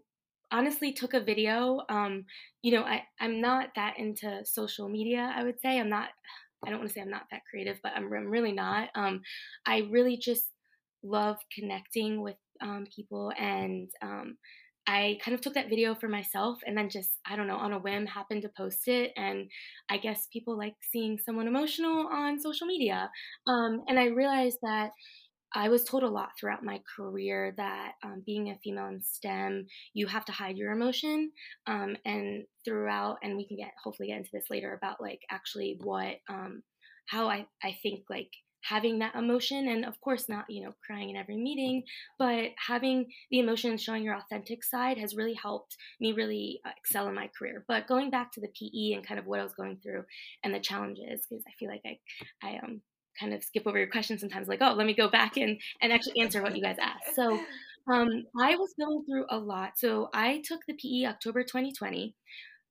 honestly 0.51 0.93
took 0.93 1.13
a 1.13 1.19
video. 1.19 1.81
Um, 1.89 2.25
you 2.61 2.71
know, 2.71 2.83
I, 2.83 3.03
I'm 3.19 3.41
not 3.41 3.69
that 3.75 3.95
into 3.97 4.41
social 4.45 4.89
media, 4.89 5.33
I 5.35 5.43
would 5.43 5.59
say. 5.61 5.79
I'm 5.79 5.89
not, 5.89 6.09
I 6.65 6.69
don't 6.69 6.79
want 6.79 6.89
to 6.89 6.93
say 6.93 7.01
I'm 7.01 7.09
not 7.09 7.27
that 7.31 7.41
creative, 7.49 7.79
but 7.81 7.93
I'm, 7.95 8.05
I'm 8.05 8.29
really 8.29 8.51
not. 8.51 8.89
Um, 8.95 9.21
I 9.65 9.87
really 9.89 10.17
just 10.17 10.45
love 11.03 11.37
connecting 11.57 12.21
with 12.21 12.35
um, 12.61 12.85
people 12.93 13.31
and 13.39 13.89
um, 14.01 14.35
I 14.85 15.19
kind 15.23 15.35
of 15.35 15.41
took 15.41 15.53
that 15.53 15.69
video 15.69 15.93
for 15.93 16.07
myself 16.07 16.57
and 16.65 16.75
then 16.75 16.89
just, 16.89 17.11
I 17.25 17.35
don't 17.35 17.47
know, 17.47 17.57
on 17.57 17.73
a 17.73 17.79
whim 17.79 18.07
happened 18.07 18.41
to 18.41 18.49
post 18.57 18.87
it. 18.87 19.11
And 19.15 19.49
I 19.89 19.97
guess 19.97 20.27
people 20.33 20.57
like 20.57 20.73
seeing 20.91 21.19
someone 21.23 21.47
emotional 21.47 22.07
on 22.11 22.39
social 22.39 22.65
media. 22.65 23.09
Um, 23.45 23.83
and 23.87 23.99
I 23.99 24.05
realized 24.05 24.57
that, 24.63 24.89
I 25.53 25.69
was 25.69 25.83
told 25.83 26.03
a 26.03 26.07
lot 26.07 26.29
throughout 26.39 26.63
my 26.63 26.81
career 26.95 27.53
that 27.57 27.93
um, 28.03 28.23
being 28.25 28.49
a 28.49 28.59
female 28.63 28.87
in 28.87 29.01
STEM, 29.01 29.65
you 29.93 30.07
have 30.07 30.25
to 30.25 30.31
hide 30.31 30.57
your 30.57 30.71
emotion. 30.71 31.31
Um, 31.67 31.95
and 32.05 32.43
throughout, 32.65 33.17
and 33.23 33.35
we 33.35 33.47
can 33.47 33.57
get 33.57 33.71
hopefully 33.83 34.09
get 34.09 34.17
into 34.17 34.29
this 34.33 34.45
later 34.49 34.73
about 34.73 35.01
like 35.01 35.21
actually 35.31 35.79
what, 35.81 36.15
um, 36.29 36.61
how 37.07 37.27
I, 37.27 37.47
I 37.63 37.77
think 37.81 38.03
like 38.09 38.29
having 38.63 38.99
that 38.99 39.15
emotion 39.15 39.69
and 39.69 39.85
of 39.85 39.99
course 40.01 40.27
not 40.27 40.45
you 40.49 40.63
know 40.63 40.73
crying 40.85 41.09
in 41.09 41.15
every 41.15 41.37
meeting 41.37 41.81
but 42.17 42.49
having 42.67 43.05
the 43.31 43.39
emotion 43.39 43.77
showing 43.77 44.03
your 44.03 44.17
authentic 44.17 44.63
side 44.63 44.97
has 44.97 45.15
really 45.15 45.33
helped 45.33 45.77
me 46.01 46.11
really 46.11 46.59
uh, 46.65 46.71
excel 46.77 47.07
in 47.07 47.15
my 47.15 47.29
career 47.37 47.63
but 47.67 47.87
going 47.87 48.09
back 48.09 48.31
to 48.31 48.41
the 48.41 48.49
pe 48.49 48.93
and 48.93 49.07
kind 49.07 49.19
of 49.19 49.25
what 49.25 49.39
i 49.39 49.43
was 49.43 49.53
going 49.53 49.77
through 49.81 50.03
and 50.43 50.53
the 50.53 50.59
challenges 50.59 51.25
because 51.29 51.43
i 51.47 51.51
feel 51.57 51.69
like 51.69 51.81
i 51.85 51.97
i 52.43 52.57
um 52.57 52.81
kind 53.19 53.33
of 53.33 53.43
skip 53.43 53.63
over 53.65 53.77
your 53.77 53.89
questions 53.89 54.21
sometimes 54.21 54.47
like 54.47 54.61
oh 54.61 54.73
let 54.73 54.87
me 54.87 54.93
go 54.93 55.09
back 55.09 55.37
and 55.37 55.59
and 55.81 55.91
actually 55.91 56.19
answer 56.21 56.41
what 56.41 56.55
you 56.55 56.61
guys 56.61 56.77
asked. 56.79 57.15
So 57.15 57.39
um, 57.91 58.25
i 58.39 58.55
was 58.55 58.73
going 58.79 59.03
through 59.05 59.25
a 59.29 59.37
lot. 59.37 59.71
So 59.77 60.09
i 60.13 60.41
took 60.45 60.61
the 60.67 60.73
pe 60.73 61.05
october 61.05 61.43
2020 61.43 62.15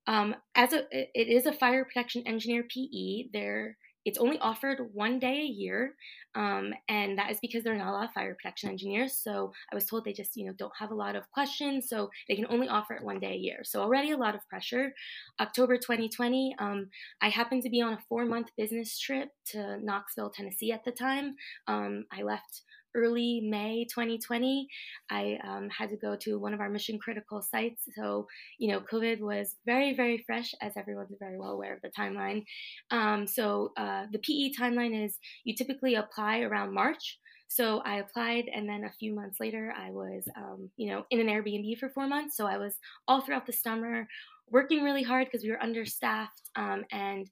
um, 0.07 0.35
as 0.55 0.73
a 0.73 0.85
it 0.91 1.29
is 1.29 1.47
a 1.47 1.53
fire 1.53 1.85
protection 1.85 2.23
engineer 2.27 2.65
pe 2.65 3.29
there 3.33 3.77
it's 4.05 4.19
only 4.19 4.39
offered 4.39 4.91
one 4.93 5.19
day 5.19 5.41
a 5.41 5.45
year, 5.45 5.95
um, 6.35 6.73
and 6.89 7.19
that 7.19 7.31
is 7.31 7.39
because 7.41 7.65
there 7.65 7.75
are 7.75 7.79
not 7.79 7.91
a 7.91 7.93
lot 7.93 8.05
of 8.05 8.13
fire 8.13 8.35
protection 8.35 8.71
engineers. 8.71 9.19
So 9.23 9.53
I 9.71 9.75
was 9.75 9.87
told 9.87 10.05
they 10.05 10.13
just, 10.13 10.37
you 10.37 10.47
know, 10.47 10.53
don't 10.53 10.73
have 10.79 10.91
a 10.91 10.95
lot 10.95 11.17
of 11.17 11.31
questions, 11.31 11.89
so 11.89 12.11
they 12.29 12.37
can 12.37 12.47
only 12.49 12.69
offer 12.69 12.95
it 12.95 13.05
one 13.05 13.19
day 13.19 13.33
a 13.33 13.37
year. 13.37 13.61
So 13.65 13.81
already 13.81 14.13
a 14.13 14.17
lot 14.17 14.35
of 14.35 14.47
pressure. 14.49 14.93
October 15.41 15.77
2020, 15.77 16.55
um, 16.59 16.89
I 17.21 17.29
happened 17.29 17.63
to 17.63 17.71
be 17.71 17.83
on 17.83 17.95
a 17.95 17.99
four-month 18.09 18.49
business 18.57 18.99
trip 18.99 19.31
to 19.47 19.79
Knoxville, 19.83 20.31
Tennessee 20.31 20.73
at 20.73 20.85
the 20.85 20.93
time. 20.93 21.35
Um, 21.67 22.05
I 22.13 22.23
left 22.23 22.63
early 22.99 23.41
May 23.49 23.87
2020, 23.89 24.69
I 25.11 25.39
um, 25.47 25.69
had 25.71 25.91
to 25.91 25.97
go 25.97 26.17
to 26.17 26.39
one 26.39 26.53
of 26.53 26.61
our 26.61 26.69
mission 26.69 26.99
critical 26.99 27.41
sites. 27.41 27.83
So, 27.97 28.27
you 28.59 28.73
know, 28.73 28.81
COVID 28.81 29.21
was 29.21 29.57
very, 29.65 29.95
very 29.95 30.19
fresh, 30.27 30.53
as 30.61 30.73
everyone's 30.77 31.17
very 31.19 31.39
well 31.39 31.51
aware 31.51 31.75
of 31.75 31.83
the 31.83 31.91
timeline. 31.99 32.45
Um, 32.91 33.27
so, 33.27 33.73
uh, 33.77 34.07
the 34.13 34.19
PE 34.19 34.53
timeline 34.61 35.05
is 35.05 35.17
you 35.45 35.55
typically 35.55 35.95
apply 35.95 36.41
around 36.41 36.75
March. 36.75 37.19
So 37.49 37.79
I 37.79 37.97
applied, 37.97 38.45
and 38.55 38.69
then 38.69 38.85
a 38.85 38.93
few 38.93 39.15
months 39.15 39.41
later, 39.41 39.73
I 39.77 39.91
was, 39.91 40.23
um, 40.37 40.71
you 40.77 40.91
know, 40.91 41.05
in 41.11 41.19
an 41.19 41.29
Airbnb 41.29 41.79
for 41.79 41.89
four 41.89 42.07
months. 42.07 42.37
So 42.37 42.47
I 42.47 42.59
was 42.59 42.75
all 43.07 43.23
throughout 43.23 43.47
the 43.47 43.55
summer 43.55 44.07
working 44.51 44.83
really 44.83 45.03
hard 45.03 45.27
because 45.27 45.45
we 45.45 45.51
were 45.51 45.63
understaffed, 45.63 46.51
um, 46.57 46.85
and 46.93 47.29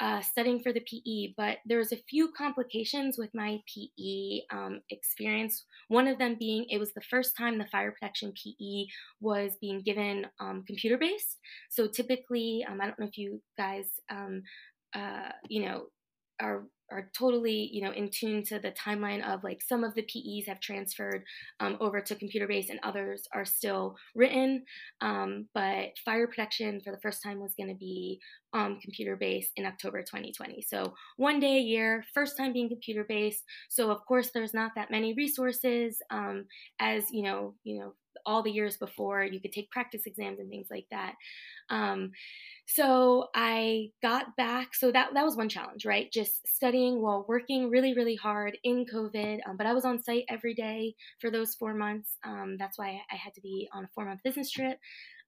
uh, 0.00 0.20
studying 0.22 0.62
for 0.62 0.72
the 0.72 0.80
PE, 0.80 1.34
but 1.36 1.58
there 1.66 1.78
was 1.78 1.92
a 1.92 2.02
few 2.08 2.32
complications 2.32 3.18
with 3.18 3.30
my 3.34 3.58
PE 3.72 4.40
um, 4.50 4.80
experience. 4.88 5.66
One 5.88 6.08
of 6.08 6.18
them 6.18 6.36
being 6.38 6.64
it 6.70 6.78
was 6.78 6.92
the 6.94 7.02
first 7.02 7.36
time 7.36 7.58
the 7.58 7.66
fire 7.66 7.92
protection 7.92 8.32
PE 8.32 8.86
was 9.20 9.52
being 9.60 9.82
given 9.82 10.26
um, 10.40 10.64
computer 10.66 10.96
based. 10.96 11.38
So 11.68 11.86
typically, 11.86 12.64
um, 12.68 12.80
I 12.80 12.86
don't 12.86 12.98
know 12.98 13.06
if 13.06 13.18
you 13.18 13.42
guys, 13.58 13.86
um, 14.10 14.42
uh, 14.94 15.32
you 15.48 15.66
know, 15.66 15.86
are 16.40 16.64
are 16.90 17.10
totally 17.16 17.70
you 17.72 17.82
know 17.82 17.92
in 17.92 18.10
tune 18.10 18.44
to 18.44 18.58
the 18.58 18.72
timeline 18.72 19.26
of 19.26 19.44
like 19.44 19.60
some 19.62 19.84
of 19.84 19.94
the 19.94 20.02
PEs 20.02 20.46
have 20.46 20.60
transferred 20.60 21.22
um, 21.60 21.76
over 21.80 22.00
to 22.00 22.14
computer 22.14 22.46
based 22.46 22.70
and 22.70 22.80
others 22.82 23.22
are 23.34 23.44
still 23.44 23.96
written. 24.14 24.64
Um, 25.00 25.46
but 25.54 25.90
fire 26.04 26.26
protection 26.26 26.80
for 26.80 26.90
the 26.92 27.00
first 27.00 27.22
time 27.22 27.40
was 27.40 27.54
going 27.56 27.68
to 27.68 27.78
be 27.78 28.20
um, 28.52 28.78
computer 28.82 29.16
based 29.16 29.52
in 29.56 29.66
October 29.66 30.00
2020. 30.00 30.62
So 30.62 30.94
one 31.16 31.40
day 31.40 31.58
a 31.58 31.62
year, 31.62 32.04
first 32.14 32.36
time 32.36 32.52
being 32.52 32.68
computer 32.68 33.04
based. 33.08 33.44
So 33.68 33.90
of 33.90 34.04
course 34.06 34.30
there's 34.32 34.54
not 34.54 34.72
that 34.76 34.90
many 34.90 35.14
resources 35.14 35.98
um, 36.10 36.46
as 36.80 37.04
you 37.10 37.22
know 37.22 37.54
you 37.64 37.78
know 37.78 37.94
all 38.26 38.42
the 38.42 38.50
years 38.50 38.76
before 38.76 39.24
you 39.24 39.40
could 39.40 39.52
take 39.52 39.70
practice 39.70 40.02
exams 40.06 40.38
and 40.40 40.50
things 40.50 40.66
like 40.70 40.86
that. 40.90 41.14
Um, 41.70 42.12
so 42.66 43.28
I 43.34 43.88
got 44.00 44.36
back. 44.36 44.74
So 44.74 44.92
that 44.92 45.10
that 45.14 45.24
was 45.24 45.36
one 45.36 45.48
challenge, 45.48 45.84
right? 45.84 46.10
Just 46.12 46.46
studying 46.46 47.02
while 47.02 47.24
working 47.28 47.68
really, 47.68 47.94
really 47.94 48.14
hard 48.14 48.56
in 48.62 48.86
COVID. 48.86 49.40
Um, 49.48 49.56
but 49.56 49.66
I 49.66 49.72
was 49.72 49.84
on 49.84 50.02
site 50.02 50.24
every 50.28 50.54
day 50.54 50.94
for 51.20 51.30
those 51.30 51.54
four 51.54 51.74
months. 51.74 52.16
Um, 52.24 52.56
that's 52.58 52.78
why 52.78 53.00
I 53.10 53.16
had 53.16 53.34
to 53.34 53.40
be 53.40 53.68
on 53.72 53.84
a 53.84 53.88
four 53.94 54.04
month 54.04 54.20
business 54.22 54.50
trip. 54.50 54.78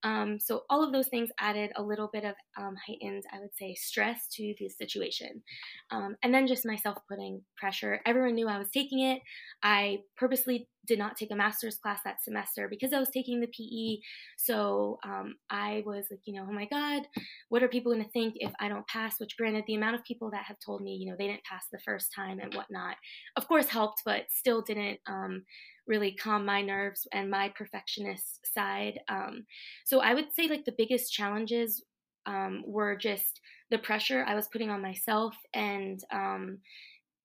Um, 0.04 0.38
so 0.40 0.62
all 0.68 0.82
of 0.82 0.92
those 0.92 1.08
things 1.08 1.30
added 1.38 1.70
a 1.76 1.82
little 1.82 2.10
bit 2.12 2.24
of 2.24 2.34
um, 2.58 2.74
heightened, 2.86 3.22
I 3.32 3.38
would 3.38 3.54
say, 3.54 3.74
stress 3.74 4.26
to 4.32 4.54
the 4.58 4.68
situation. 4.68 5.42
Um, 5.90 6.16
and 6.22 6.34
then 6.34 6.46
just 6.46 6.66
myself 6.66 6.98
putting 7.08 7.42
pressure. 7.56 8.00
Everyone 8.04 8.34
knew 8.34 8.48
I 8.48 8.58
was 8.58 8.70
taking 8.70 9.00
it. 9.00 9.20
I 9.62 9.98
purposely 10.16 10.68
did 10.86 10.98
not 10.98 11.16
take 11.16 11.30
a 11.30 11.36
master's 11.36 11.76
class 11.76 12.00
that 12.04 12.22
semester 12.22 12.66
because 12.68 12.92
I 12.92 12.98
was 12.98 13.10
taking 13.10 13.40
the 13.40 13.46
PE. 13.46 14.02
So 14.36 14.98
um, 15.04 15.36
I 15.48 15.84
was 15.86 16.06
like, 16.10 16.20
you 16.24 16.31
know, 16.31 16.31
oh 16.40 16.52
my 16.52 16.66
God, 16.66 17.02
what 17.48 17.62
are 17.62 17.68
people 17.68 17.92
going 17.92 18.04
to 18.04 18.10
think 18.10 18.34
if 18.36 18.52
I 18.60 18.68
don't 18.68 18.86
pass? 18.86 19.18
Which, 19.18 19.36
granted, 19.36 19.64
the 19.66 19.74
amount 19.74 19.96
of 19.96 20.04
people 20.04 20.30
that 20.30 20.44
have 20.44 20.58
told 20.64 20.82
me, 20.82 20.94
you 20.94 21.10
know, 21.10 21.16
they 21.18 21.26
didn't 21.26 21.44
pass 21.44 21.66
the 21.70 21.80
first 21.80 22.12
time 22.14 22.38
and 22.38 22.54
whatnot, 22.54 22.96
of 23.36 23.46
course, 23.48 23.66
helped, 23.66 24.02
but 24.04 24.24
still 24.30 24.62
didn't 24.62 25.00
um, 25.06 25.42
really 25.86 26.14
calm 26.14 26.44
my 26.44 26.62
nerves 26.62 27.06
and 27.12 27.30
my 27.30 27.52
perfectionist 27.56 28.40
side. 28.52 29.00
Um, 29.08 29.46
so 29.84 30.00
I 30.00 30.14
would 30.14 30.32
say 30.32 30.48
like 30.48 30.64
the 30.64 30.74
biggest 30.76 31.12
challenges 31.12 31.84
um, 32.26 32.62
were 32.66 32.96
just 32.96 33.40
the 33.70 33.78
pressure 33.78 34.24
I 34.26 34.34
was 34.34 34.48
putting 34.48 34.70
on 34.70 34.82
myself 34.82 35.34
and 35.54 36.00
um, 36.12 36.58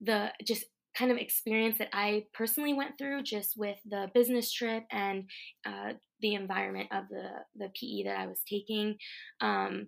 the 0.02 0.32
just 0.46 0.66
kind 0.98 1.12
of 1.12 1.18
experience 1.18 1.78
that 1.78 1.90
I 1.94 2.26
personally 2.34 2.74
went 2.74 2.98
through 2.98 3.24
just 3.24 3.58
with 3.58 3.78
the 3.86 4.10
business 4.14 4.52
trip 4.52 4.84
and 4.92 5.26
uh, 5.66 5.94
the 6.22 6.34
environment 6.34 6.90
of 6.92 7.06
the 7.10 7.30
the 7.56 7.70
PE 7.80 8.04
that 8.04 8.20
I 8.20 8.28
was 8.28 8.42
taking. 8.50 8.98
Um, 9.42 9.88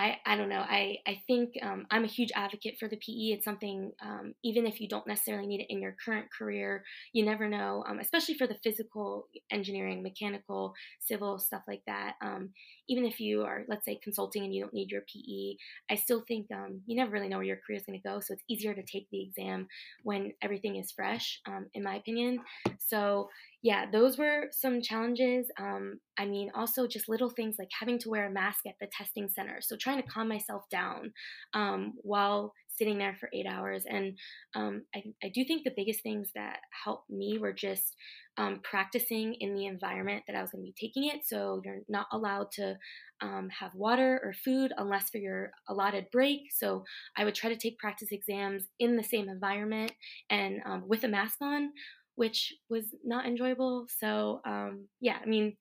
I, 0.00 0.16
I 0.24 0.36
don't 0.36 0.48
know. 0.48 0.64
I, 0.66 0.96
I 1.06 1.20
think 1.26 1.58
um, 1.60 1.86
I'm 1.90 2.04
a 2.04 2.06
huge 2.08 2.32
advocate 2.34 2.76
for 2.80 2.88
the 2.88 2.96
PE. 2.96 3.34
It's 3.34 3.44
something, 3.44 3.92
um, 4.02 4.34
even 4.42 4.66
if 4.66 4.80
you 4.80 4.88
don't 4.88 5.06
necessarily 5.06 5.46
need 5.46 5.60
it 5.60 5.66
in 5.68 5.82
your 5.82 5.94
current 6.02 6.28
career, 6.36 6.84
you 7.12 7.22
never 7.22 7.50
know, 7.50 7.84
um, 7.86 7.98
especially 7.98 8.34
for 8.36 8.46
the 8.46 8.56
physical 8.64 9.28
engineering, 9.50 10.02
mechanical, 10.02 10.72
civil, 11.00 11.38
stuff 11.38 11.64
like 11.68 11.82
that. 11.86 12.14
Um, 12.22 12.48
even 12.88 13.04
if 13.04 13.20
you 13.20 13.42
are, 13.42 13.64
let's 13.68 13.84
say, 13.84 14.00
consulting 14.02 14.42
and 14.42 14.54
you 14.54 14.62
don't 14.62 14.72
need 14.72 14.90
your 14.90 15.02
PE, 15.02 15.56
I 15.90 15.96
still 15.96 16.24
think 16.26 16.46
um, 16.50 16.80
you 16.86 16.96
never 16.96 17.10
really 17.10 17.28
know 17.28 17.36
where 17.36 17.44
your 17.44 17.60
career 17.66 17.76
is 17.76 17.84
going 17.84 18.00
to 18.00 18.08
go. 18.08 18.20
So 18.20 18.32
it's 18.32 18.44
easier 18.48 18.72
to 18.72 18.82
take 18.82 19.06
the 19.10 19.22
exam 19.22 19.68
when 20.02 20.32
everything 20.40 20.76
is 20.76 20.92
fresh, 20.92 21.40
um, 21.46 21.66
in 21.74 21.82
my 21.82 21.96
opinion. 21.96 22.38
So 22.78 23.28
yeah, 23.62 23.84
those 23.90 24.16
were 24.16 24.48
some 24.52 24.80
challenges. 24.80 25.46
Um, 25.58 26.00
I 26.18 26.24
mean, 26.24 26.50
also 26.54 26.86
just 26.86 27.08
little 27.08 27.30
things 27.30 27.56
like 27.58 27.68
having 27.78 27.98
to 28.00 28.08
wear 28.08 28.26
a 28.26 28.32
mask 28.32 28.60
at 28.66 28.74
the 28.80 28.88
testing 28.96 29.28
center. 29.28 29.58
So 29.60 29.76
trying 29.76 30.02
to 30.02 30.08
calm 30.08 30.28
myself 30.28 30.62
down 30.70 31.12
um, 31.52 31.92
while 32.02 32.52
sitting 32.80 32.96
there 32.96 33.16
for 33.20 33.28
eight 33.34 33.46
hours. 33.46 33.84
And 33.86 34.16
um, 34.54 34.82
I, 34.94 35.02
I, 35.22 35.30
do 35.34 35.44
think 35.44 35.64
the 35.64 35.74
biggest 35.76 36.02
things 36.02 36.30
that 36.34 36.60
helped 36.84 37.10
me 37.10 37.36
were 37.38 37.52
just 37.52 37.94
um, 38.38 38.60
practicing 38.62 39.34
in 39.40 39.54
the 39.54 39.66
environment 39.66 40.22
that 40.26 40.36
I 40.36 40.40
was 40.40 40.50
going 40.50 40.64
to 40.64 40.72
be 40.72 40.86
taking 40.88 41.10
it. 41.10 41.20
So 41.26 41.60
you're 41.62 41.80
not 41.90 42.06
allowed 42.10 42.50
to 42.52 42.76
um, 43.20 43.50
have 43.50 43.74
water 43.74 44.18
or 44.24 44.32
food 44.32 44.72
unless 44.78 45.10
for 45.10 45.18
your 45.18 45.50
allotted 45.68 46.06
break. 46.10 46.40
So 46.56 46.84
I 47.18 47.24
would 47.24 47.34
try 47.34 47.50
to 47.50 47.56
take 47.56 47.78
practice 47.78 48.08
exams 48.12 48.64
in 48.78 48.96
the 48.96 49.04
same 49.04 49.28
environment 49.28 49.92
and 50.30 50.62
um, 50.64 50.84
with 50.86 51.04
a 51.04 51.08
mask 51.08 51.36
on 51.42 51.72
which 52.16 52.52
was 52.68 52.84
not 53.04 53.26
enjoyable. 53.26 53.86
So 53.98 54.40
um, 54.44 54.88
yeah, 55.00 55.18
I 55.22 55.26
mean, 55.26 55.56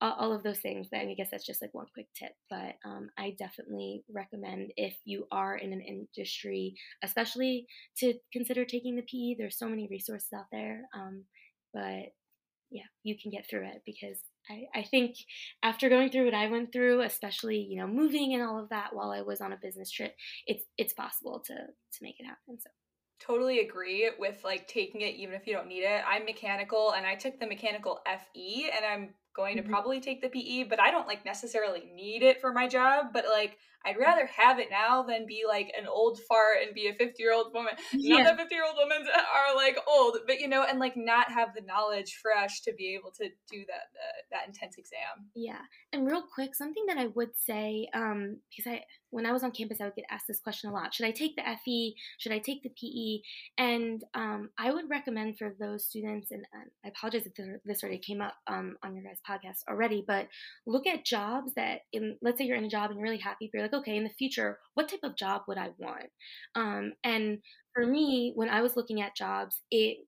all, 0.00 0.12
all, 0.18 0.32
of 0.32 0.42
those 0.42 0.58
things. 0.58 0.88
I 0.92 1.14
guess 1.16 1.28
that's 1.30 1.46
just 1.46 1.62
like 1.62 1.72
one 1.72 1.86
quick 1.94 2.08
tip, 2.14 2.32
but 2.50 2.74
um, 2.84 3.08
I 3.18 3.34
definitely 3.38 4.04
recommend 4.12 4.72
if 4.76 4.94
you 5.04 5.26
are 5.32 5.56
in 5.56 5.72
an 5.72 5.80
industry, 5.80 6.74
especially 7.02 7.66
to 7.98 8.14
consider 8.32 8.64
taking 8.64 8.96
the 8.96 9.02
PE. 9.02 9.36
There's 9.38 9.58
so 9.58 9.68
many 9.68 9.88
resources 9.90 10.28
out 10.34 10.46
there, 10.52 10.82
um, 10.94 11.24
but 11.72 12.12
yeah, 12.70 12.82
you 13.04 13.16
can 13.20 13.30
get 13.30 13.48
through 13.48 13.66
it 13.66 13.82
because 13.86 14.18
I, 14.50 14.80
I, 14.80 14.82
think 14.82 15.16
after 15.62 15.88
going 15.88 16.10
through 16.10 16.26
what 16.26 16.34
I 16.34 16.48
went 16.48 16.72
through, 16.72 17.02
especially 17.02 17.58
you 17.58 17.80
know 17.80 17.86
moving 17.86 18.34
and 18.34 18.42
all 18.42 18.58
of 18.58 18.68
that 18.70 18.90
while 18.92 19.12
I 19.12 19.22
was 19.22 19.40
on 19.40 19.52
a 19.52 19.58
business 19.62 19.90
trip, 19.90 20.14
it's 20.46 20.64
it's 20.76 20.92
possible 20.92 21.42
to 21.46 21.54
to 21.54 21.98
make 22.02 22.16
it 22.18 22.26
happen. 22.26 22.58
So 22.60 22.70
totally 23.18 23.60
agree 23.60 24.10
with 24.18 24.42
like 24.44 24.68
taking 24.68 25.00
it 25.00 25.16
even 25.16 25.34
if 25.34 25.46
you 25.46 25.54
don't 25.54 25.68
need 25.68 25.82
it. 25.82 26.02
I'm 26.06 26.24
mechanical 26.24 26.92
and 26.92 27.06
I 27.06 27.14
took 27.14 27.38
the 27.38 27.46
mechanical 27.46 28.00
FE 28.04 28.70
and 28.74 28.84
I'm 28.84 29.14
going 29.34 29.56
to 29.56 29.62
mm-hmm. 29.62 29.70
probably 29.70 30.00
take 30.00 30.22
the 30.22 30.28
PE, 30.28 30.64
but 30.64 30.80
I 30.80 30.90
don't 30.90 31.06
like 31.06 31.24
necessarily 31.24 31.84
need 31.94 32.22
it 32.22 32.40
for 32.40 32.52
my 32.52 32.66
job, 32.66 33.08
but 33.12 33.24
like 33.30 33.58
I'd 33.86 33.98
rather 33.98 34.26
have 34.26 34.58
it 34.58 34.68
now 34.70 35.02
than 35.02 35.26
be 35.26 35.44
like 35.46 35.72
an 35.78 35.86
old 35.86 36.18
fart 36.28 36.58
and 36.64 36.74
be 36.74 36.88
a 36.88 36.94
50 36.94 37.22
year 37.22 37.32
old 37.32 37.52
woman. 37.54 37.74
Yeah. 37.92 38.18
Not 38.18 38.36
that 38.36 38.38
50 38.38 38.54
year 38.54 38.64
old 38.64 38.76
women 38.76 39.06
are 39.08 39.56
like 39.56 39.78
old, 39.88 40.18
but 40.26 40.40
you 40.40 40.48
know, 40.48 40.64
and 40.64 40.78
like 40.78 40.96
not 40.96 41.30
have 41.30 41.54
the 41.54 41.62
knowledge 41.62 42.18
fresh 42.20 42.62
to 42.62 42.72
be 42.72 42.94
able 42.94 43.10
to 43.12 43.28
do 43.50 43.64
that 43.68 43.86
that 44.30 44.46
intense 44.46 44.76
exam. 44.76 45.30
Yeah, 45.34 45.60
and 45.92 46.06
real 46.06 46.22
quick, 46.34 46.54
something 46.54 46.84
that 46.88 46.98
I 46.98 47.06
would 47.06 47.30
say, 47.36 47.88
um, 47.94 48.38
because 48.50 48.72
I 48.72 48.84
when 49.10 49.24
I 49.24 49.32
was 49.32 49.42
on 49.42 49.52
campus, 49.52 49.80
I 49.80 49.84
would 49.84 49.94
get 49.94 50.04
asked 50.10 50.26
this 50.26 50.40
question 50.40 50.70
a 50.70 50.72
lot: 50.72 50.92
Should 50.92 51.06
I 51.06 51.10
take 51.10 51.36
the 51.36 51.42
FE? 51.64 51.94
Should 52.18 52.32
I 52.32 52.38
take 52.38 52.62
the 52.62 52.70
PE? 52.70 53.22
And 53.56 54.02
um, 54.14 54.50
I 54.58 54.72
would 54.72 54.90
recommend 54.90 55.38
for 55.38 55.54
those 55.58 55.86
students, 55.86 56.30
and 56.30 56.44
uh, 56.54 56.68
I 56.84 56.88
apologize 56.88 57.26
if 57.26 57.62
this 57.64 57.82
already 57.82 57.98
came 57.98 58.20
up 58.20 58.34
um, 58.46 58.76
on 58.84 58.94
your 58.94 59.04
guys' 59.04 59.20
podcast 59.28 59.68
already, 59.68 60.04
but 60.06 60.28
look 60.66 60.86
at 60.86 61.04
jobs 61.04 61.52
that, 61.54 61.80
in 61.92 62.16
let's 62.20 62.38
say 62.38 62.44
you're 62.44 62.56
in 62.56 62.64
a 62.64 62.68
job 62.68 62.90
and 62.90 62.98
you're 62.98 63.08
really 63.08 63.18
happy, 63.18 63.48
but 63.52 63.58
you're 63.58 63.62
like, 63.62 63.72
okay, 63.76 63.96
in 63.96 64.04
the 64.04 64.10
future, 64.10 64.58
what 64.74 64.88
type 64.88 65.00
of 65.02 65.16
job 65.16 65.42
would 65.48 65.58
I 65.58 65.70
want? 65.78 66.06
Um, 66.54 66.92
and 67.04 67.38
for 67.74 67.86
me, 67.86 68.32
when 68.34 68.48
I 68.48 68.62
was 68.62 68.76
looking 68.76 69.00
at 69.00 69.16
jobs, 69.16 69.62
it 69.70 69.98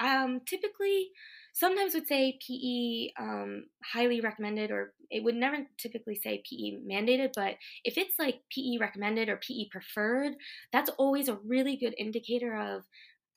um, 0.00 0.40
typically 0.48 1.10
sometimes 1.52 1.94
would 1.94 2.08
say 2.08 2.38
PE 2.46 3.10
um, 3.22 3.66
highly 3.84 4.20
recommended, 4.20 4.70
or 4.70 4.92
it 5.10 5.22
would 5.22 5.36
never 5.36 5.58
typically 5.78 6.16
say 6.16 6.42
PE 6.48 6.82
mandated, 6.84 7.30
but 7.34 7.54
if 7.84 7.96
it's 7.96 8.18
like 8.18 8.40
PE 8.52 8.78
recommended 8.80 9.28
or 9.28 9.36
PE 9.36 9.68
preferred, 9.70 10.32
that's 10.72 10.90
always 10.98 11.28
a 11.28 11.38
really 11.46 11.76
good 11.76 11.94
indicator 11.96 12.56
of 12.56 12.82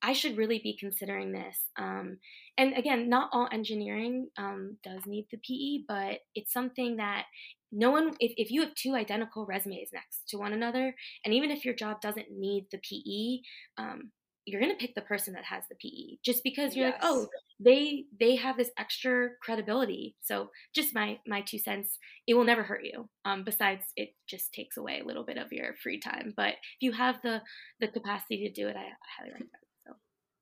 I 0.02 0.14
should 0.14 0.38
really 0.38 0.60
be 0.60 0.78
considering 0.80 1.32
this. 1.32 1.58
Um, 1.78 2.18
and 2.58 2.74
again, 2.78 3.10
not 3.10 3.30
all 3.32 3.50
engineering 3.52 4.30
um, 4.38 4.78
does 4.84 5.02
need 5.06 5.28
the 5.32 5.38
PE, 5.38 5.86
but 5.88 6.20
it's 6.36 6.54
something 6.54 6.98
that 6.98 7.26
no 7.72 7.92
one, 7.92 8.10
if, 8.20 8.34
if 8.38 8.52
you 8.52 8.62
have 8.62 8.76
two 8.76 8.96
identical 8.96 9.46
resumes 9.46 9.90
next 9.94 10.30
to 10.30 10.38
one 10.38 10.54
another, 10.54 10.94
and 11.26 11.34
even 11.34 11.52
if 11.52 11.66
your 11.66 11.74
job 11.74 12.00
doesn't 12.00 12.32
need 12.32 12.68
the 12.72 12.78
PE, 12.78 13.84
um, 13.84 14.12
you're 14.46 14.62
going 14.62 14.72
to 14.72 14.80
pick 14.80 14.96
the 14.96 15.02
person 15.02 15.34
that 15.34 15.44
has 15.44 15.64
the 15.70 15.76
PE 15.76 16.18
just 16.24 16.42
because 16.42 16.74
you're 16.74 16.88
yes. 16.88 17.00
like, 17.02 17.12
oh, 17.12 17.28
they 17.60 18.06
they 18.18 18.38
have 18.38 18.56
this 18.56 18.72
extra 18.80 19.32
credibility. 19.44 20.16
So 20.22 20.52
just 20.74 20.96
my 20.96 21.20
my 21.28 21.42
two 21.42 21.60
cents, 21.60 22.00
it 22.28 22.34
will 22.34 22.46
never 22.46 22.64
hurt 22.64 22.86
you. 22.86 23.10
Um, 23.26 23.44
besides, 23.44 23.84
it 23.98 24.12
just 24.26 24.54
takes 24.54 24.78
away 24.78 25.02
a 25.02 25.06
little 25.06 25.26
bit 25.26 25.38
of 25.38 25.52
your 25.52 25.76
free 25.84 26.00
time. 26.00 26.34
But 26.36 26.52
if 26.52 26.80
you 26.80 26.94
have 26.94 27.22
the 27.22 27.42
the 27.82 27.90
capacity 27.90 28.48
to 28.48 28.54
do 28.54 28.70
it, 28.70 28.78
I, 28.78 28.84
I 28.84 28.94
highly 29.18 29.32
recommend. 29.34 29.67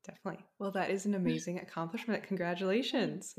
Definitely. 0.06 0.46
Well, 0.60 0.72
that 0.72 0.90
is 0.90 1.06
an 1.06 1.16
amazing 1.16 1.60
accomplishment. 1.60 2.24
Congratulations. 2.24 3.36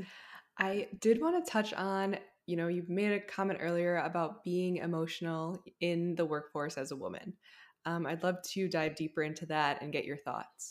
I 0.58 0.88
did 1.00 1.20
want 1.20 1.44
to 1.44 1.50
touch 1.50 1.72
on 1.74 2.16
you 2.46 2.56
know, 2.56 2.68
you've 2.68 2.88
made 2.88 3.12
a 3.12 3.20
comment 3.20 3.58
earlier 3.60 3.98
about 3.98 4.44
being 4.44 4.76
emotional 4.76 5.62
in 5.80 6.14
the 6.14 6.24
workforce 6.24 6.78
as 6.78 6.92
a 6.92 6.96
woman. 6.96 7.34
Um, 7.84 8.06
I'd 8.06 8.22
love 8.22 8.36
to 8.52 8.68
dive 8.68 8.94
deeper 8.94 9.22
into 9.22 9.46
that 9.46 9.82
and 9.82 9.92
get 9.92 10.04
your 10.04 10.16
thoughts. 10.16 10.70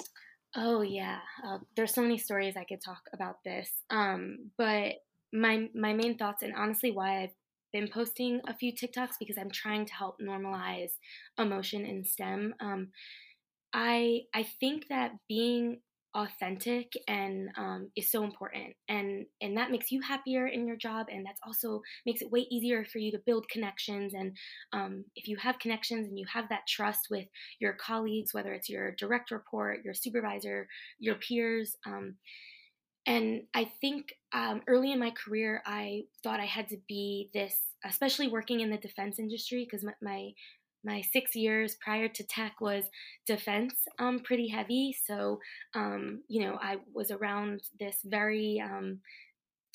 Oh 0.56 0.82
yeah, 0.82 1.20
uh, 1.46 1.60
there's 1.76 1.94
so 1.94 2.02
many 2.02 2.18
stories 2.18 2.56
I 2.56 2.64
could 2.64 2.82
talk 2.82 3.02
about 3.14 3.44
this. 3.44 3.70
Um, 3.90 4.52
but 4.58 4.94
my 5.34 5.70
my 5.76 5.94
main 5.94 6.18
thoughts, 6.18 6.44
and 6.44 6.54
honestly, 6.56 6.92
why 6.92 7.24
I've 7.24 7.34
been 7.74 7.90
posting 7.90 8.40
a 8.48 8.54
few 8.54 8.72
TikToks 8.72 9.16
because 9.20 9.38
I'm 9.38 9.52
trying 9.52 9.86
to 9.86 9.94
help 9.94 10.18
normalize 10.22 10.92
emotion 11.38 11.86
in 11.86 12.06
STEM. 12.06 12.56
Um, 12.62 12.88
I 13.76 14.22
I 14.34 14.44
think 14.44 14.88
that 14.88 15.12
being 15.28 15.82
authentic 16.16 16.94
and 17.10 17.50
um, 17.58 17.92
is 17.98 18.10
so 18.10 18.24
important 18.24 18.74
and 18.88 19.26
and 19.42 19.58
that 19.58 19.70
makes 19.70 19.92
you 19.92 20.00
happier 20.02 20.48
in 20.48 20.66
your 20.66 20.78
job 20.78 21.08
and 21.12 21.26
that's 21.26 21.42
also 21.46 21.82
makes 22.06 22.22
it 22.22 22.32
way 22.32 22.48
easier 22.50 22.86
for 22.86 23.00
you 23.00 23.12
to 23.12 23.20
build 23.26 23.46
connections 23.50 24.14
and 24.14 24.32
um, 24.72 25.04
if 25.18 25.28
you 25.28 25.36
have 25.36 25.60
connections 25.60 26.08
and 26.08 26.18
you 26.18 26.26
have 26.34 26.48
that 26.48 26.66
trust 26.70 27.08
with 27.12 27.26
your 27.60 27.74
colleagues 27.74 28.34
whether 28.34 28.54
it's 28.54 28.70
your 28.70 28.92
direct 28.92 29.30
report 29.30 29.84
your 29.84 29.94
supervisor 29.94 30.70
your 31.00 31.16
peers 31.16 31.76
um, 31.86 32.16
and 33.06 33.42
i 33.54 33.70
think 33.82 34.14
um, 34.32 34.62
early 34.68 34.94
in 34.94 35.00
my 35.00 35.12
career 35.12 35.62
i 35.66 36.04
thought 36.24 36.40
i 36.40 36.46
had 36.46 36.70
to 36.70 36.78
be 36.88 37.30
this 37.34 37.60
especially 37.84 38.30
working 38.30 38.62
in 38.62 38.70
the 38.70 38.78
defense 38.78 39.20
industry 39.20 39.66
because 39.66 39.84
my, 39.84 39.94
my 40.02 40.32
my 40.86 41.02
six 41.12 41.36
years 41.36 41.76
prior 41.84 42.08
to 42.08 42.24
tech 42.24 42.62
was 42.62 42.86
defense 43.26 43.74
um, 44.00 44.20
pretty 44.20 44.48
heavy. 44.48 44.96
So, 45.06 45.40
um, 45.74 46.24
you 46.28 46.46
know, 46.46 46.58
I 46.62 46.78
was 46.94 47.12
around 47.12 47.62
this 47.80 47.98
very 48.06 48.62
um, 48.64 49.00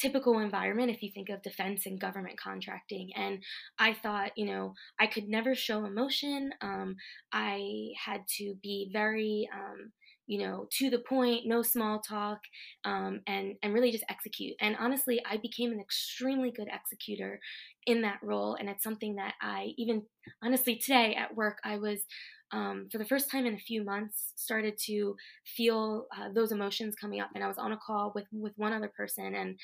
typical 0.00 0.38
environment 0.38 0.90
if 0.90 1.02
you 1.02 1.10
think 1.12 1.28
of 1.28 1.42
defense 1.42 1.84
and 1.84 2.00
government 2.00 2.38
contracting. 2.40 3.10
And 3.16 3.42
I 3.78 3.92
thought, 3.92 4.32
you 4.36 4.46
know, 4.46 4.74
I 4.98 5.06
could 5.06 5.28
never 5.28 5.54
show 5.54 5.84
emotion. 5.84 6.52
Um, 6.62 6.96
I 7.32 7.90
had 8.02 8.22
to 8.38 8.54
be 8.62 8.88
very, 8.92 9.48
um, 9.54 9.92
you 10.30 10.38
know, 10.38 10.68
to 10.78 10.90
the 10.90 11.00
point, 11.00 11.42
no 11.44 11.60
small 11.60 11.98
talk, 11.98 12.38
um, 12.84 13.20
and 13.26 13.56
and 13.64 13.74
really 13.74 13.90
just 13.90 14.04
execute. 14.08 14.54
And 14.60 14.76
honestly, 14.78 15.20
I 15.28 15.38
became 15.38 15.72
an 15.72 15.80
extremely 15.80 16.52
good 16.52 16.68
executor 16.72 17.40
in 17.84 18.02
that 18.02 18.20
role, 18.22 18.54
and 18.54 18.68
it's 18.68 18.84
something 18.84 19.16
that 19.16 19.34
I 19.42 19.72
even 19.76 20.04
honestly 20.40 20.76
today 20.76 21.16
at 21.16 21.34
work 21.34 21.58
I 21.64 21.78
was 21.78 22.04
um, 22.52 22.88
for 22.92 22.98
the 22.98 23.04
first 23.04 23.28
time 23.28 23.44
in 23.44 23.54
a 23.54 23.58
few 23.58 23.84
months, 23.84 24.32
started 24.36 24.78
to 24.86 25.16
feel 25.56 26.06
uh, 26.16 26.28
those 26.32 26.52
emotions 26.52 26.94
coming 26.94 27.20
up. 27.20 27.30
And 27.34 27.42
I 27.42 27.48
was 27.48 27.58
on 27.58 27.72
a 27.72 27.76
call 27.84 28.12
with 28.14 28.26
with 28.32 28.52
one 28.54 28.72
other 28.72 28.92
person, 28.96 29.34
and 29.34 29.58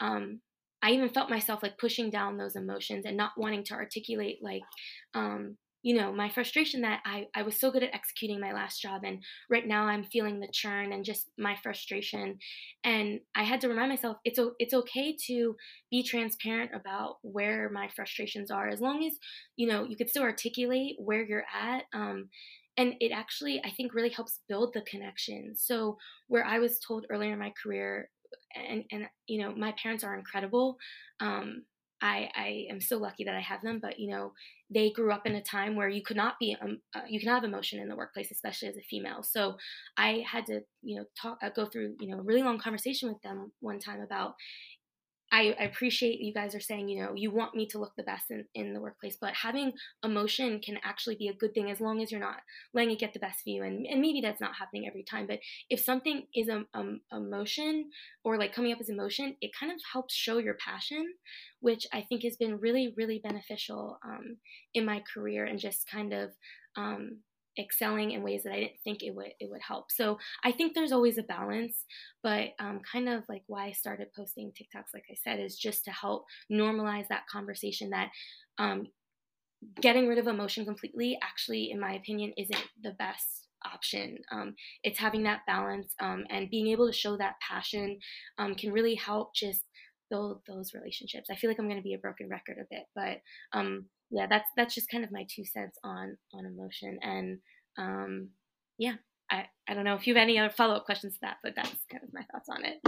um, 0.00 0.40
I 0.82 0.90
even 0.90 1.08
felt 1.08 1.30
myself 1.30 1.62
like 1.62 1.78
pushing 1.78 2.10
down 2.10 2.36
those 2.36 2.56
emotions 2.56 3.06
and 3.06 3.16
not 3.16 3.32
wanting 3.38 3.64
to 3.64 3.74
articulate 3.74 4.40
like 4.42 4.62
um, 5.14 5.56
you 5.82 5.94
know 5.94 6.12
my 6.12 6.28
frustration 6.28 6.82
that 6.82 7.00
I, 7.04 7.28
I 7.34 7.42
was 7.42 7.58
so 7.58 7.70
good 7.70 7.82
at 7.82 7.94
executing 7.94 8.40
my 8.40 8.52
last 8.52 8.80
job 8.80 9.02
and 9.04 9.22
right 9.48 9.66
now 9.66 9.84
i'm 9.84 10.04
feeling 10.04 10.40
the 10.40 10.48
churn 10.52 10.92
and 10.92 11.04
just 11.04 11.30
my 11.38 11.56
frustration. 11.62 12.38
And 12.84 13.20
i 13.34 13.42
had 13.42 13.60
to 13.62 13.68
remind 13.68 13.88
myself 13.90 14.18
it's 14.24 14.38
it's 14.58 14.74
okay 14.74 15.16
to 15.26 15.56
be 15.90 16.02
transparent 16.02 16.72
about 16.74 17.16
where 17.22 17.70
my 17.70 17.88
frustrations 17.94 18.50
are 18.50 18.68
as 18.68 18.80
long 18.80 19.04
as 19.04 19.14
you 19.56 19.66
know 19.66 19.84
you 19.84 19.96
could 19.96 20.10
still 20.10 20.22
articulate 20.22 20.96
where 20.98 21.24
you're 21.24 21.46
at. 21.54 21.84
Um, 21.92 22.28
and 22.76 22.94
it 23.00 23.12
actually 23.12 23.60
i 23.64 23.70
think 23.70 23.94
really 23.94 24.10
helps 24.10 24.40
build 24.48 24.72
the 24.74 24.82
connection. 24.82 25.54
So 25.56 25.98
where 26.28 26.44
i 26.44 26.58
was 26.58 26.78
told 26.78 27.06
earlier 27.10 27.32
in 27.32 27.38
my 27.38 27.52
career 27.62 28.10
and 28.54 28.84
and 28.90 29.08
you 29.26 29.42
know 29.42 29.54
my 29.54 29.74
parents 29.82 30.04
are 30.04 30.16
incredible 30.16 30.76
um, 31.20 31.64
I, 32.02 32.30
I 32.34 32.66
am 32.70 32.80
so 32.80 32.96
lucky 32.98 33.24
that 33.24 33.34
I 33.34 33.40
have 33.40 33.62
them, 33.62 33.78
but 33.80 33.98
you 33.98 34.10
know, 34.10 34.32
they 34.70 34.90
grew 34.90 35.12
up 35.12 35.26
in 35.26 35.34
a 35.34 35.42
time 35.42 35.76
where 35.76 35.88
you 35.88 36.02
could 36.02 36.16
not 36.16 36.38
be, 36.38 36.56
um, 36.60 36.80
uh, 36.94 37.00
you 37.08 37.20
can 37.20 37.28
have 37.28 37.44
emotion 37.44 37.80
in 37.80 37.88
the 37.88 37.96
workplace, 37.96 38.30
especially 38.30 38.68
as 38.68 38.76
a 38.76 38.82
female. 38.82 39.22
So 39.22 39.56
I 39.96 40.24
had 40.26 40.46
to, 40.46 40.60
you 40.82 40.96
know, 40.96 41.04
talk, 41.20 41.38
uh, 41.42 41.50
go 41.50 41.66
through, 41.66 41.96
you 42.00 42.08
know, 42.08 42.18
a 42.18 42.22
really 42.22 42.42
long 42.42 42.58
conversation 42.58 43.08
with 43.08 43.20
them 43.22 43.52
one 43.60 43.78
time 43.78 44.00
about, 44.00 44.34
I, 45.32 45.54
appreciate 45.60 46.20
you 46.20 46.34
guys 46.34 46.54
are 46.54 46.60
saying, 46.60 46.88
you 46.88 47.02
know, 47.02 47.12
you 47.14 47.30
want 47.30 47.54
me 47.54 47.66
to 47.66 47.78
look 47.78 47.92
the 47.96 48.02
best 48.02 48.30
in, 48.30 48.44
in 48.54 48.72
the 48.74 48.80
workplace, 48.80 49.16
but 49.20 49.34
having 49.34 49.72
emotion 50.04 50.60
can 50.60 50.78
actually 50.82 51.14
be 51.14 51.28
a 51.28 51.34
good 51.34 51.54
thing 51.54 51.70
as 51.70 51.80
long 51.80 52.02
as 52.02 52.10
you're 52.10 52.20
not 52.20 52.40
letting 52.74 52.90
it 52.90 52.98
get 52.98 53.12
the 53.12 53.20
best 53.20 53.40
of 53.40 53.46
you. 53.46 53.62
And, 53.62 53.86
and 53.86 54.00
maybe 54.00 54.20
that's 54.20 54.40
not 54.40 54.56
happening 54.56 54.86
every 54.86 55.04
time, 55.04 55.26
but 55.26 55.38
if 55.68 55.80
something 55.80 56.24
is 56.34 56.48
a, 56.48 56.64
a 56.74 56.84
emotion 57.16 57.90
or 58.24 58.38
like 58.38 58.52
coming 58.52 58.72
up 58.72 58.80
as 58.80 58.88
emotion, 58.88 59.36
it 59.40 59.52
kind 59.58 59.70
of 59.70 59.78
helps 59.92 60.14
show 60.14 60.38
your 60.38 60.54
passion, 60.54 61.06
which 61.60 61.86
I 61.92 62.02
think 62.02 62.24
has 62.24 62.36
been 62.36 62.58
really, 62.58 62.92
really 62.96 63.20
beneficial 63.22 63.98
um, 64.04 64.38
in 64.74 64.84
my 64.84 65.02
career 65.14 65.44
and 65.44 65.58
just 65.58 65.88
kind 65.88 66.12
of 66.12 66.30
um, 66.76 67.18
excelling 67.58 68.12
in 68.12 68.22
ways 68.22 68.42
that 68.44 68.52
I 68.52 68.60
didn't 68.60 68.80
think 68.84 69.02
it 69.02 69.14
would 69.14 69.32
it 69.40 69.50
would 69.50 69.62
help. 69.66 69.86
So 69.90 70.18
I 70.44 70.52
think 70.52 70.74
there's 70.74 70.92
always 70.92 71.18
a 71.18 71.22
balance, 71.22 71.84
but 72.22 72.50
um, 72.58 72.80
kind 72.90 73.08
of 73.08 73.24
like 73.28 73.42
why 73.46 73.66
I 73.66 73.72
started 73.72 74.08
posting 74.16 74.50
TikToks, 74.50 74.94
like 74.94 75.04
I 75.10 75.16
said, 75.22 75.40
is 75.40 75.56
just 75.56 75.84
to 75.84 75.90
help 75.90 76.24
normalize 76.50 77.08
that 77.08 77.26
conversation 77.30 77.90
that 77.90 78.10
um, 78.58 78.86
getting 79.80 80.08
rid 80.08 80.18
of 80.18 80.26
emotion 80.26 80.64
completely, 80.64 81.18
actually, 81.22 81.70
in 81.70 81.80
my 81.80 81.94
opinion, 81.94 82.32
isn't 82.36 82.64
the 82.82 82.92
best 82.92 83.48
option. 83.64 84.18
Um, 84.32 84.54
it's 84.82 84.98
having 84.98 85.22
that 85.24 85.40
balance 85.46 85.94
um, 86.00 86.24
and 86.30 86.50
being 86.50 86.68
able 86.68 86.86
to 86.86 86.96
show 86.96 87.16
that 87.16 87.34
passion 87.46 87.98
um, 88.38 88.54
can 88.54 88.72
really 88.72 88.94
help 88.94 89.34
just 89.34 89.62
build 90.10 90.40
those 90.46 90.74
relationships. 90.74 91.28
I 91.30 91.36
feel 91.36 91.48
like 91.48 91.58
I'm 91.58 91.68
going 91.68 91.78
to 91.78 91.82
be 91.82 91.94
a 91.94 91.98
broken 91.98 92.28
record 92.28 92.56
a 92.60 92.66
bit, 92.70 92.84
but 92.94 93.20
um, 93.52 93.86
yeah, 94.10 94.26
that's 94.28 94.48
that's 94.56 94.74
just 94.74 94.90
kind 94.90 95.04
of 95.04 95.12
my 95.12 95.26
two 95.34 95.44
cents 95.44 95.78
on 95.84 96.16
on 96.34 96.46
emotion. 96.46 96.98
And 97.02 97.38
um, 97.78 98.28
yeah, 98.78 98.94
I 99.30 99.46
I 99.68 99.74
don't 99.74 99.84
know 99.84 99.94
if 99.94 100.06
you 100.06 100.14
have 100.14 100.22
any 100.22 100.38
other 100.38 100.50
follow 100.50 100.74
up 100.74 100.84
questions 100.84 101.14
to 101.14 101.20
that, 101.22 101.36
but 101.42 101.54
that's 101.54 101.86
kind 101.90 102.02
of 102.02 102.12
my 102.12 102.22
thoughts 102.32 102.48
on 102.48 102.64
it. 102.64 102.80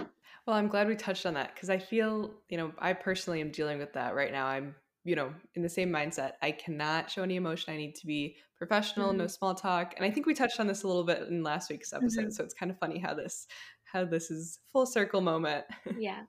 Well, 0.46 0.56
I'm 0.56 0.68
glad 0.68 0.88
we 0.88 0.96
touched 0.96 1.24
on 1.24 1.34
that 1.34 1.54
because 1.54 1.70
I 1.70 1.78
feel 1.78 2.32
you 2.48 2.58
know 2.58 2.72
I 2.78 2.92
personally 2.92 3.40
am 3.40 3.50
dealing 3.50 3.78
with 3.78 3.92
that 3.94 4.14
right 4.14 4.32
now. 4.32 4.46
I'm 4.46 4.74
you 5.04 5.16
know 5.16 5.32
in 5.54 5.62
the 5.62 5.68
same 5.68 5.90
mindset. 5.90 6.32
I 6.42 6.50
cannot 6.50 7.10
show 7.10 7.22
any 7.22 7.36
emotion. 7.36 7.72
I 7.72 7.76
need 7.76 7.94
to 7.96 8.06
be 8.06 8.36
professional, 8.62 9.08
mm-hmm. 9.08 9.18
no 9.18 9.26
small 9.26 9.56
talk. 9.56 9.94
And 9.96 10.04
I 10.04 10.10
think 10.10 10.24
we 10.24 10.34
touched 10.34 10.60
on 10.60 10.68
this 10.68 10.84
a 10.84 10.86
little 10.86 11.02
bit 11.02 11.26
in 11.28 11.42
last 11.42 11.68
week's 11.68 11.92
episode. 11.92 12.20
Mm-hmm. 12.20 12.30
So 12.30 12.44
it's 12.44 12.54
kind 12.54 12.70
of 12.70 12.78
funny 12.78 13.00
how 13.00 13.12
this 13.12 13.46
how 13.84 14.04
this 14.04 14.30
is 14.30 14.60
full 14.72 14.86
circle 14.86 15.20
moment. 15.20 15.64
Yeah. 15.98 16.22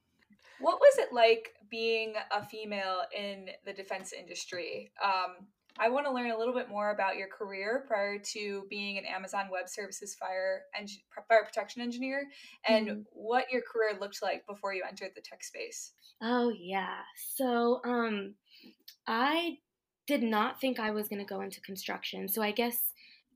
What 0.59 0.79
was 0.79 0.97
it 0.97 1.13
like 1.13 1.53
being 1.69 2.13
a 2.31 2.43
female 2.43 3.01
in 3.15 3.49
the 3.65 3.73
defense 3.73 4.13
industry? 4.13 4.91
Um, 5.03 5.47
I 5.79 5.89
want 5.89 6.05
to 6.05 6.13
learn 6.13 6.29
a 6.29 6.37
little 6.37 6.53
bit 6.53 6.69
more 6.69 6.91
about 6.91 7.17
your 7.17 7.27
career 7.27 7.83
prior 7.87 8.19
to 8.19 8.63
being 8.69 8.97
an 8.99 9.05
Amazon 9.05 9.47
Web 9.51 9.67
Services 9.67 10.15
fire 10.15 10.61
en- 10.77 10.87
fire 11.27 11.43
protection 11.43 11.81
engineer, 11.81 12.27
and 12.67 12.87
mm-hmm. 12.87 12.99
what 13.11 13.45
your 13.51 13.61
career 13.61 13.97
looked 13.99 14.21
like 14.21 14.45
before 14.45 14.73
you 14.73 14.83
entered 14.87 15.11
the 15.15 15.21
tech 15.21 15.43
space. 15.43 15.93
Oh 16.21 16.53
yeah, 16.55 16.99
so 17.35 17.81
um, 17.85 18.35
I 19.07 19.57
did 20.05 20.21
not 20.21 20.61
think 20.61 20.79
I 20.79 20.91
was 20.91 21.07
going 21.07 21.25
to 21.25 21.33
go 21.33 21.41
into 21.41 21.61
construction. 21.61 22.27
So 22.27 22.41
I 22.41 22.51
guess 22.51 22.77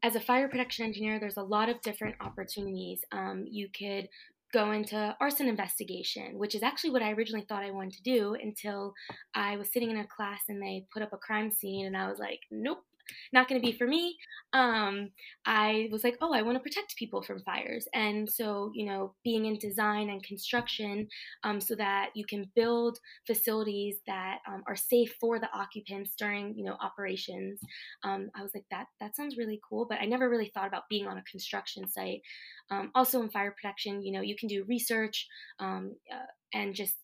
as 0.03 0.15
a 0.15 0.21
fire 0.21 0.47
protection 0.47 0.85
engineer, 0.85 1.19
there's 1.19 1.37
a 1.37 1.43
lot 1.43 1.69
of 1.69 1.81
different 1.81 2.15
opportunities. 2.21 3.01
Um, 3.11 3.45
you 3.49 3.67
could 3.75 4.09
go 4.53 4.71
into 4.71 5.15
arson 5.19 5.47
investigation, 5.47 6.37
which 6.37 6.55
is 6.55 6.63
actually 6.63 6.91
what 6.91 7.01
I 7.01 7.11
originally 7.11 7.45
thought 7.47 7.63
I 7.63 7.71
wanted 7.71 7.93
to 7.93 8.03
do 8.03 8.35
until 8.41 8.93
I 9.35 9.57
was 9.57 9.71
sitting 9.71 9.91
in 9.91 9.97
a 9.97 10.07
class 10.07 10.41
and 10.47 10.61
they 10.61 10.85
put 10.93 11.03
up 11.03 11.13
a 11.13 11.17
crime 11.17 11.51
scene 11.51 11.85
and 11.85 11.97
I 11.97 12.09
was 12.09 12.19
like, 12.19 12.39
nope, 12.51 12.79
not 13.33 13.47
going 13.47 13.59
to 13.61 13.65
be 13.65 13.77
for 13.77 13.87
me. 13.87 14.15
Um, 14.53 15.11
I 15.45 15.89
was 15.91 16.03
like, 16.03 16.17
oh, 16.21 16.33
I 16.33 16.41
want 16.41 16.57
to 16.57 16.63
protect 16.63 16.95
people 16.95 17.21
from 17.21 17.41
fires. 17.41 17.87
And 17.93 18.29
so, 18.29 18.71
you 18.73 18.85
know, 18.85 19.13
being 19.23 19.45
in 19.45 19.57
design 19.59 20.09
and 20.09 20.23
construction 20.23 21.07
um, 21.43 21.59
so 21.59 21.75
that 21.75 22.09
you 22.15 22.25
can 22.25 22.49
build 22.55 22.97
facilities 23.25 23.97
that 24.07 24.39
um, 24.47 24.63
are 24.67 24.75
safe 24.75 25.13
for 25.19 25.39
the 25.39 25.49
occupants 25.53 26.13
during, 26.17 26.55
you 26.57 26.63
know, 26.63 26.77
operations. 26.81 27.59
Um, 28.03 28.29
I 28.35 28.41
was 28.41 28.51
like, 28.53 28.65
that, 28.71 28.87
that 28.99 29.15
sounds 29.15 29.37
really 29.37 29.59
cool. 29.67 29.85
But 29.89 29.99
I 30.01 30.05
never 30.05 30.29
really 30.29 30.51
thought 30.53 30.67
about 30.67 30.89
being 30.89 31.07
on 31.07 31.17
a 31.17 31.23
construction 31.23 31.89
site. 31.89 32.21
Um, 32.69 32.91
also 32.95 33.21
in 33.21 33.29
fire 33.29 33.51
protection, 33.51 34.01
you 34.01 34.11
know, 34.11 34.21
you 34.21 34.35
can 34.35 34.47
do 34.47 34.65
research 34.67 35.27
um, 35.59 35.95
uh, 36.11 36.25
and 36.53 36.73
just 36.73 36.95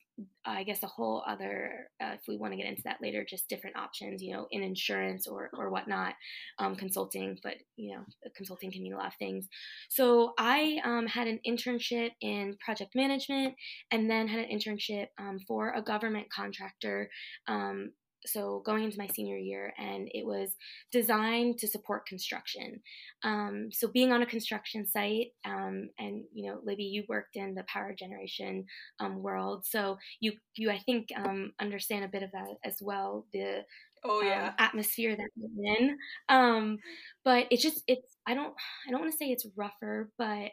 I 0.45 0.63
guess 0.63 0.83
a 0.83 0.87
whole 0.87 1.23
other, 1.25 1.89
uh, 2.01 2.11
if 2.13 2.21
we 2.27 2.37
want 2.37 2.53
to 2.53 2.57
get 2.57 2.67
into 2.67 2.83
that 2.83 3.01
later, 3.01 3.25
just 3.27 3.49
different 3.49 3.77
options, 3.77 4.21
you 4.21 4.33
know, 4.33 4.47
in 4.51 4.61
insurance 4.61 5.25
or, 5.25 5.49
or 5.57 5.69
whatnot, 5.69 6.13
um, 6.59 6.75
consulting, 6.75 7.39
but, 7.41 7.55
you 7.77 7.95
know, 7.95 8.03
consulting 8.35 8.71
can 8.71 8.83
mean 8.83 8.93
a 8.93 8.97
lot 8.97 9.07
of 9.07 9.15
things. 9.17 9.47
So 9.89 10.33
I 10.37 10.79
um, 10.83 11.07
had 11.07 11.27
an 11.27 11.39
internship 11.47 12.11
in 12.21 12.57
project 12.63 12.93
management 12.93 13.55
and 13.91 14.09
then 14.09 14.27
had 14.27 14.41
an 14.41 14.49
internship 14.49 15.07
um, 15.17 15.39
for 15.47 15.73
a 15.73 15.81
government 15.81 16.27
contractor 16.29 17.09
um, 17.47 17.91
so 18.25 18.61
going 18.65 18.83
into 18.83 18.97
my 18.97 19.07
senior 19.07 19.37
year 19.37 19.73
and 19.77 20.09
it 20.13 20.25
was 20.25 20.55
designed 20.91 21.57
to 21.59 21.67
support 21.67 22.05
construction. 22.05 22.81
Um, 23.23 23.69
so 23.71 23.87
being 23.87 24.11
on 24.11 24.21
a 24.21 24.25
construction 24.25 24.85
site 24.87 25.27
um, 25.45 25.89
and 25.99 26.23
you 26.33 26.49
know 26.49 26.59
libby 26.63 26.83
you 26.83 27.03
worked 27.07 27.35
in 27.35 27.55
the 27.55 27.63
power 27.63 27.93
generation 27.97 28.65
um, 28.99 29.21
world 29.21 29.65
so 29.65 29.97
you 30.19 30.33
you 30.55 30.69
i 30.69 30.77
think 30.77 31.09
um, 31.15 31.51
understand 31.59 32.05
a 32.05 32.09
bit 32.09 32.23
of 32.23 32.31
that 32.31 32.55
as 32.63 32.77
well 32.81 33.25
the 33.33 33.63
oh 34.03 34.21
um, 34.21 34.27
yeah. 34.27 34.53
atmosphere 34.57 35.15
that 35.15 35.29
we're 35.35 35.75
in. 35.75 35.97
Um, 36.29 36.77
but 37.23 37.47
it's 37.51 37.63
just 37.63 37.83
it's 37.87 38.17
i 38.27 38.33
don't 38.33 38.53
i 38.87 38.91
don't 38.91 39.01
want 39.01 39.11
to 39.11 39.17
say 39.17 39.27
it's 39.27 39.47
rougher 39.55 40.09
but 40.17 40.51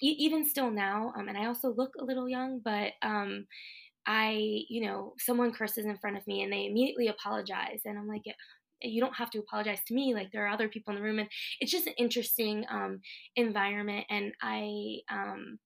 even 0.00 0.44
still 0.44 0.70
now 0.70 1.12
and 1.16 1.36
i 1.38 1.46
also 1.46 1.72
look 1.72 1.92
a 2.00 2.04
little 2.04 2.28
young 2.28 2.60
but 2.64 2.92
I, 4.06 4.64
you 4.68 4.84
know, 4.86 5.14
someone 5.18 5.52
curses 5.52 5.84
in 5.84 5.96
front 5.98 6.16
of 6.16 6.26
me 6.26 6.42
and 6.42 6.52
they 6.52 6.66
immediately 6.66 7.08
apologize. 7.08 7.82
And 7.84 7.98
I'm 7.98 8.08
like, 8.08 8.22
you 8.80 9.00
don't 9.00 9.16
have 9.16 9.30
to 9.30 9.38
apologize 9.38 9.80
to 9.86 9.94
me. 9.94 10.14
Like 10.14 10.32
there 10.32 10.44
are 10.44 10.52
other 10.52 10.68
people 10.68 10.92
in 10.92 11.00
the 11.00 11.04
room. 11.04 11.18
And 11.18 11.28
it's 11.60 11.72
just 11.72 11.86
an 11.86 11.94
interesting 11.98 12.64
um, 12.70 13.00
environment. 13.36 14.06
And 14.10 14.32
I, 14.42 14.98
um, 15.10 15.58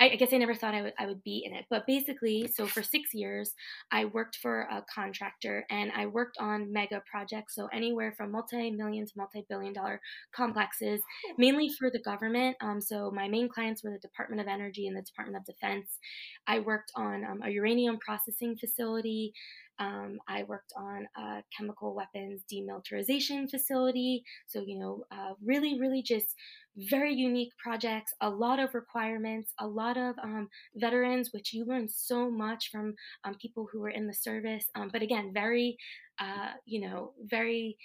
I, 0.00 0.10
I 0.10 0.16
guess 0.16 0.32
I 0.32 0.36
never 0.36 0.54
thought 0.54 0.74
I 0.74 0.82
would 0.82 0.92
I 0.98 1.06
would 1.06 1.22
be 1.22 1.42
in 1.46 1.54
it. 1.54 1.64
But 1.70 1.86
basically, 1.86 2.48
so 2.54 2.66
for 2.66 2.82
six 2.82 3.14
years, 3.14 3.54
I 3.90 4.06
worked 4.06 4.36
for 4.36 4.62
a 4.62 4.84
contractor 4.92 5.64
and 5.70 5.90
I 5.96 6.06
worked 6.06 6.36
on 6.38 6.72
mega 6.72 7.02
projects. 7.10 7.54
So 7.54 7.68
anywhere 7.72 8.12
from 8.16 8.32
multi-million 8.32 9.06
to 9.06 9.12
multi-billion 9.16 9.72
dollar 9.72 10.00
complexes, 10.34 11.00
mainly 11.38 11.70
for 11.78 11.90
the 11.90 12.00
government. 12.00 12.56
Um, 12.60 12.80
so 12.80 13.10
my 13.10 13.28
main 13.28 13.48
clients 13.48 13.82
were 13.82 13.90
the 13.90 13.98
Department 13.98 14.40
of 14.40 14.48
Energy 14.48 14.86
and 14.86 14.96
the 14.96 15.02
Department 15.02 15.38
of 15.38 15.44
Defense. 15.46 15.98
I 16.46 16.60
worked 16.60 16.92
on 16.94 17.24
um, 17.24 17.42
a 17.42 17.50
uranium 17.50 17.98
processing 17.98 18.56
facility. 18.58 19.32
Um, 19.78 20.18
I 20.26 20.44
worked 20.44 20.72
on 20.76 21.06
a 21.16 21.42
chemical 21.56 21.94
weapons 21.94 22.42
demilitarization 22.50 23.50
facility. 23.50 24.24
So, 24.46 24.62
you 24.66 24.78
know, 24.78 25.04
uh, 25.12 25.34
really, 25.44 25.78
really 25.78 26.02
just 26.02 26.34
very 26.76 27.14
unique 27.14 27.52
projects, 27.62 28.12
a 28.20 28.28
lot 28.28 28.58
of 28.58 28.74
requirements, 28.74 29.52
a 29.58 29.66
lot 29.66 29.96
of 29.96 30.14
um, 30.22 30.48
veterans, 30.76 31.30
which 31.32 31.52
you 31.52 31.64
learn 31.64 31.88
so 31.88 32.30
much 32.30 32.70
from 32.70 32.94
um, 33.24 33.34
people 33.40 33.66
who 33.72 33.80
were 33.80 33.90
in 33.90 34.06
the 34.06 34.14
service. 34.14 34.66
Um, 34.74 34.90
but 34.92 35.02
again, 35.02 35.30
very, 35.32 35.76
uh, 36.18 36.52
you 36.64 36.80
know, 36.86 37.12
very 37.24 37.76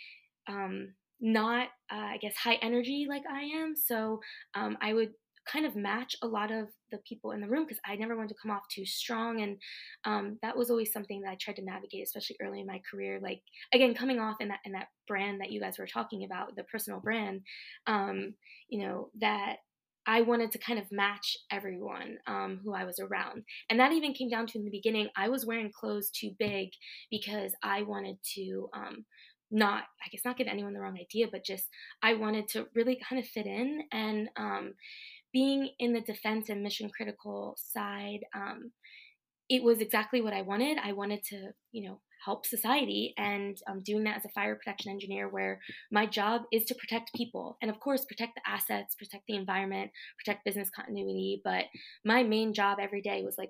um, 0.48 0.94
not, 1.20 1.68
uh, 1.92 1.96
I 1.96 2.18
guess, 2.18 2.36
high 2.36 2.56
energy 2.62 3.06
like 3.08 3.24
I 3.32 3.42
am. 3.42 3.76
So 3.76 4.20
um, 4.56 4.78
I 4.82 4.94
would 4.94 5.12
kind 5.46 5.66
of 5.66 5.76
match 5.76 6.16
a 6.22 6.28
lot 6.28 6.52
of 6.52 6.68
the 6.92 7.00
people 7.08 7.32
in 7.32 7.42
the 7.42 7.48
room 7.48 7.66
because 7.66 7.82
I 7.86 7.96
never 7.96 8.16
wanted 8.16 8.30
to 8.30 8.36
come 8.42 8.52
off 8.52 8.64
too 8.70 8.86
strong. 8.86 9.42
And 9.42 9.58
um, 10.06 10.38
that 10.42 10.58
was 10.58 10.70
always 10.70 10.92
something 10.92 11.22
that 11.22 11.32
I 11.32 11.38
tried 11.40 11.58
to 11.58 11.64
navigate, 11.64 12.04
especially 12.04 12.38
early 12.42 12.60
in 12.60 12.68
my 12.68 12.82
career. 12.90 13.20
Like 13.22 13.42
again, 13.74 13.94
coming 13.94 14.20
off 14.20 14.38
in 14.40 14.50
that 14.50 14.60
in 14.66 14.74
that 14.74 14.88
brand 15.08 15.42
that 15.42 15.52
you 15.52 15.60
guys 15.60 15.80
were 15.80 15.88
talking 15.88 16.24
about, 16.24 16.56
the 16.56 16.64
personal 16.66 17.00
brand, 17.00 17.42
um, 17.88 18.34
you 18.70 18.86
know, 18.86 19.10
that 19.20 19.58
I 20.08 20.22
wanted 20.22 20.52
to 20.52 20.58
kind 20.58 20.80
of 20.80 20.92
match 20.92 21.38
everyone 21.52 22.18
um, 22.26 22.60
who 22.64 22.74
I 22.74 22.86
was 22.86 23.00
around. 23.00 23.44
And 23.70 23.80
that 23.80 23.92
even 23.92 24.14
came 24.14 24.30
down 24.30 24.48
to 24.48 24.58
in 24.58 24.66
the 24.66 24.72
beginning, 24.72 25.10
I 25.16 25.30
was 25.30 25.46
wearing 25.46 25.72
clothes 25.72 26.10
too 26.10 26.32
big 26.40 26.70
because 27.12 27.54
I 27.62 27.84
wanted 27.84 28.18
to 28.36 28.70
um, 28.74 29.06
not, 29.52 29.84
I 30.04 30.10
guess, 30.12 30.26
not 30.26 30.38
give 30.38 30.48
anyone 30.48 30.74
the 30.74 30.80
wrong 30.80 30.98
idea, 31.00 31.28
but 31.32 31.46
just 31.46 31.66
I 32.02 32.16
wanted 32.16 32.48
to 32.50 32.68
really 32.74 33.00
kind 33.08 33.22
of 33.22 33.28
fit 33.28 33.46
in. 33.46 33.84
And 33.92 34.30
um, 34.38 34.74
being 35.34 35.70
in 35.80 35.94
the 35.94 36.02
defense 36.02 36.50
and 36.50 36.64
mission 36.64 36.90
critical 36.90 37.56
side, 37.58 38.20
um, 38.36 38.72
it 39.50 39.64
was 39.64 39.80
exactly 39.80 40.22
what 40.22 40.34
I 40.34 40.42
wanted. 40.42 40.78
I 40.78 40.94
wanted 40.94 41.24
to, 41.26 41.52
you 41.72 41.90
know, 41.90 42.00
help 42.24 42.46
society 42.46 43.14
and 43.18 43.58
um, 43.68 43.82
doing 43.84 44.04
that 44.04 44.18
as 44.18 44.26
a 44.26 44.30
fire 44.30 44.56
protection 44.56 44.92
engineer 44.92 45.28
where 45.28 45.60
my 45.92 46.06
job 46.06 46.44
is 46.52 46.66
to 46.66 46.76
protect 46.76 47.14
people 47.16 47.58
and 47.62 47.72
of 47.72 47.80
course 47.80 48.06
protect 48.06 48.36
the 48.36 48.50
assets 48.50 48.96
protect 48.96 49.24
the 49.28 49.36
environment 49.36 49.90
protect 50.24 50.46
business 50.46 50.70
continuity 50.70 51.42
but 51.44 51.66
my 52.06 52.22
main 52.22 52.54
job 52.54 52.78
every 52.80 53.02
day 53.02 53.24
was 53.24 53.36
like 53.38 53.50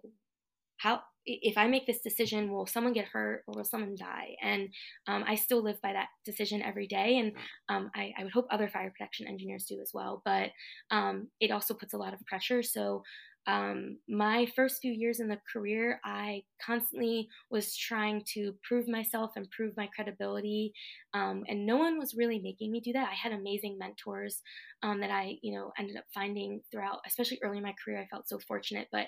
how 0.82 1.02
if 1.26 1.58
i 1.58 1.68
make 1.68 1.86
this 1.86 2.02
decision 2.02 2.52
will 2.52 2.66
someone 2.66 2.94
get 2.94 3.06
hurt 3.06 3.44
or 3.48 3.54
will 3.56 3.64
someone 3.64 3.96
die? 3.96 4.36
And 4.42 4.70
um, 5.08 5.24
i 5.28 5.36
still 5.36 5.64
live 5.64 5.82
by 5.82 5.94
that 5.94 6.08
decision 6.26 6.62
every 6.62 6.88
day 6.88 7.18
and 7.18 7.32
um, 7.70 7.92
I, 7.96 8.12
I, 8.18 8.24
would 8.24 8.34
hope 8.34 8.48
other 8.50 8.70
fire 8.70 8.92
protection 8.92 9.28
engineers 9.28 9.66
do 9.66 9.80
as 9.82 9.92
well 9.94 10.22
but 10.26 10.50
um, 10.90 11.28
it 11.40 11.52
also 11.52 11.74
puts 11.74 11.94
a 11.94 11.98
lot 11.98 12.14
of 12.14 12.26
pressure. 12.26 12.64
So 12.64 13.04
um, 13.48 13.98
my 14.08 14.46
first 14.56 14.82
few 14.82 14.92
years 14.94 15.20
in 15.20 15.28
the 15.28 15.40
career, 15.52 16.00
I 16.06 16.44
constantly 16.64 17.28
was 17.50 17.76
trying 17.76 18.24
to 18.34 18.54
prove 18.68 18.88
myself 18.88 19.32
and 19.36 19.50
prove 19.50 19.76
my 19.76 19.88
credibility, 19.96 20.74
um, 21.14 21.44
and 21.48 21.66
no 21.66 21.78
one 21.78 21.98
was 21.98 22.16
really 22.16 22.40
making 22.40 22.72
me 22.72 22.80
do 22.82 22.94
that. 22.94 23.10
I 23.10 23.16
had 23.16 23.34
amazing 23.34 23.78
mentors 23.80 24.42
um, 24.84 25.00
that 25.02 25.12
I, 25.12 25.38
you 25.42 25.58
know, 25.58 25.72
ended 25.78 25.98
up 25.98 26.06
finding 26.14 26.62
throughout, 26.72 27.00
especially 27.08 27.40
early 27.44 27.58
in 27.58 27.64
my 27.64 27.74
career. 27.84 28.00
I 28.02 28.08
felt 28.08 28.30
so 28.30 28.40
fortunate, 28.48 28.88
but 28.92 29.08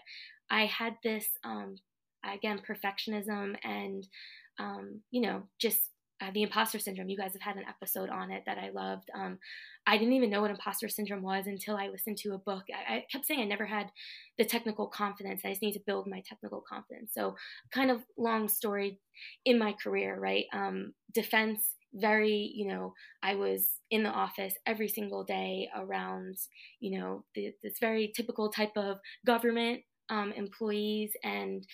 I 0.50 0.66
had 0.66 0.96
this, 1.04 1.28
um, 1.44 1.76
again, 2.26 2.62
perfectionism 2.68 3.56
and, 3.64 4.08
um, 4.60 5.02
you 5.12 5.22
know, 5.22 5.44
just 5.60 5.82
uh, 6.24 6.32
the 6.34 6.44
imposter 6.44 6.80
syndrome. 6.80 7.10
You 7.10 7.18
guys 7.18 7.34
have 7.34 7.42
had 7.42 7.58
an 7.58 7.68
episode 7.68 8.10
on 8.10 8.32
it 8.32 8.44
that 8.46 8.58
I 8.58 8.70
loved. 8.70 9.10
Um, 9.16 9.40
I 9.86 9.98
didn't 9.98 10.14
even 10.14 10.30
know 10.30 10.42
what 10.42 10.52
imposter 10.52 10.88
syndrome 10.88 11.22
was 11.22 11.48
until 11.48 11.76
I 11.76 11.88
listened 11.88 12.18
to 12.20 12.34
a 12.34 12.38
book. 12.38 12.64
I, 12.74 12.96
I, 12.96 13.06
kept 13.12 13.26
saying 13.26 13.42
I 13.42 13.46
never 13.46 13.66
had 13.66 13.92
the 14.38 14.46
technical 14.46 14.88
confidence. 14.88 15.42
I 15.44 15.50
just 15.50 15.62
need 15.62 15.74
to 15.74 15.84
build 15.86 16.08
my 16.08 16.22
technical 16.28 16.62
confidence. 16.62 17.12
So, 17.14 17.36
kind 17.74 17.92
of 17.92 18.02
long 18.18 18.48
story 18.48 19.00
in 19.46 19.60
my 19.60 19.74
career, 19.74 20.18
right? 20.20 20.46
Um, 20.54 20.94
defense, 21.14 21.76
very, 21.94 22.52
you 22.56 22.68
know, 22.68 22.94
I 23.22 23.36
was 23.36 23.70
in 23.92 24.04
the 24.04 24.10
office 24.10 24.54
every 24.66 24.88
single 24.88 25.24
day 25.24 25.70
around, 25.76 26.38
you 26.80 27.00
know, 27.00 27.26
the, 27.36 27.54
this 27.62 27.80
very 27.80 28.12
typical 28.16 28.50
type 28.50 28.76
of 28.76 28.98
government 29.26 29.82
um, 30.10 30.32
employees 30.34 31.12
and 31.24 31.66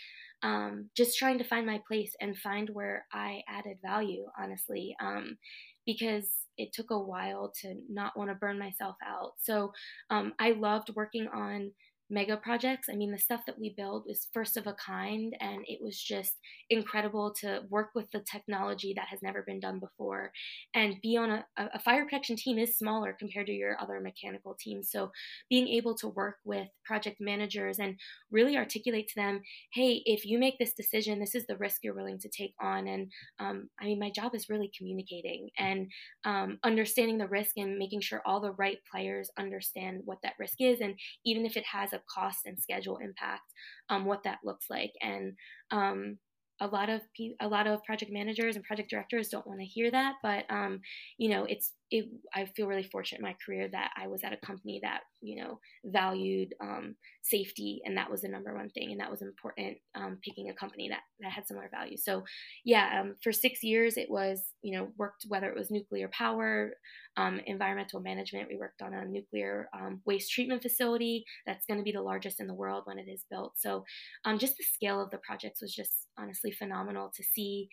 um, 0.43 0.89
just 0.95 1.17
trying 1.17 1.37
to 1.39 1.43
find 1.43 1.65
my 1.65 1.81
place 1.87 2.15
and 2.21 2.37
find 2.37 2.69
where 2.69 3.05
I 3.13 3.41
added 3.47 3.77
value, 3.83 4.25
honestly, 4.39 4.95
um, 5.01 5.37
because 5.85 6.29
it 6.57 6.73
took 6.73 6.91
a 6.91 6.99
while 6.99 7.51
to 7.61 7.75
not 7.89 8.17
want 8.17 8.29
to 8.29 8.35
burn 8.35 8.59
myself 8.59 8.95
out. 9.05 9.33
So 9.37 9.71
um, 10.09 10.33
I 10.39 10.51
loved 10.51 10.91
working 10.95 11.27
on 11.27 11.71
mega 12.09 12.37
projects. 12.37 12.87
I 12.91 12.95
mean, 12.95 13.11
the 13.11 13.17
stuff 13.17 13.41
that 13.45 13.59
we 13.59 13.73
built 13.75 14.05
was 14.07 14.27
first 14.33 14.57
of 14.57 14.67
a 14.67 14.73
kind, 14.73 15.35
and 15.39 15.63
it 15.67 15.79
was 15.81 16.01
just 16.01 16.33
incredible 16.69 17.33
to 17.41 17.61
work 17.69 17.89
with 17.95 18.09
the 18.11 18.23
technology 18.31 18.93
that 18.95 19.07
has 19.09 19.21
never 19.21 19.43
been 19.43 19.59
done 19.59 19.79
before 19.79 20.31
and 20.73 20.95
be 21.01 21.17
on 21.17 21.29
a, 21.29 21.45
a 21.57 21.79
fire 21.79 22.03
protection 22.05 22.35
team 22.35 22.57
is 22.57 22.77
smaller 22.77 23.15
compared 23.17 23.47
to 23.47 23.53
your 23.53 23.79
other 23.79 23.99
mechanical 23.99 24.55
teams. 24.59 24.89
So, 24.91 25.11
being 25.49 25.67
able 25.67 25.95
to 25.95 26.07
work 26.07 26.37
with 26.45 26.67
project 26.85 27.17
managers 27.19 27.79
and 27.79 27.95
really 28.31 28.57
articulate 28.57 29.07
to 29.09 29.15
them, 29.15 29.41
hey, 29.73 30.01
if 30.05 30.25
you 30.25 30.39
make 30.39 30.57
this 30.59 30.73
decision, 30.73 31.19
this 31.19 31.35
is 31.35 31.45
the 31.47 31.57
risk 31.57 31.79
you're 31.83 31.95
willing 31.95 32.19
to 32.19 32.29
take 32.29 32.53
on. 32.61 32.87
And 32.87 33.11
um, 33.39 33.69
I 33.79 33.85
mean, 33.85 33.99
my 33.99 34.11
job 34.11 34.35
is 34.35 34.49
really 34.49 34.71
communicating 34.77 35.49
and 35.57 35.87
um, 36.25 36.59
understanding 36.63 37.17
the 37.17 37.27
risk 37.27 37.51
and 37.57 37.77
making 37.77 38.01
sure 38.01 38.21
all 38.25 38.39
the 38.39 38.53
right 38.53 38.77
players 38.91 39.29
understand 39.37 40.01
what 40.05 40.19
that 40.23 40.33
risk 40.39 40.55
is. 40.59 40.81
And 40.81 40.95
even 41.25 41.45
if 41.45 41.57
it 41.57 41.65
has 41.65 41.93
a 41.93 41.98
cost 42.13 42.39
and 42.45 42.59
schedule 42.59 42.97
impact, 42.97 43.43
um, 43.89 44.05
what 44.05 44.23
that 44.23 44.39
looks 44.43 44.65
like. 44.69 44.91
And 45.01 45.33
um, 45.71 46.17
a 46.61 46.67
lot 46.67 46.89
of 46.89 47.01
a 47.41 47.47
lot 47.47 47.67
of 47.67 47.83
project 47.83 48.11
managers 48.11 48.55
and 48.55 48.65
project 48.65 48.89
directors 48.89 49.29
don't 49.29 49.47
want 49.47 49.59
to 49.59 49.65
hear 49.65 49.89
that, 49.91 50.15
but 50.21 50.45
um, 50.49 50.81
you 51.17 51.29
know, 51.29 51.45
it's 51.45 51.73
it, 51.91 52.05
I 52.35 52.45
feel 52.45 52.67
really 52.67 52.83
fortunate 52.83 53.19
in 53.19 53.23
my 53.23 53.35
career 53.43 53.67
that 53.71 53.91
I 53.97 54.07
was 54.07 54.23
at 54.23 54.33
a 54.33 54.45
company 54.45 54.79
that 54.83 55.01
you 55.21 55.41
know 55.41 55.59
valued 55.85 56.53
um, 56.61 56.95
safety, 57.23 57.81
and 57.83 57.97
that 57.97 58.09
was 58.09 58.21
the 58.21 58.27
number 58.27 58.53
one 58.53 58.69
thing, 58.69 58.91
and 58.91 58.99
that 58.99 59.09
was 59.09 59.21
important. 59.21 59.77
Um, 59.95 60.19
picking 60.23 60.49
a 60.49 60.53
company 60.53 60.87
that 60.89 61.01
that 61.21 61.31
had 61.31 61.47
similar 61.47 61.69
values. 61.71 62.03
So, 62.05 62.23
yeah, 62.63 63.01
um, 63.01 63.15
for 63.23 63.31
six 63.31 63.63
years 63.63 63.97
it 63.97 64.09
was 64.09 64.41
you 64.61 64.77
know 64.77 64.89
worked 64.97 65.25
whether 65.27 65.49
it 65.49 65.57
was 65.57 65.71
nuclear 65.71 66.09
power, 66.09 66.73
um, 67.17 67.41
environmental 67.47 67.99
management. 68.01 68.49
We 68.49 68.57
worked 68.57 68.81
on 68.81 68.93
a 68.93 69.05
nuclear 69.05 69.69
um, 69.73 70.01
waste 70.05 70.31
treatment 70.31 70.61
facility 70.61 71.25
that's 71.47 71.65
going 71.65 71.79
to 71.79 71.83
be 71.83 71.91
the 71.91 72.01
largest 72.01 72.39
in 72.39 72.47
the 72.47 72.53
world 72.53 72.83
when 72.85 72.99
it 72.99 73.07
is 73.09 73.25
built. 73.31 73.53
So, 73.57 73.83
um, 74.25 74.37
just 74.37 74.57
the 74.57 74.63
scale 74.63 75.01
of 75.01 75.09
the 75.09 75.19
projects 75.19 75.61
was 75.61 75.73
just 75.73 76.07
honestly 76.19 76.51
phenomenal 76.51 77.11
to 77.15 77.23
see. 77.23 77.69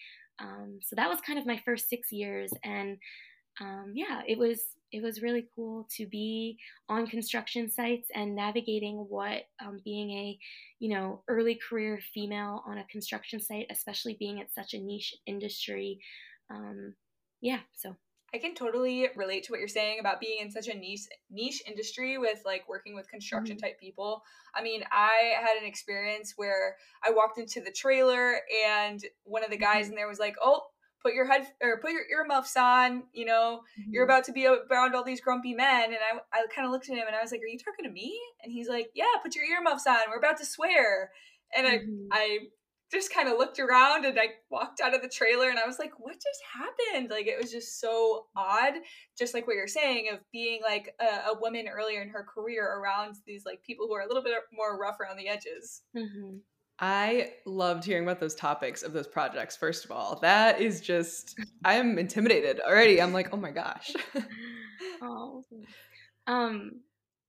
so 0.81 0.97
that 0.97 1.09
was 1.09 1.21
kind 1.21 1.39
of 1.39 1.47
my 1.47 1.61
first 1.65 1.89
six 1.91 2.13
years, 2.13 2.51
and 2.65 2.97
um, 3.61 3.93
yeah, 3.95 4.23
it 4.27 4.39
was 4.39 4.61
it 4.93 5.03
was 5.03 5.23
really 5.23 5.47
cool 5.55 5.87
to 5.97 6.07
be 6.07 6.59
on 6.89 7.07
construction 7.07 7.71
sites 7.71 8.09
and 8.15 8.37
navigating 8.37 9.07
what 9.09 9.43
um, 9.65 9.81
being 9.85 10.11
a 10.11 10.39
you 10.79 10.95
know 10.95 11.23
early 11.29 11.59
career 11.69 11.99
female 12.15 12.63
on 12.67 12.79
a 12.79 12.85
construction 12.85 13.41
site, 13.41 13.67
especially 13.71 14.17
being 14.19 14.41
at 14.41 14.53
such 14.53 14.75
a 14.75 14.79
niche 14.79 15.15
industry. 15.27 16.01
Um, 16.51 16.95
yeah, 17.41 17.61
so 17.75 17.97
I 18.35 18.39
can 18.39 18.55
totally 18.55 19.09
relate 19.17 19.45
to 19.45 19.53
what 19.53 19.61
you're 19.61 19.69
saying 19.69 20.01
about 20.01 20.21
being 20.21 20.41
in 20.41 20.51
such 20.51 20.69
a 20.69 20.75
niche 20.75 21.09
niche 21.31 21.63
industry 21.67 22.19
with 22.19 22.43
like 22.45 22.69
working 22.69 22.95
with 22.95 23.09
construction 23.09 23.57
mm-hmm. 23.57 23.65
type 23.65 23.81
people. 23.81 24.23
I 24.55 24.63
mean, 24.63 24.83
I 24.93 25.35
had 25.41 25.57
an 25.61 25.67
experience 25.67 26.35
where 26.37 26.77
I 27.03 27.11
walked 27.11 27.39
into 27.39 27.61
the 27.63 27.71
trailer 27.71 28.41
and 28.69 29.01
one 29.25 29.45
of 29.45 29.51
the 29.51 29.57
guys 29.57 29.87
mm-hmm. 29.87 29.93
in 29.93 29.97
there 29.97 30.09
was 30.09 30.19
like, 30.19 30.37
"Oh, 30.43 30.63
put 31.07 31.15
your 31.15 31.27
head 31.27 31.47
or 31.63 31.79
put 31.79 31.93
your 31.93 32.03
earmuffs 32.11 32.57
on 32.57 33.05
you 33.13 33.25
know 33.25 33.61
mm-hmm. 33.79 33.93
you're 33.93 34.05
about 34.05 34.25
to 34.25 34.33
be 34.33 34.45
around 34.45 34.95
all 34.95 35.05
these 35.05 35.21
grumpy 35.21 35.55
men 35.55 35.85
and 35.85 35.99
i, 36.13 36.19
I 36.37 36.45
kind 36.53 36.67
of 36.67 36.73
looked 36.73 36.91
at 36.91 36.97
him 36.97 37.05
and 37.07 37.15
i 37.15 37.23
was 37.23 37.31
like 37.31 37.41
are 37.41 37.47
you 37.47 37.59
talking 37.59 37.85
to 37.85 37.91
me 37.91 38.19
and 38.43 38.53
he's 38.53 38.69
like 38.69 38.89
yeah 38.95 39.05
put 39.23 39.37
your 39.37 39.45
earmuffs 39.45 39.87
on 39.87 39.99
we're 40.11 40.19
about 40.19 40.39
to 40.39 40.47
swear 40.47 41.13
and 41.57 41.67
mm-hmm. 41.67 42.09
i 42.11 42.19
i 42.19 42.39
just 42.93 43.13
kind 43.13 43.29
of 43.29 43.39
looked 43.39 43.61
around 43.61 44.05
and 44.05 44.19
i 44.19 44.27
walked 44.51 44.81
out 44.81 44.95
of 44.95 45.03
the 45.03 45.09
trailer 45.09 45.49
and 45.49 45.59
i 45.61 45.67
was 45.67 45.79
like 45.79 45.93
what 45.99 46.15
just 46.15 46.43
happened 46.53 47.11
like 47.11 47.27
it 47.27 47.41
was 47.41 47.53
just 47.53 47.81
so 47.81 48.27
odd 48.37 48.75
just 49.17 49.33
like 49.33 49.47
what 49.47 49.55
you're 49.55 49.69
saying 49.69 50.09
of 50.13 50.19
being 50.33 50.61
like 50.63 50.95
a, 51.01 51.31
a 51.31 51.41
woman 51.41 51.67
earlier 51.69 52.03
in 52.03 52.09
her 52.09 52.27
career 52.33 52.65
around 52.65 53.17
these 53.27 53.45
like 53.45 53.63
people 53.63 53.87
who 53.87 53.95
are 53.95 54.03
a 54.03 54.07
little 54.07 54.23
bit 54.23 54.35
more 54.53 54.79
rough 54.81 54.99
around 55.01 55.17
the 55.17 55.29
edges 55.29 55.83
mm-hmm. 55.97 56.37
I 56.79 57.33
loved 57.47 57.85
hearing 57.85 58.05
about 58.05 58.21
those 58.21 58.35
topics 58.35 58.83
of 58.83 58.93
those 58.93 59.07
projects. 59.07 59.57
First 59.57 59.85
of 59.85 59.91
all, 59.91 60.19
that 60.21 60.61
is 60.61 60.81
just 60.81 61.39
I'm 61.65 61.99
intimidated 61.99 62.61
already. 62.61 63.01
I'm 63.01 63.13
like, 63.13 63.33
oh 63.33 63.39
my 63.39 63.51
gosh. 63.51 63.93
oh, 65.03 65.45
um, 66.27 66.81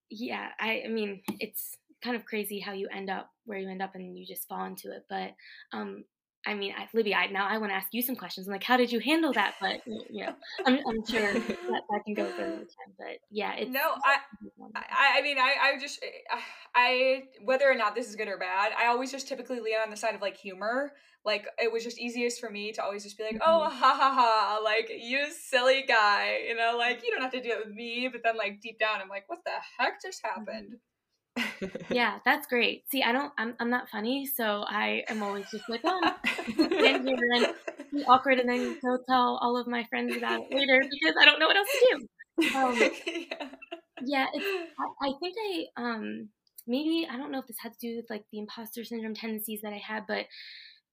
yeah. 0.10 0.50
I, 0.60 0.84
I 0.86 0.88
mean, 0.90 1.22
it's 1.40 1.78
kind 2.04 2.16
of 2.16 2.26
crazy 2.26 2.60
how 2.60 2.74
you 2.74 2.88
end 2.94 3.10
up 3.10 3.30
where 3.46 3.58
you 3.58 3.70
end 3.70 3.82
up 3.82 3.96
and 3.96 4.18
you 4.18 4.26
just 4.26 4.48
fall 4.48 4.66
into 4.66 4.92
it. 4.92 5.06
But 5.10 5.34
um, 5.72 6.04
I 6.48 6.54
mean, 6.54 6.74
I, 6.78 6.88
Libby, 6.94 7.14
I 7.14 7.28
now 7.28 7.46
I 7.46 7.58
want 7.58 7.72
to 7.72 7.76
ask 7.76 7.90
you 7.92 8.02
some 8.02 8.16
questions. 8.16 8.48
I'm 8.48 8.54
like, 8.54 8.64
how 8.64 8.78
did 8.78 8.90
you 8.90 9.00
handle 9.00 9.34
that? 9.34 9.56
But 9.60 9.82
you 9.86 10.26
know, 10.26 10.34
I'm, 10.66 10.76
I'm 10.76 11.06
sure 11.06 11.34
that, 11.34 11.82
that 11.90 12.02
can 12.06 12.14
go 12.14 12.26
for 12.26 12.42
another 12.42 12.60
time. 12.60 12.94
But 12.98 13.18
yeah, 13.30 13.54
it's 13.56 13.70
no, 13.70 13.82
I, 13.82 14.18
I, 14.74 15.20
I 15.20 15.22
mean, 15.22 15.38
I, 15.38 15.56
I 15.62 15.80
just, 15.80 16.04
I, 16.74 17.24
whether 17.44 17.70
or 17.70 17.76
not 17.76 17.96
this 17.96 18.08
is 18.08 18.16
good 18.16 18.30
or 18.30 18.38
bad, 18.38 18.72
I 18.80 18.88
always 18.88 19.12
just 19.12 19.28
typically 19.28 19.60
lean 19.60 19.76
on 19.84 19.90
the 19.90 19.98
side 19.98 20.16
of 20.16 20.22
like 20.22 20.38
humor. 20.38 20.94
Like 21.26 21.46
it 21.58 21.70
was 21.72 21.84
just 21.84 22.00
easiest 22.00 22.40
for 22.40 22.50
me 22.50 22.72
to 22.72 22.82
always 22.82 23.04
just 23.04 23.18
be 23.18 23.26
like, 23.26 23.42
oh, 23.46 23.68
mm-hmm. 23.68 23.78
ha 23.78 23.98
ha 24.00 24.14
ha, 24.14 24.62
like 24.64 24.90
you 24.90 25.28
silly 25.30 25.84
guy, 25.86 26.40
you 26.48 26.56
know, 26.56 26.76
like 26.78 27.04
you 27.04 27.12
don't 27.12 27.22
have 27.22 27.34
to 27.34 27.42
do 27.42 27.50
it 27.50 27.66
with 27.66 27.76
me. 27.76 28.08
But 28.10 28.22
then 28.24 28.38
like 28.38 28.62
deep 28.62 28.80
down, 28.80 29.02
I'm 29.02 29.10
like, 29.10 29.26
what 29.28 29.40
the 29.44 29.52
heck 29.78 30.02
just 30.02 30.24
mm-hmm. 30.24 30.40
happened? 30.40 30.78
Yeah, 31.90 32.20
that's 32.26 32.48
great. 32.48 32.90
See, 32.90 33.04
I 33.04 33.12
don't, 33.12 33.32
I'm, 33.38 33.56
I'm 33.60 33.70
not 33.70 33.90
funny, 33.90 34.26
so 34.26 34.64
I 34.68 35.04
am 35.08 35.24
always 35.24 35.50
just 35.52 35.70
like, 35.70 35.82
oh, 35.84 36.02
and 36.58 37.06
be 37.92 38.04
awkward, 38.06 38.40
and 38.40 38.50
then 38.50 38.78
go 38.82 38.98
tell 39.08 39.38
all 39.42 39.58
of 39.58 39.68
my 39.68 39.84
friends 39.86 40.16
about 40.16 40.42
it 40.42 40.56
later 40.56 40.82
because 40.82 41.16
I 41.20 41.26
don't 41.26 41.40
know 41.40 41.48
what 41.48 41.58
else 41.58 41.68
to 41.72 41.88
do. 41.90 42.56
Um, 42.56 42.76
yeah, 43.08 43.48
yeah 44.04 44.26
it's, 44.34 44.74
I, 44.80 45.08
I 45.08 45.12
think 45.20 45.36
I, 45.38 45.66
um, 45.78 46.30
maybe 46.68 47.08
I 47.10 47.18
don't 47.18 47.32
know 47.32 47.40
if 47.40 47.48
this 47.48 47.58
had 47.60 47.74
to 47.74 47.80
do 47.80 47.98
with 47.98 48.10
like 48.10 48.26
the 48.32 48.40
imposter 48.40 48.84
syndrome 48.84 49.16
tendencies 49.16 49.62
that 49.62 49.74
I 49.74 49.82
had, 49.86 50.06
but 50.08 50.26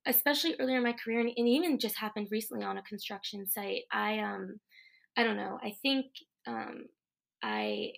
especially 0.06 0.56
earlier 0.58 0.78
in 0.78 0.82
my 0.82 0.92
career, 0.92 1.20
and, 1.20 1.30
and 1.36 1.48
even 1.48 1.78
just 1.78 1.96
happened 1.96 2.28
recently 2.30 2.64
on 2.64 2.78
a 2.78 2.82
construction 2.82 3.46
site. 3.46 3.82
I, 3.92 4.18
um, 4.20 4.60
I 5.16 5.24
don't 5.24 5.36
know. 5.36 5.58
I 5.62 5.74
think, 5.82 6.06
um, 6.46 6.86
I 7.42 7.92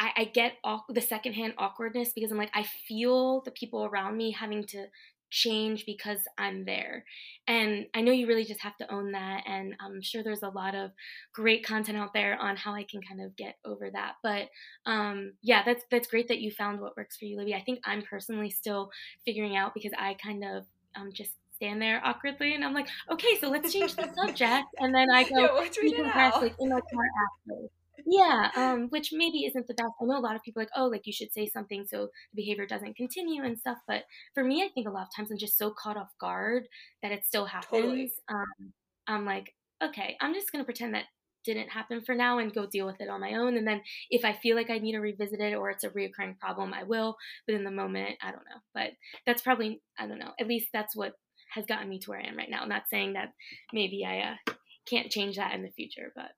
I, 0.00 0.12
I 0.16 0.24
get 0.24 0.54
aw- 0.64 0.84
the 0.88 1.00
secondhand 1.02 1.54
awkwardness 1.58 2.12
because 2.14 2.32
I'm 2.32 2.38
like, 2.38 2.50
I 2.54 2.64
feel 2.88 3.42
the 3.42 3.50
people 3.50 3.84
around 3.84 4.16
me 4.16 4.30
having 4.30 4.64
to 4.68 4.86
change 5.28 5.84
because 5.86 6.18
I'm 6.38 6.64
there. 6.64 7.04
And 7.46 7.86
I 7.94 8.00
know 8.00 8.10
you 8.10 8.26
really 8.26 8.44
just 8.44 8.62
have 8.62 8.76
to 8.78 8.92
own 8.92 9.12
that. 9.12 9.44
And 9.46 9.74
I'm 9.78 10.00
sure 10.00 10.22
there's 10.22 10.42
a 10.42 10.48
lot 10.48 10.74
of 10.74 10.90
great 11.34 11.64
content 11.64 11.98
out 11.98 12.14
there 12.14 12.36
on 12.40 12.56
how 12.56 12.74
I 12.74 12.84
can 12.84 13.02
kind 13.02 13.20
of 13.20 13.36
get 13.36 13.56
over 13.64 13.90
that. 13.90 14.14
But 14.22 14.48
um, 14.86 15.34
yeah, 15.42 15.62
that's 15.64 15.84
that's 15.90 16.08
great 16.08 16.28
that 16.28 16.40
you 16.40 16.50
found 16.50 16.80
what 16.80 16.96
works 16.96 17.18
for 17.18 17.26
you, 17.26 17.36
Libby. 17.36 17.54
I 17.54 17.62
think 17.62 17.80
I'm 17.84 18.02
personally 18.02 18.50
still 18.50 18.90
figuring 19.26 19.56
out 19.56 19.74
because 19.74 19.92
I 19.98 20.14
kind 20.14 20.42
of 20.44 20.64
um, 20.96 21.10
just 21.12 21.32
stand 21.56 21.80
there 21.80 22.00
awkwardly 22.04 22.54
and 22.54 22.64
I'm 22.64 22.72
like, 22.72 22.88
okay, 23.10 23.38
so 23.38 23.50
let's 23.50 23.70
change 23.70 23.94
the 23.94 24.10
subject. 24.16 24.66
And 24.78 24.94
then 24.94 25.10
I 25.10 25.24
go, 25.24 25.60
yeah, 25.60 25.68
decompress 25.68 26.40
like 26.40 26.54
in 26.58 26.70
my 26.70 26.80
car 26.80 27.04
after 27.50 27.68
yeah 28.06 28.50
um 28.56 28.88
which 28.90 29.10
maybe 29.12 29.44
isn't 29.44 29.66
the 29.66 29.74
best 29.74 29.92
i 30.00 30.04
know 30.04 30.18
a 30.18 30.20
lot 30.20 30.36
of 30.36 30.42
people 30.42 30.60
like 30.60 30.70
oh 30.76 30.86
like 30.86 31.06
you 31.06 31.12
should 31.12 31.32
say 31.32 31.46
something 31.46 31.84
so 31.86 32.08
the 32.32 32.42
behavior 32.42 32.66
doesn't 32.66 32.96
continue 32.96 33.42
and 33.42 33.58
stuff 33.58 33.78
but 33.86 34.04
for 34.34 34.44
me 34.44 34.62
i 34.62 34.68
think 34.68 34.86
a 34.86 34.90
lot 34.90 35.02
of 35.02 35.14
times 35.14 35.30
i'm 35.30 35.38
just 35.38 35.58
so 35.58 35.70
caught 35.70 35.96
off 35.96 36.10
guard 36.20 36.66
that 37.02 37.12
it 37.12 37.24
still 37.24 37.46
happens 37.46 37.70
totally. 37.70 38.12
um 38.28 38.72
i'm 39.06 39.24
like 39.24 39.54
okay 39.82 40.16
i'm 40.20 40.34
just 40.34 40.52
going 40.52 40.62
to 40.62 40.66
pretend 40.66 40.94
that 40.94 41.04
didn't 41.44 41.70
happen 41.70 42.02
for 42.02 42.14
now 42.14 42.38
and 42.38 42.52
go 42.52 42.66
deal 42.66 42.84
with 42.84 43.00
it 43.00 43.08
on 43.08 43.20
my 43.20 43.34
own 43.34 43.56
and 43.56 43.66
then 43.66 43.80
if 44.10 44.24
i 44.24 44.32
feel 44.32 44.56
like 44.56 44.70
i 44.70 44.78
need 44.78 44.92
to 44.92 44.98
revisit 44.98 45.40
it 45.40 45.54
or 45.54 45.70
it's 45.70 45.84
a 45.84 45.90
reoccurring 45.90 46.38
problem 46.38 46.74
i 46.74 46.82
will 46.82 47.16
but 47.46 47.54
in 47.54 47.64
the 47.64 47.70
moment 47.70 48.16
i 48.22 48.30
don't 48.30 48.44
know 48.44 48.60
but 48.74 48.90
that's 49.26 49.42
probably 49.42 49.80
i 49.98 50.06
don't 50.06 50.18
know 50.18 50.32
at 50.38 50.46
least 50.46 50.68
that's 50.72 50.94
what 50.94 51.14
has 51.54 51.64
gotten 51.66 51.88
me 51.88 51.98
to 51.98 52.10
where 52.10 52.20
i 52.20 52.26
am 52.26 52.36
right 52.36 52.50
now 52.50 52.62
I'm 52.62 52.68
not 52.68 52.88
saying 52.90 53.14
that 53.14 53.32
maybe 53.72 54.04
i 54.04 54.20
uh, 54.20 54.54
can't 54.86 55.10
change 55.10 55.36
that 55.36 55.54
in 55.54 55.62
the 55.62 55.70
future 55.70 56.12
but 56.14 56.30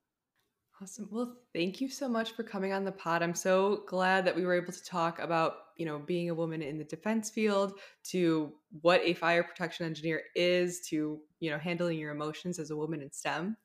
Awesome. 0.82 1.08
Well, 1.12 1.36
thank 1.54 1.80
you 1.80 1.88
so 1.88 2.08
much 2.08 2.32
for 2.32 2.42
coming 2.42 2.72
on 2.72 2.84
the 2.84 2.90
pod. 2.90 3.22
I'm 3.22 3.36
so 3.36 3.84
glad 3.86 4.24
that 4.24 4.34
we 4.34 4.44
were 4.44 4.54
able 4.54 4.72
to 4.72 4.84
talk 4.84 5.20
about, 5.20 5.58
you 5.76 5.86
know, 5.86 6.00
being 6.00 6.28
a 6.28 6.34
woman 6.34 6.60
in 6.60 6.76
the 6.76 6.82
defense 6.82 7.30
field, 7.30 7.78
to 8.08 8.52
what 8.80 9.00
a 9.04 9.14
fire 9.14 9.44
protection 9.44 9.86
engineer 9.86 10.22
is, 10.34 10.80
to, 10.88 11.20
you 11.38 11.50
know, 11.50 11.58
handling 11.58 12.00
your 12.00 12.10
emotions 12.10 12.58
as 12.58 12.70
a 12.70 12.76
woman 12.76 13.00
in 13.00 13.12
STEM. 13.12 13.56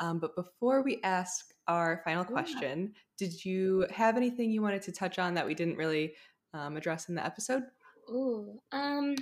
Um, 0.00 0.18
but 0.18 0.34
before 0.34 0.82
we 0.82 0.98
ask 1.04 1.52
our 1.68 2.00
final 2.06 2.24
question, 2.24 2.80
yeah. 2.94 2.98
did 3.18 3.44
you 3.44 3.86
have 3.90 4.16
anything 4.16 4.50
you 4.50 4.62
wanted 4.62 4.80
to 4.82 4.92
touch 4.92 5.18
on 5.18 5.34
that 5.34 5.46
we 5.46 5.54
didn't 5.54 5.76
really 5.76 6.14
um, 6.54 6.78
address 6.78 7.10
in 7.10 7.14
the 7.14 7.24
episode? 7.24 7.64
Oh, 8.08 8.62
um, 8.72 9.14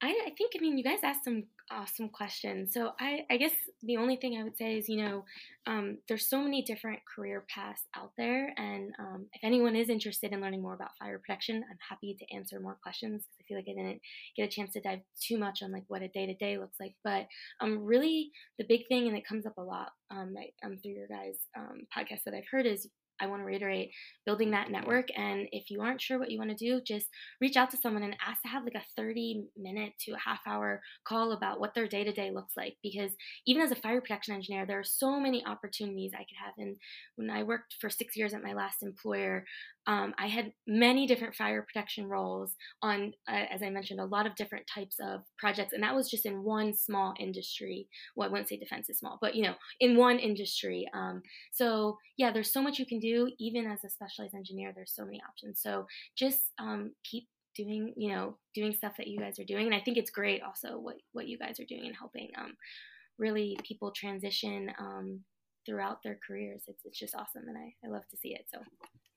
I, 0.00 0.08
I 0.26 0.30
think 0.36 0.52
I 0.56 0.60
mean 0.60 0.78
you 0.78 0.84
guys 0.84 1.00
asked 1.02 1.24
some 1.24 1.44
awesome 1.70 2.08
question. 2.08 2.70
So 2.70 2.92
I, 3.00 3.24
I 3.30 3.36
guess 3.36 3.52
the 3.82 3.96
only 3.96 4.16
thing 4.16 4.38
I 4.38 4.44
would 4.44 4.56
say 4.56 4.78
is 4.78 4.88
you 4.88 5.02
know 5.02 5.24
um, 5.66 5.98
there's 6.08 6.28
so 6.28 6.42
many 6.42 6.62
different 6.62 7.00
career 7.04 7.44
paths 7.48 7.82
out 7.96 8.12
there, 8.16 8.52
and 8.56 8.92
um, 8.98 9.26
if 9.32 9.40
anyone 9.42 9.76
is 9.76 9.88
interested 9.88 10.32
in 10.32 10.40
learning 10.40 10.62
more 10.62 10.74
about 10.74 10.96
fire 10.98 11.18
protection, 11.18 11.64
I'm 11.70 11.78
happy 11.88 12.16
to 12.18 12.34
answer 12.36 12.60
more 12.60 12.76
questions 12.82 13.24
because 13.24 13.36
I 13.40 13.44
feel 13.48 13.56
like 13.58 13.68
I 13.68 13.82
didn't 13.82 14.00
get 14.36 14.48
a 14.48 14.50
chance 14.50 14.72
to 14.74 14.80
dive 14.80 15.00
too 15.20 15.38
much 15.38 15.62
on 15.62 15.72
like 15.72 15.84
what 15.88 16.02
a 16.02 16.08
day 16.08 16.26
to 16.26 16.34
day 16.34 16.58
looks 16.58 16.78
like. 16.78 16.94
But 17.02 17.26
um, 17.60 17.84
really 17.84 18.30
the 18.58 18.66
big 18.68 18.86
thing, 18.88 19.08
and 19.08 19.16
it 19.16 19.26
comes 19.26 19.46
up 19.46 19.58
a 19.58 19.62
lot 19.62 19.90
um, 20.10 20.34
um 20.64 20.78
through 20.78 20.92
your 20.92 21.08
guys' 21.08 21.46
um, 21.56 21.86
podcast 21.96 22.24
that 22.24 22.34
I've 22.34 22.48
heard 22.50 22.66
is 22.66 22.88
I 23.20 23.26
want 23.26 23.42
to 23.42 23.46
reiterate 23.46 23.90
building 24.26 24.50
that 24.50 24.70
network. 24.70 25.08
And 25.16 25.48
if 25.52 25.70
you 25.70 25.80
aren't 25.80 26.00
sure 26.00 26.18
what 26.18 26.30
you 26.30 26.38
want 26.38 26.50
to 26.50 26.56
do, 26.56 26.80
just 26.80 27.06
reach 27.40 27.56
out 27.56 27.70
to 27.70 27.76
someone 27.76 28.02
and 28.02 28.16
ask 28.26 28.42
to 28.42 28.48
have 28.48 28.64
like 28.64 28.74
a 28.74 28.82
30 28.96 29.44
minute 29.56 29.92
to 30.00 30.12
a 30.12 30.18
half 30.18 30.40
hour 30.46 30.82
call 31.04 31.32
about 31.32 31.60
what 31.60 31.74
their 31.74 31.86
day 31.86 32.04
to 32.04 32.12
day 32.12 32.30
looks 32.30 32.56
like. 32.56 32.76
Because 32.82 33.12
even 33.46 33.62
as 33.62 33.70
a 33.70 33.76
fire 33.76 34.00
protection 34.00 34.34
engineer, 34.34 34.66
there 34.66 34.78
are 34.78 34.84
so 34.84 35.20
many 35.20 35.44
opportunities 35.44 36.12
I 36.14 36.18
could 36.18 36.38
have. 36.44 36.54
And 36.58 36.76
when 37.16 37.30
I 37.30 37.42
worked 37.42 37.74
for 37.80 37.90
six 37.90 38.16
years 38.16 38.34
at 38.34 38.42
my 38.42 38.52
last 38.52 38.82
employer, 38.82 39.44
um, 39.86 40.14
I 40.18 40.28
had 40.28 40.52
many 40.66 41.06
different 41.06 41.34
fire 41.34 41.62
protection 41.62 42.08
roles 42.08 42.54
on, 42.82 43.12
uh, 43.28 43.44
as 43.52 43.62
I 43.62 43.70
mentioned, 43.70 44.00
a 44.00 44.06
lot 44.06 44.26
of 44.26 44.34
different 44.34 44.66
types 44.72 44.96
of 45.00 45.20
projects, 45.38 45.72
and 45.72 45.82
that 45.82 45.94
was 45.94 46.10
just 46.10 46.26
in 46.26 46.42
one 46.42 46.74
small 46.74 47.14
industry. 47.18 47.88
Well, 48.16 48.28
I 48.28 48.32
wouldn't 48.32 48.48
say 48.48 48.56
defense 48.56 48.88
is 48.88 48.98
small, 48.98 49.18
but 49.20 49.34
you 49.34 49.42
know, 49.42 49.54
in 49.80 49.96
one 49.96 50.18
industry. 50.18 50.88
Um, 50.94 51.22
so 51.52 51.98
yeah, 52.16 52.32
there's 52.32 52.52
so 52.52 52.62
much 52.62 52.78
you 52.78 52.86
can 52.86 52.98
do, 52.98 53.30
even 53.38 53.66
as 53.66 53.84
a 53.84 53.90
specialized 53.90 54.34
engineer. 54.34 54.72
There's 54.74 54.94
so 54.94 55.04
many 55.04 55.20
options. 55.28 55.60
So 55.62 55.86
just 56.16 56.40
um, 56.58 56.92
keep 57.04 57.28
doing, 57.54 57.92
you 57.96 58.10
know, 58.10 58.36
doing 58.54 58.72
stuff 58.72 58.94
that 58.98 59.06
you 59.06 59.18
guys 59.18 59.38
are 59.38 59.44
doing, 59.44 59.66
and 59.66 59.74
I 59.74 59.80
think 59.80 59.98
it's 59.98 60.10
great 60.10 60.42
also 60.42 60.78
what 60.78 60.96
what 61.12 61.28
you 61.28 61.38
guys 61.38 61.60
are 61.60 61.66
doing 61.68 61.86
and 61.86 61.96
helping 61.96 62.30
um, 62.38 62.54
really 63.18 63.56
people 63.66 63.92
transition 63.92 64.72
um, 64.78 65.20
throughout 65.66 66.02
their 66.02 66.18
careers. 66.26 66.62
It's 66.66 66.84
it's 66.84 66.98
just 66.98 67.14
awesome, 67.14 67.48
and 67.48 67.56
I 67.56 67.74
I 67.84 67.90
love 67.90 68.06
to 68.10 68.16
see 68.16 68.34
it. 68.34 68.46
So 68.52 68.60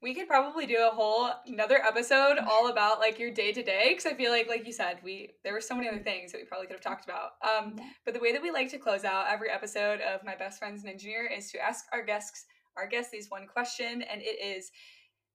we 0.01 0.13
could 0.13 0.27
probably 0.27 0.65
do 0.65 0.87
a 0.87 0.93
whole 0.93 1.31
another 1.47 1.83
episode 1.83 2.37
all 2.37 2.69
about 2.69 2.99
like 2.99 3.17
your 3.17 3.31
day 3.31 3.51
to 3.51 3.63
day 3.63 3.89
because 3.89 4.05
I 4.05 4.15
feel 4.15 4.31
like 4.31 4.47
like 4.47 4.65
you 4.65 4.73
said 4.73 4.97
we 5.03 5.31
there 5.43 5.53
were 5.53 5.61
so 5.61 5.75
many 5.75 5.87
other 5.87 6.03
things 6.03 6.31
that 6.31 6.39
we 6.39 6.45
probably 6.45 6.67
could 6.67 6.75
have 6.75 6.83
talked 6.83 7.05
about. 7.05 7.31
Um, 7.47 7.75
but 8.05 8.13
the 8.13 8.19
way 8.19 8.31
that 8.31 8.41
we 8.41 8.51
like 8.51 8.69
to 8.71 8.77
close 8.77 9.03
out 9.03 9.27
every 9.29 9.49
episode 9.49 9.99
of 10.01 10.23
My 10.23 10.35
Best 10.35 10.59
Friend's 10.59 10.83
an 10.83 10.89
Engineer 10.89 11.27
is 11.27 11.51
to 11.51 11.59
ask 11.59 11.85
our 11.93 12.03
guests 12.03 12.45
our 12.77 12.87
guests 12.87 13.11
these 13.11 13.29
one 13.29 13.47
question, 13.47 14.03
and 14.03 14.21
it 14.21 14.39
is 14.43 14.71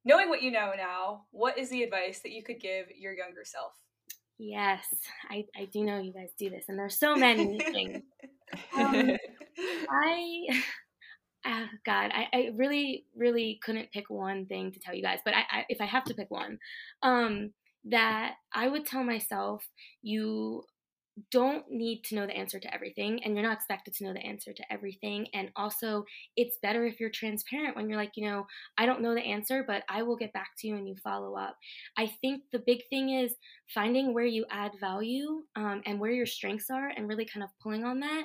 knowing 0.05 0.29
what 0.29 0.43
you 0.43 0.51
know 0.51 0.73
now. 0.77 1.23
What 1.33 1.59
is 1.59 1.71
the 1.71 1.83
advice 1.83 2.21
that 2.21 2.33
you 2.33 2.43
could 2.43 2.61
give 2.61 2.87
your 2.97 3.13
younger 3.13 3.45
self? 3.45 3.73
Yes, 4.39 4.85
I, 5.31 5.45
I 5.57 5.67
do 5.73 5.85
know 5.85 6.01
you 6.01 6.13
guys 6.13 6.31
do 6.39 6.51
this, 6.51 6.65
and 6.69 6.79
there's 6.79 6.99
so 6.99 7.15
many 7.17 7.59
things. 7.59 8.03
Um, 8.77 9.11
I 9.91 10.47
oh 11.47 11.67
God, 11.85 12.11
I, 12.15 12.29
I 12.33 12.51
really, 12.57 13.07
really 13.17 13.61
couldn't 13.63 13.93
pick 13.93 14.11
one 14.11 14.47
thing 14.47 14.73
to 14.73 14.81
tell 14.81 14.95
you 14.95 15.03
guys, 15.03 15.21
but 15.25 15.35
I, 15.35 15.41
I 15.51 15.65
if 15.69 15.81
I 15.81 15.87
have 15.87 16.05
to 16.05 16.15
pick 16.15 16.31
one, 16.31 16.59
um, 17.03 17.53
that 17.87 18.35
I 18.55 18.69
would 18.69 18.87
tell 18.87 19.03
myself, 19.05 19.65
you 20.03 20.65
don't 21.31 21.71
need 21.71 22.03
to 22.05 22.15
know 22.15 22.27
the 22.27 22.37
answer 22.37 22.59
to 22.59 22.73
everything 22.73 23.23
and 23.23 23.35
you're 23.35 23.43
not 23.43 23.57
expected 23.57 23.93
to 23.95 24.05
know 24.05 24.13
the 24.13 24.25
answer 24.25 24.53
to 24.53 24.73
everything 24.73 25.27
and 25.35 25.51
also 25.57 26.05
it's 26.37 26.59
better 26.63 26.87
if 26.87 26.99
you're 26.99 27.11
transparent 27.11 27.77
when 27.77 27.89
you're 27.89 27.99
like 27.99 28.13
you 28.17 28.29
know 28.29 28.47
i 28.79 28.87
don't 28.87 29.03
know 29.03 29.15
the 29.15 29.21
answer 29.21 29.65
but 29.67 29.83
i 29.89 30.03
will 30.03 30.17
get 30.17 30.33
back 30.33 30.51
to 30.59 30.67
you 30.67 30.77
and 30.77 30.89
you 30.89 30.95
follow 31.03 31.37
up. 31.37 31.57
I 31.97 32.07
think 32.21 32.43
the 32.53 32.63
big 32.67 32.81
thing 32.89 33.11
is 33.11 33.35
finding 33.75 34.15
where 34.15 34.27
you 34.27 34.45
add 34.51 34.73
value 34.81 35.43
um, 35.57 35.83
and 35.87 35.99
where 35.99 36.11
your 36.11 36.27
strengths 36.27 36.71
are 36.71 36.89
and 36.89 37.09
really 37.09 37.25
kind 37.25 37.43
of 37.43 37.51
pulling 37.63 37.85
on 37.85 38.01
that 38.01 38.25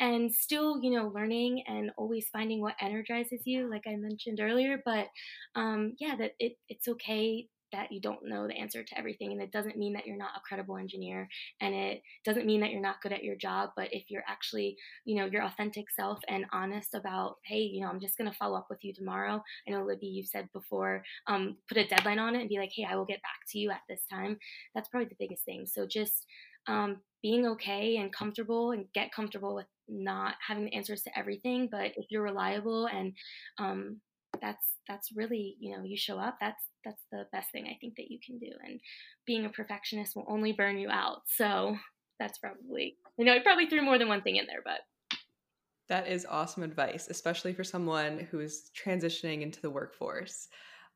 and 0.00 0.32
still 0.32 0.80
you 0.82 0.90
know 0.90 1.08
learning 1.14 1.62
and 1.66 1.90
always 1.96 2.28
finding 2.32 2.60
what 2.60 2.74
energizes 2.80 3.42
you 3.44 3.70
like 3.70 3.82
i 3.86 3.96
mentioned 3.96 4.40
earlier 4.40 4.80
but 4.84 5.06
um, 5.54 5.94
yeah 5.98 6.14
that 6.16 6.32
it, 6.38 6.54
it's 6.68 6.88
okay 6.88 7.46
that 7.72 7.92
you 7.92 8.00
don't 8.00 8.24
know 8.24 8.46
the 8.46 8.56
answer 8.56 8.82
to 8.82 8.98
everything 8.98 9.32
and 9.32 9.40
it 9.40 9.52
doesn't 9.52 9.76
mean 9.76 9.92
that 9.92 10.06
you're 10.06 10.16
not 10.16 10.36
a 10.36 10.40
credible 10.46 10.76
engineer 10.76 11.28
and 11.60 11.74
it 11.74 12.02
doesn't 12.24 12.46
mean 12.46 12.60
that 12.60 12.70
you're 12.70 12.80
not 12.80 13.00
good 13.02 13.12
at 13.12 13.24
your 13.24 13.36
job 13.36 13.70
but 13.76 13.88
if 13.92 14.04
you're 14.08 14.24
actually 14.28 14.76
you 15.04 15.16
know 15.16 15.26
your 15.26 15.44
authentic 15.44 15.90
self 15.90 16.18
and 16.28 16.46
honest 16.52 16.94
about 16.94 17.36
hey 17.44 17.60
you 17.60 17.80
know 17.80 17.88
i'm 17.88 18.00
just 18.00 18.16
going 18.16 18.30
to 18.30 18.36
follow 18.36 18.56
up 18.56 18.66
with 18.70 18.82
you 18.82 18.92
tomorrow 18.92 19.42
i 19.66 19.70
know 19.70 19.84
libby 19.84 20.06
you've 20.06 20.26
said 20.26 20.48
before 20.52 21.02
um, 21.26 21.56
put 21.68 21.78
a 21.78 21.86
deadline 21.86 22.18
on 22.18 22.34
it 22.34 22.40
and 22.40 22.48
be 22.48 22.58
like 22.58 22.72
hey 22.74 22.86
i 22.88 22.96
will 22.96 23.04
get 23.04 23.22
back 23.22 23.40
to 23.48 23.58
you 23.58 23.70
at 23.70 23.80
this 23.88 24.02
time 24.10 24.38
that's 24.74 24.88
probably 24.88 25.08
the 25.08 25.16
biggest 25.18 25.44
thing 25.44 25.66
so 25.66 25.86
just 25.86 26.26
um, 26.66 26.98
being 27.22 27.46
okay 27.46 27.96
and 27.96 28.12
comfortable 28.12 28.72
and 28.72 28.84
get 28.94 29.12
comfortable 29.12 29.54
with 29.54 29.66
not 29.88 30.34
having 30.46 30.66
the 30.66 30.74
answers 30.74 31.02
to 31.02 31.18
everything 31.18 31.68
but 31.70 31.92
if 31.96 32.06
you're 32.10 32.22
reliable 32.22 32.86
and 32.86 33.14
um, 33.58 34.00
that's 34.40 34.64
that's 34.86 35.10
really 35.14 35.56
you 35.58 35.76
know 35.76 35.82
you 35.82 35.96
show 35.96 36.18
up 36.18 36.36
that's 36.40 36.67
that's 36.84 37.02
the 37.10 37.26
best 37.32 37.50
thing 37.52 37.66
I 37.66 37.76
think 37.80 37.96
that 37.96 38.10
you 38.10 38.18
can 38.24 38.38
do. 38.38 38.50
And 38.64 38.80
being 39.26 39.44
a 39.44 39.50
perfectionist 39.50 40.16
will 40.16 40.26
only 40.28 40.52
burn 40.52 40.78
you 40.78 40.88
out. 40.90 41.22
So 41.26 41.76
that's 42.18 42.38
probably 42.38 42.96
you 43.16 43.24
know 43.24 43.32
I 43.32 43.38
probably 43.40 43.66
threw 43.66 43.82
more 43.82 43.98
than 43.98 44.08
one 44.08 44.22
thing 44.22 44.36
in 44.36 44.46
there, 44.46 44.62
but 44.64 44.80
that 45.88 46.06
is 46.06 46.26
awesome 46.28 46.62
advice, 46.62 47.08
especially 47.08 47.54
for 47.54 47.64
someone 47.64 48.26
who 48.30 48.40
is 48.40 48.70
transitioning 48.76 49.42
into 49.42 49.60
the 49.60 49.70
workforce. 49.70 50.48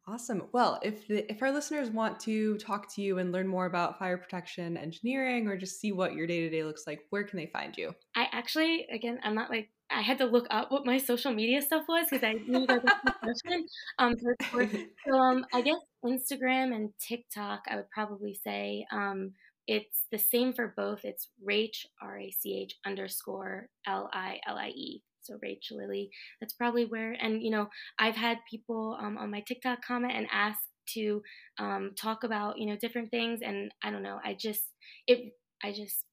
Awesome. 0.06 0.48
Well, 0.52 0.80
if 0.82 1.06
the, 1.06 1.30
if 1.30 1.42
our 1.42 1.52
listeners 1.52 1.88
want 1.88 2.18
to 2.20 2.58
talk 2.58 2.92
to 2.94 3.02
you 3.02 3.18
and 3.18 3.30
learn 3.30 3.46
more 3.46 3.66
about 3.66 3.98
fire 3.98 4.18
protection 4.18 4.76
engineering 4.76 5.46
or 5.46 5.56
just 5.56 5.80
see 5.80 5.92
what 5.92 6.14
your 6.14 6.26
day 6.26 6.40
to 6.40 6.50
day 6.50 6.64
looks 6.64 6.86
like, 6.86 7.02
where 7.10 7.22
can 7.22 7.38
they 7.38 7.46
find 7.46 7.76
you? 7.76 7.92
I 8.16 8.26
actually, 8.32 8.86
again, 8.92 9.20
I'm 9.22 9.36
not 9.36 9.48
like 9.48 9.70
I 9.94 10.00
had 10.00 10.18
to 10.18 10.26
look 10.26 10.46
up 10.50 10.70
what 10.70 10.86
my 10.86 10.98
social 10.98 11.32
media 11.32 11.62
stuff 11.62 11.84
was 11.88 12.06
because 12.10 12.24
I 12.24 12.32
knew 12.32 12.66
that 12.66 12.82
was 12.82 13.14
question. 13.22 13.66
Um, 13.98 14.14
so, 14.18 14.68
so 15.06 15.12
um, 15.14 15.44
I 15.52 15.60
guess 15.60 15.76
Instagram 16.04 16.74
and 16.74 16.90
TikTok, 16.98 17.62
I 17.68 17.76
would 17.76 17.90
probably 17.90 18.34
say. 18.34 18.86
Um, 18.92 19.32
it's 19.66 20.06
the 20.10 20.18
same 20.18 20.52
for 20.52 20.74
both. 20.76 21.00
It's 21.04 21.28
Rach 21.48 21.86
R 22.00 22.18
A 22.18 22.30
C 22.30 22.62
H 22.62 22.74
underscore 22.84 23.68
L 23.86 24.10
I 24.12 24.40
L 24.46 24.58
I 24.58 24.68
E. 24.68 25.02
So 25.22 25.38
Rachel 25.40 25.78
Lily. 25.78 26.10
That's 26.40 26.54
probably 26.54 26.84
where. 26.84 27.12
And 27.12 27.42
you 27.42 27.50
know, 27.50 27.68
I've 27.98 28.16
had 28.16 28.38
people 28.50 28.98
um, 29.00 29.16
on 29.18 29.30
my 29.30 29.42
TikTok 29.46 29.84
comment 29.86 30.14
and 30.16 30.26
ask 30.32 30.58
to 30.94 31.22
um, 31.58 31.92
talk 31.96 32.24
about 32.24 32.58
you 32.58 32.66
know 32.66 32.76
different 32.80 33.10
things, 33.10 33.40
and 33.42 33.70
I 33.82 33.90
don't 33.90 34.02
know. 34.02 34.18
I 34.24 34.36
just 34.38 34.62
it. 35.06 35.32
I 35.62 35.72
just 35.72 36.04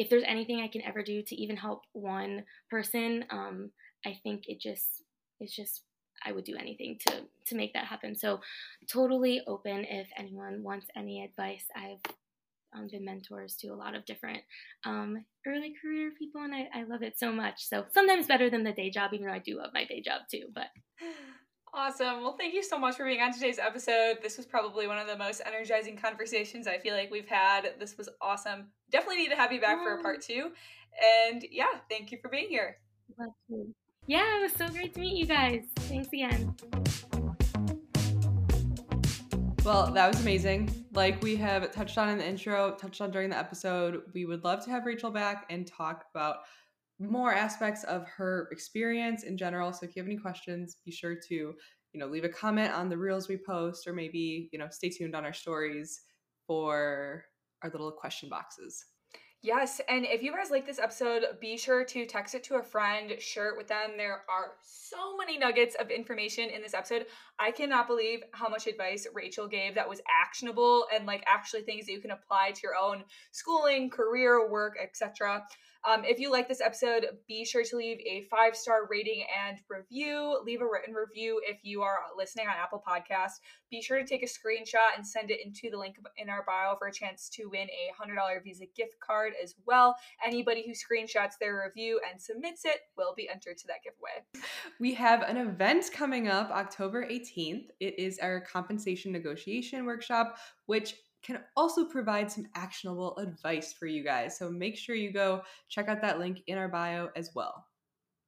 if 0.00 0.08
there's 0.08 0.24
anything 0.26 0.60
I 0.60 0.68
can 0.68 0.80
ever 0.80 1.02
do 1.02 1.22
to 1.22 1.36
even 1.36 1.58
help 1.58 1.82
one 1.92 2.44
person, 2.70 3.26
um, 3.28 3.70
I 4.06 4.18
think 4.22 4.44
it 4.48 4.58
just 4.58 5.04
it's 5.40 5.54
just 5.54 5.82
I 6.24 6.32
would 6.32 6.44
do 6.44 6.56
anything 6.58 6.96
to 7.06 7.20
to 7.48 7.54
make 7.54 7.74
that 7.74 7.84
happen. 7.84 8.16
So 8.16 8.40
totally 8.90 9.42
open 9.46 9.84
if 9.84 10.08
anyone 10.16 10.62
wants 10.62 10.86
any 10.96 11.22
advice. 11.22 11.66
I've 11.76 12.14
um, 12.74 12.88
been 12.90 13.04
mentors 13.04 13.56
to 13.56 13.68
a 13.68 13.74
lot 13.74 13.94
of 13.94 14.06
different 14.06 14.40
um, 14.86 15.22
early 15.46 15.74
career 15.82 16.12
people, 16.18 16.40
and 16.40 16.54
I, 16.54 16.68
I 16.72 16.84
love 16.84 17.02
it 17.02 17.18
so 17.18 17.30
much. 17.30 17.68
So 17.68 17.84
sometimes 17.92 18.26
better 18.26 18.48
than 18.48 18.64
the 18.64 18.72
day 18.72 18.88
job, 18.88 19.10
even 19.12 19.26
though 19.26 19.34
I 19.34 19.38
do 19.38 19.58
love 19.58 19.72
my 19.74 19.84
day 19.84 20.00
job 20.00 20.22
too. 20.30 20.46
But 20.54 20.68
Awesome. 21.72 22.22
Well, 22.22 22.36
thank 22.36 22.52
you 22.52 22.64
so 22.64 22.76
much 22.78 22.96
for 22.96 23.04
being 23.04 23.20
on 23.20 23.32
today's 23.32 23.60
episode. 23.60 24.18
This 24.20 24.36
was 24.36 24.44
probably 24.44 24.88
one 24.88 24.98
of 24.98 25.06
the 25.06 25.16
most 25.16 25.40
energizing 25.46 25.96
conversations 25.96 26.66
I 26.66 26.78
feel 26.78 26.96
like 26.96 27.12
we've 27.12 27.28
had. 27.28 27.74
This 27.78 27.96
was 27.96 28.08
awesome. 28.20 28.66
Definitely 28.90 29.18
need 29.18 29.28
to 29.28 29.36
have 29.36 29.52
you 29.52 29.60
back 29.60 29.78
for 29.78 29.94
a 29.94 30.02
part 30.02 30.20
two. 30.20 30.50
And 31.28 31.44
yeah, 31.50 31.78
thank 31.88 32.10
you 32.10 32.18
for 32.20 32.28
being 32.28 32.48
here. 32.48 32.78
Yeah, 34.08 34.38
it 34.38 34.42
was 34.42 34.52
so 34.52 34.68
great 34.68 34.94
to 34.94 35.00
meet 35.00 35.16
you 35.16 35.26
guys. 35.26 35.62
Thanks 35.76 36.08
again. 36.08 36.56
Well, 39.64 39.92
that 39.92 40.08
was 40.08 40.20
amazing. 40.20 40.86
Like 40.92 41.22
we 41.22 41.36
have 41.36 41.70
touched 41.70 41.98
on 41.98 42.08
in 42.08 42.18
the 42.18 42.26
intro, 42.26 42.72
touched 42.72 43.00
on 43.00 43.12
during 43.12 43.30
the 43.30 43.38
episode, 43.38 44.02
we 44.12 44.24
would 44.24 44.42
love 44.42 44.64
to 44.64 44.70
have 44.70 44.86
Rachel 44.86 45.10
back 45.12 45.46
and 45.50 45.66
talk 45.66 46.06
about 46.12 46.38
more 47.00 47.32
aspects 47.32 47.82
of 47.84 48.06
her 48.06 48.48
experience 48.52 49.24
in 49.24 49.36
general. 49.36 49.72
So 49.72 49.86
if 49.86 49.96
you 49.96 50.02
have 50.02 50.08
any 50.08 50.18
questions, 50.18 50.76
be 50.84 50.92
sure 50.92 51.16
to, 51.28 51.34
you 51.34 51.54
know, 51.94 52.06
leave 52.06 52.24
a 52.24 52.28
comment 52.28 52.72
on 52.72 52.88
the 52.88 52.98
reels 52.98 53.28
we 53.28 53.38
post 53.38 53.86
or 53.86 53.92
maybe, 53.92 54.48
you 54.52 54.58
know, 54.58 54.68
stay 54.70 54.90
tuned 54.90 55.16
on 55.16 55.24
our 55.24 55.32
stories 55.32 56.00
for 56.46 57.24
our 57.62 57.70
little 57.70 57.92
question 57.92 58.28
boxes. 58.28 58.84
Yes, 59.42 59.80
and 59.88 60.04
if 60.04 60.22
you 60.22 60.32
guys 60.32 60.50
like 60.50 60.66
this 60.66 60.78
episode, 60.78 61.24
be 61.40 61.56
sure 61.56 61.82
to 61.82 62.04
text 62.04 62.34
it 62.34 62.44
to 62.44 62.56
a 62.56 62.62
friend, 62.62 63.10
share 63.18 63.48
it 63.48 63.56
with 63.56 63.68
them. 63.68 63.92
There 63.96 64.22
are 64.28 64.52
so 64.62 65.16
many 65.16 65.38
nuggets 65.38 65.76
of 65.76 65.90
information 65.90 66.50
in 66.50 66.60
this 66.60 66.74
episode. 66.74 67.06
I 67.38 67.50
cannot 67.50 67.86
believe 67.86 68.20
how 68.32 68.50
much 68.50 68.66
advice 68.66 69.06
Rachel 69.14 69.48
gave 69.48 69.74
that 69.76 69.88
was 69.88 70.02
actionable 70.22 70.84
and 70.94 71.06
like 71.06 71.24
actually 71.26 71.62
things 71.62 71.86
that 71.86 71.92
you 71.92 72.02
can 72.02 72.10
apply 72.10 72.50
to 72.50 72.60
your 72.62 72.76
own 72.76 73.02
schooling, 73.32 73.88
career, 73.88 74.46
work, 74.46 74.76
etc. 74.78 75.42
Um, 75.88 76.04
if 76.04 76.18
you 76.18 76.30
like 76.30 76.48
this 76.48 76.60
episode, 76.60 77.06
be 77.26 77.44
sure 77.44 77.64
to 77.64 77.76
leave 77.76 77.98
a 78.00 78.26
five 78.30 78.54
star 78.54 78.86
rating 78.90 79.24
and 79.48 79.58
review. 79.68 80.38
Leave 80.44 80.60
a 80.60 80.66
written 80.66 80.94
review 80.94 81.40
if 81.46 81.58
you 81.62 81.82
are 81.82 81.98
listening 82.16 82.46
on 82.48 82.54
Apple 82.54 82.82
Podcasts. 82.86 83.40
Be 83.70 83.80
sure 83.80 83.98
to 83.98 84.04
take 84.04 84.22
a 84.22 84.26
screenshot 84.26 84.96
and 84.96 85.06
send 85.06 85.30
it 85.30 85.38
into 85.44 85.70
the 85.70 85.78
link 85.78 85.96
in 86.18 86.28
our 86.28 86.44
bio 86.46 86.76
for 86.76 86.88
a 86.88 86.92
chance 86.92 87.28
to 87.30 87.46
win 87.46 87.68
a 87.68 88.02
$100 88.02 88.42
Visa 88.44 88.64
gift 88.76 89.00
card 89.00 89.32
as 89.42 89.54
well. 89.66 89.96
Anybody 90.24 90.66
who 90.66 90.72
screenshots 90.72 91.34
their 91.40 91.62
review 91.64 92.00
and 92.10 92.20
submits 92.20 92.64
it 92.64 92.80
will 92.96 93.14
be 93.16 93.28
entered 93.28 93.56
to 93.58 93.66
that 93.68 93.82
giveaway. 93.82 94.44
We 94.80 94.94
have 94.94 95.22
an 95.22 95.36
event 95.36 95.90
coming 95.92 96.28
up 96.28 96.50
October 96.50 97.06
18th. 97.06 97.68
It 97.80 97.98
is 97.98 98.18
our 98.18 98.40
compensation 98.40 99.12
negotiation 99.12 99.86
workshop, 99.86 100.36
which 100.66 100.94
can 101.22 101.40
also 101.56 101.84
provide 101.84 102.30
some 102.30 102.46
actionable 102.54 103.16
advice 103.18 103.72
for 103.72 103.86
you 103.86 104.02
guys. 104.02 104.38
So 104.38 104.50
make 104.50 104.76
sure 104.76 104.94
you 104.94 105.12
go 105.12 105.42
check 105.68 105.88
out 105.88 106.00
that 106.02 106.18
link 106.18 106.42
in 106.46 106.56
our 106.58 106.68
bio 106.68 107.10
as 107.16 107.30
well. 107.34 107.66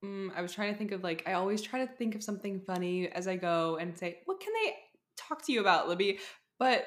Mm, 0.04 0.30
I 0.36 0.42
was 0.42 0.52
trying 0.52 0.72
to 0.72 0.78
think 0.78 0.92
of 0.92 1.02
like, 1.02 1.22
I 1.26 1.34
always 1.34 1.62
try 1.62 1.84
to 1.84 1.92
think 1.92 2.14
of 2.14 2.22
something 2.22 2.60
funny 2.60 3.08
as 3.08 3.28
I 3.28 3.36
go 3.36 3.76
and 3.76 3.96
say, 3.96 4.18
what 4.24 4.40
can 4.40 4.52
they 4.62 4.74
talk 5.16 5.44
to 5.46 5.52
you 5.52 5.60
about, 5.60 5.88
Libby? 5.88 6.18
But 6.58 6.86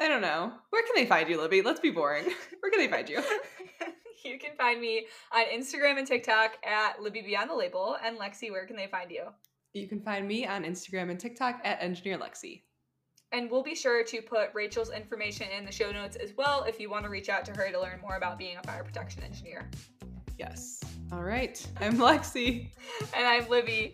I 0.00 0.08
don't 0.08 0.22
know. 0.22 0.52
Where 0.70 0.82
can 0.82 0.94
they 0.96 1.06
find 1.06 1.28
you, 1.28 1.40
Libby? 1.40 1.62
Let's 1.62 1.80
be 1.80 1.90
boring. 1.90 2.24
Where 2.60 2.70
can 2.70 2.80
they 2.80 2.88
find 2.88 3.08
you? 3.08 3.22
you 4.24 4.38
can 4.38 4.56
find 4.56 4.80
me 4.80 5.06
on 5.32 5.44
Instagram 5.46 5.98
and 5.98 6.06
TikTok 6.06 6.52
at 6.64 7.00
Libby 7.00 7.22
Beyond 7.22 7.50
the 7.50 7.54
Label. 7.54 7.96
And 8.04 8.18
Lexi, 8.18 8.50
where 8.50 8.66
can 8.66 8.76
they 8.76 8.86
find 8.86 9.10
you? 9.10 9.26
You 9.72 9.86
can 9.88 10.00
find 10.00 10.26
me 10.26 10.46
on 10.46 10.64
Instagram 10.64 11.10
and 11.10 11.20
TikTok 11.20 11.60
at 11.64 11.82
Engineer 11.82 12.18
Lexi. 12.18 12.62
And 13.34 13.50
we'll 13.50 13.64
be 13.64 13.74
sure 13.74 14.04
to 14.04 14.22
put 14.22 14.50
Rachel's 14.54 14.92
information 14.92 15.48
in 15.58 15.64
the 15.64 15.72
show 15.72 15.90
notes 15.90 16.14
as 16.14 16.32
well 16.36 16.62
if 16.68 16.78
you 16.78 16.88
want 16.88 17.02
to 17.02 17.10
reach 17.10 17.28
out 17.28 17.44
to 17.46 17.52
her 17.52 17.68
to 17.68 17.80
learn 17.80 17.98
more 18.00 18.14
about 18.14 18.38
being 18.38 18.56
a 18.58 18.62
fire 18.62 18.84
protection 18.84 19.24
engineer. 19.24 19.68
Yes. 20.38 20.80
All 21.10 21.24
right. 21.24 21.66
I'm 21.80 21.98
Lexi. 21.98 22.68
and 23.12 23.26
I'm 23.26 23.48
Libby. 23.48 23.92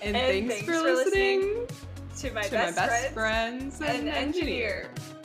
And, 0.00 0.16
and 0.16 0.16
thanks, 0.16 0.54
thanks, 0.54 0.66
for, 0.66 0.80
listening, 0.80 1.40
listening 1.40 1.66
to 2.18 2.30
my, 2.32 2.42
to 2.42 2.50
best, 2.52 2.76
my 2.76 2.86
best 2.86 3.12
friends, 3.12 3.78
friends 3.78 3.98
and 3.98 4.08
engineer. 4.08 4.90
engineer. 4.92 5.21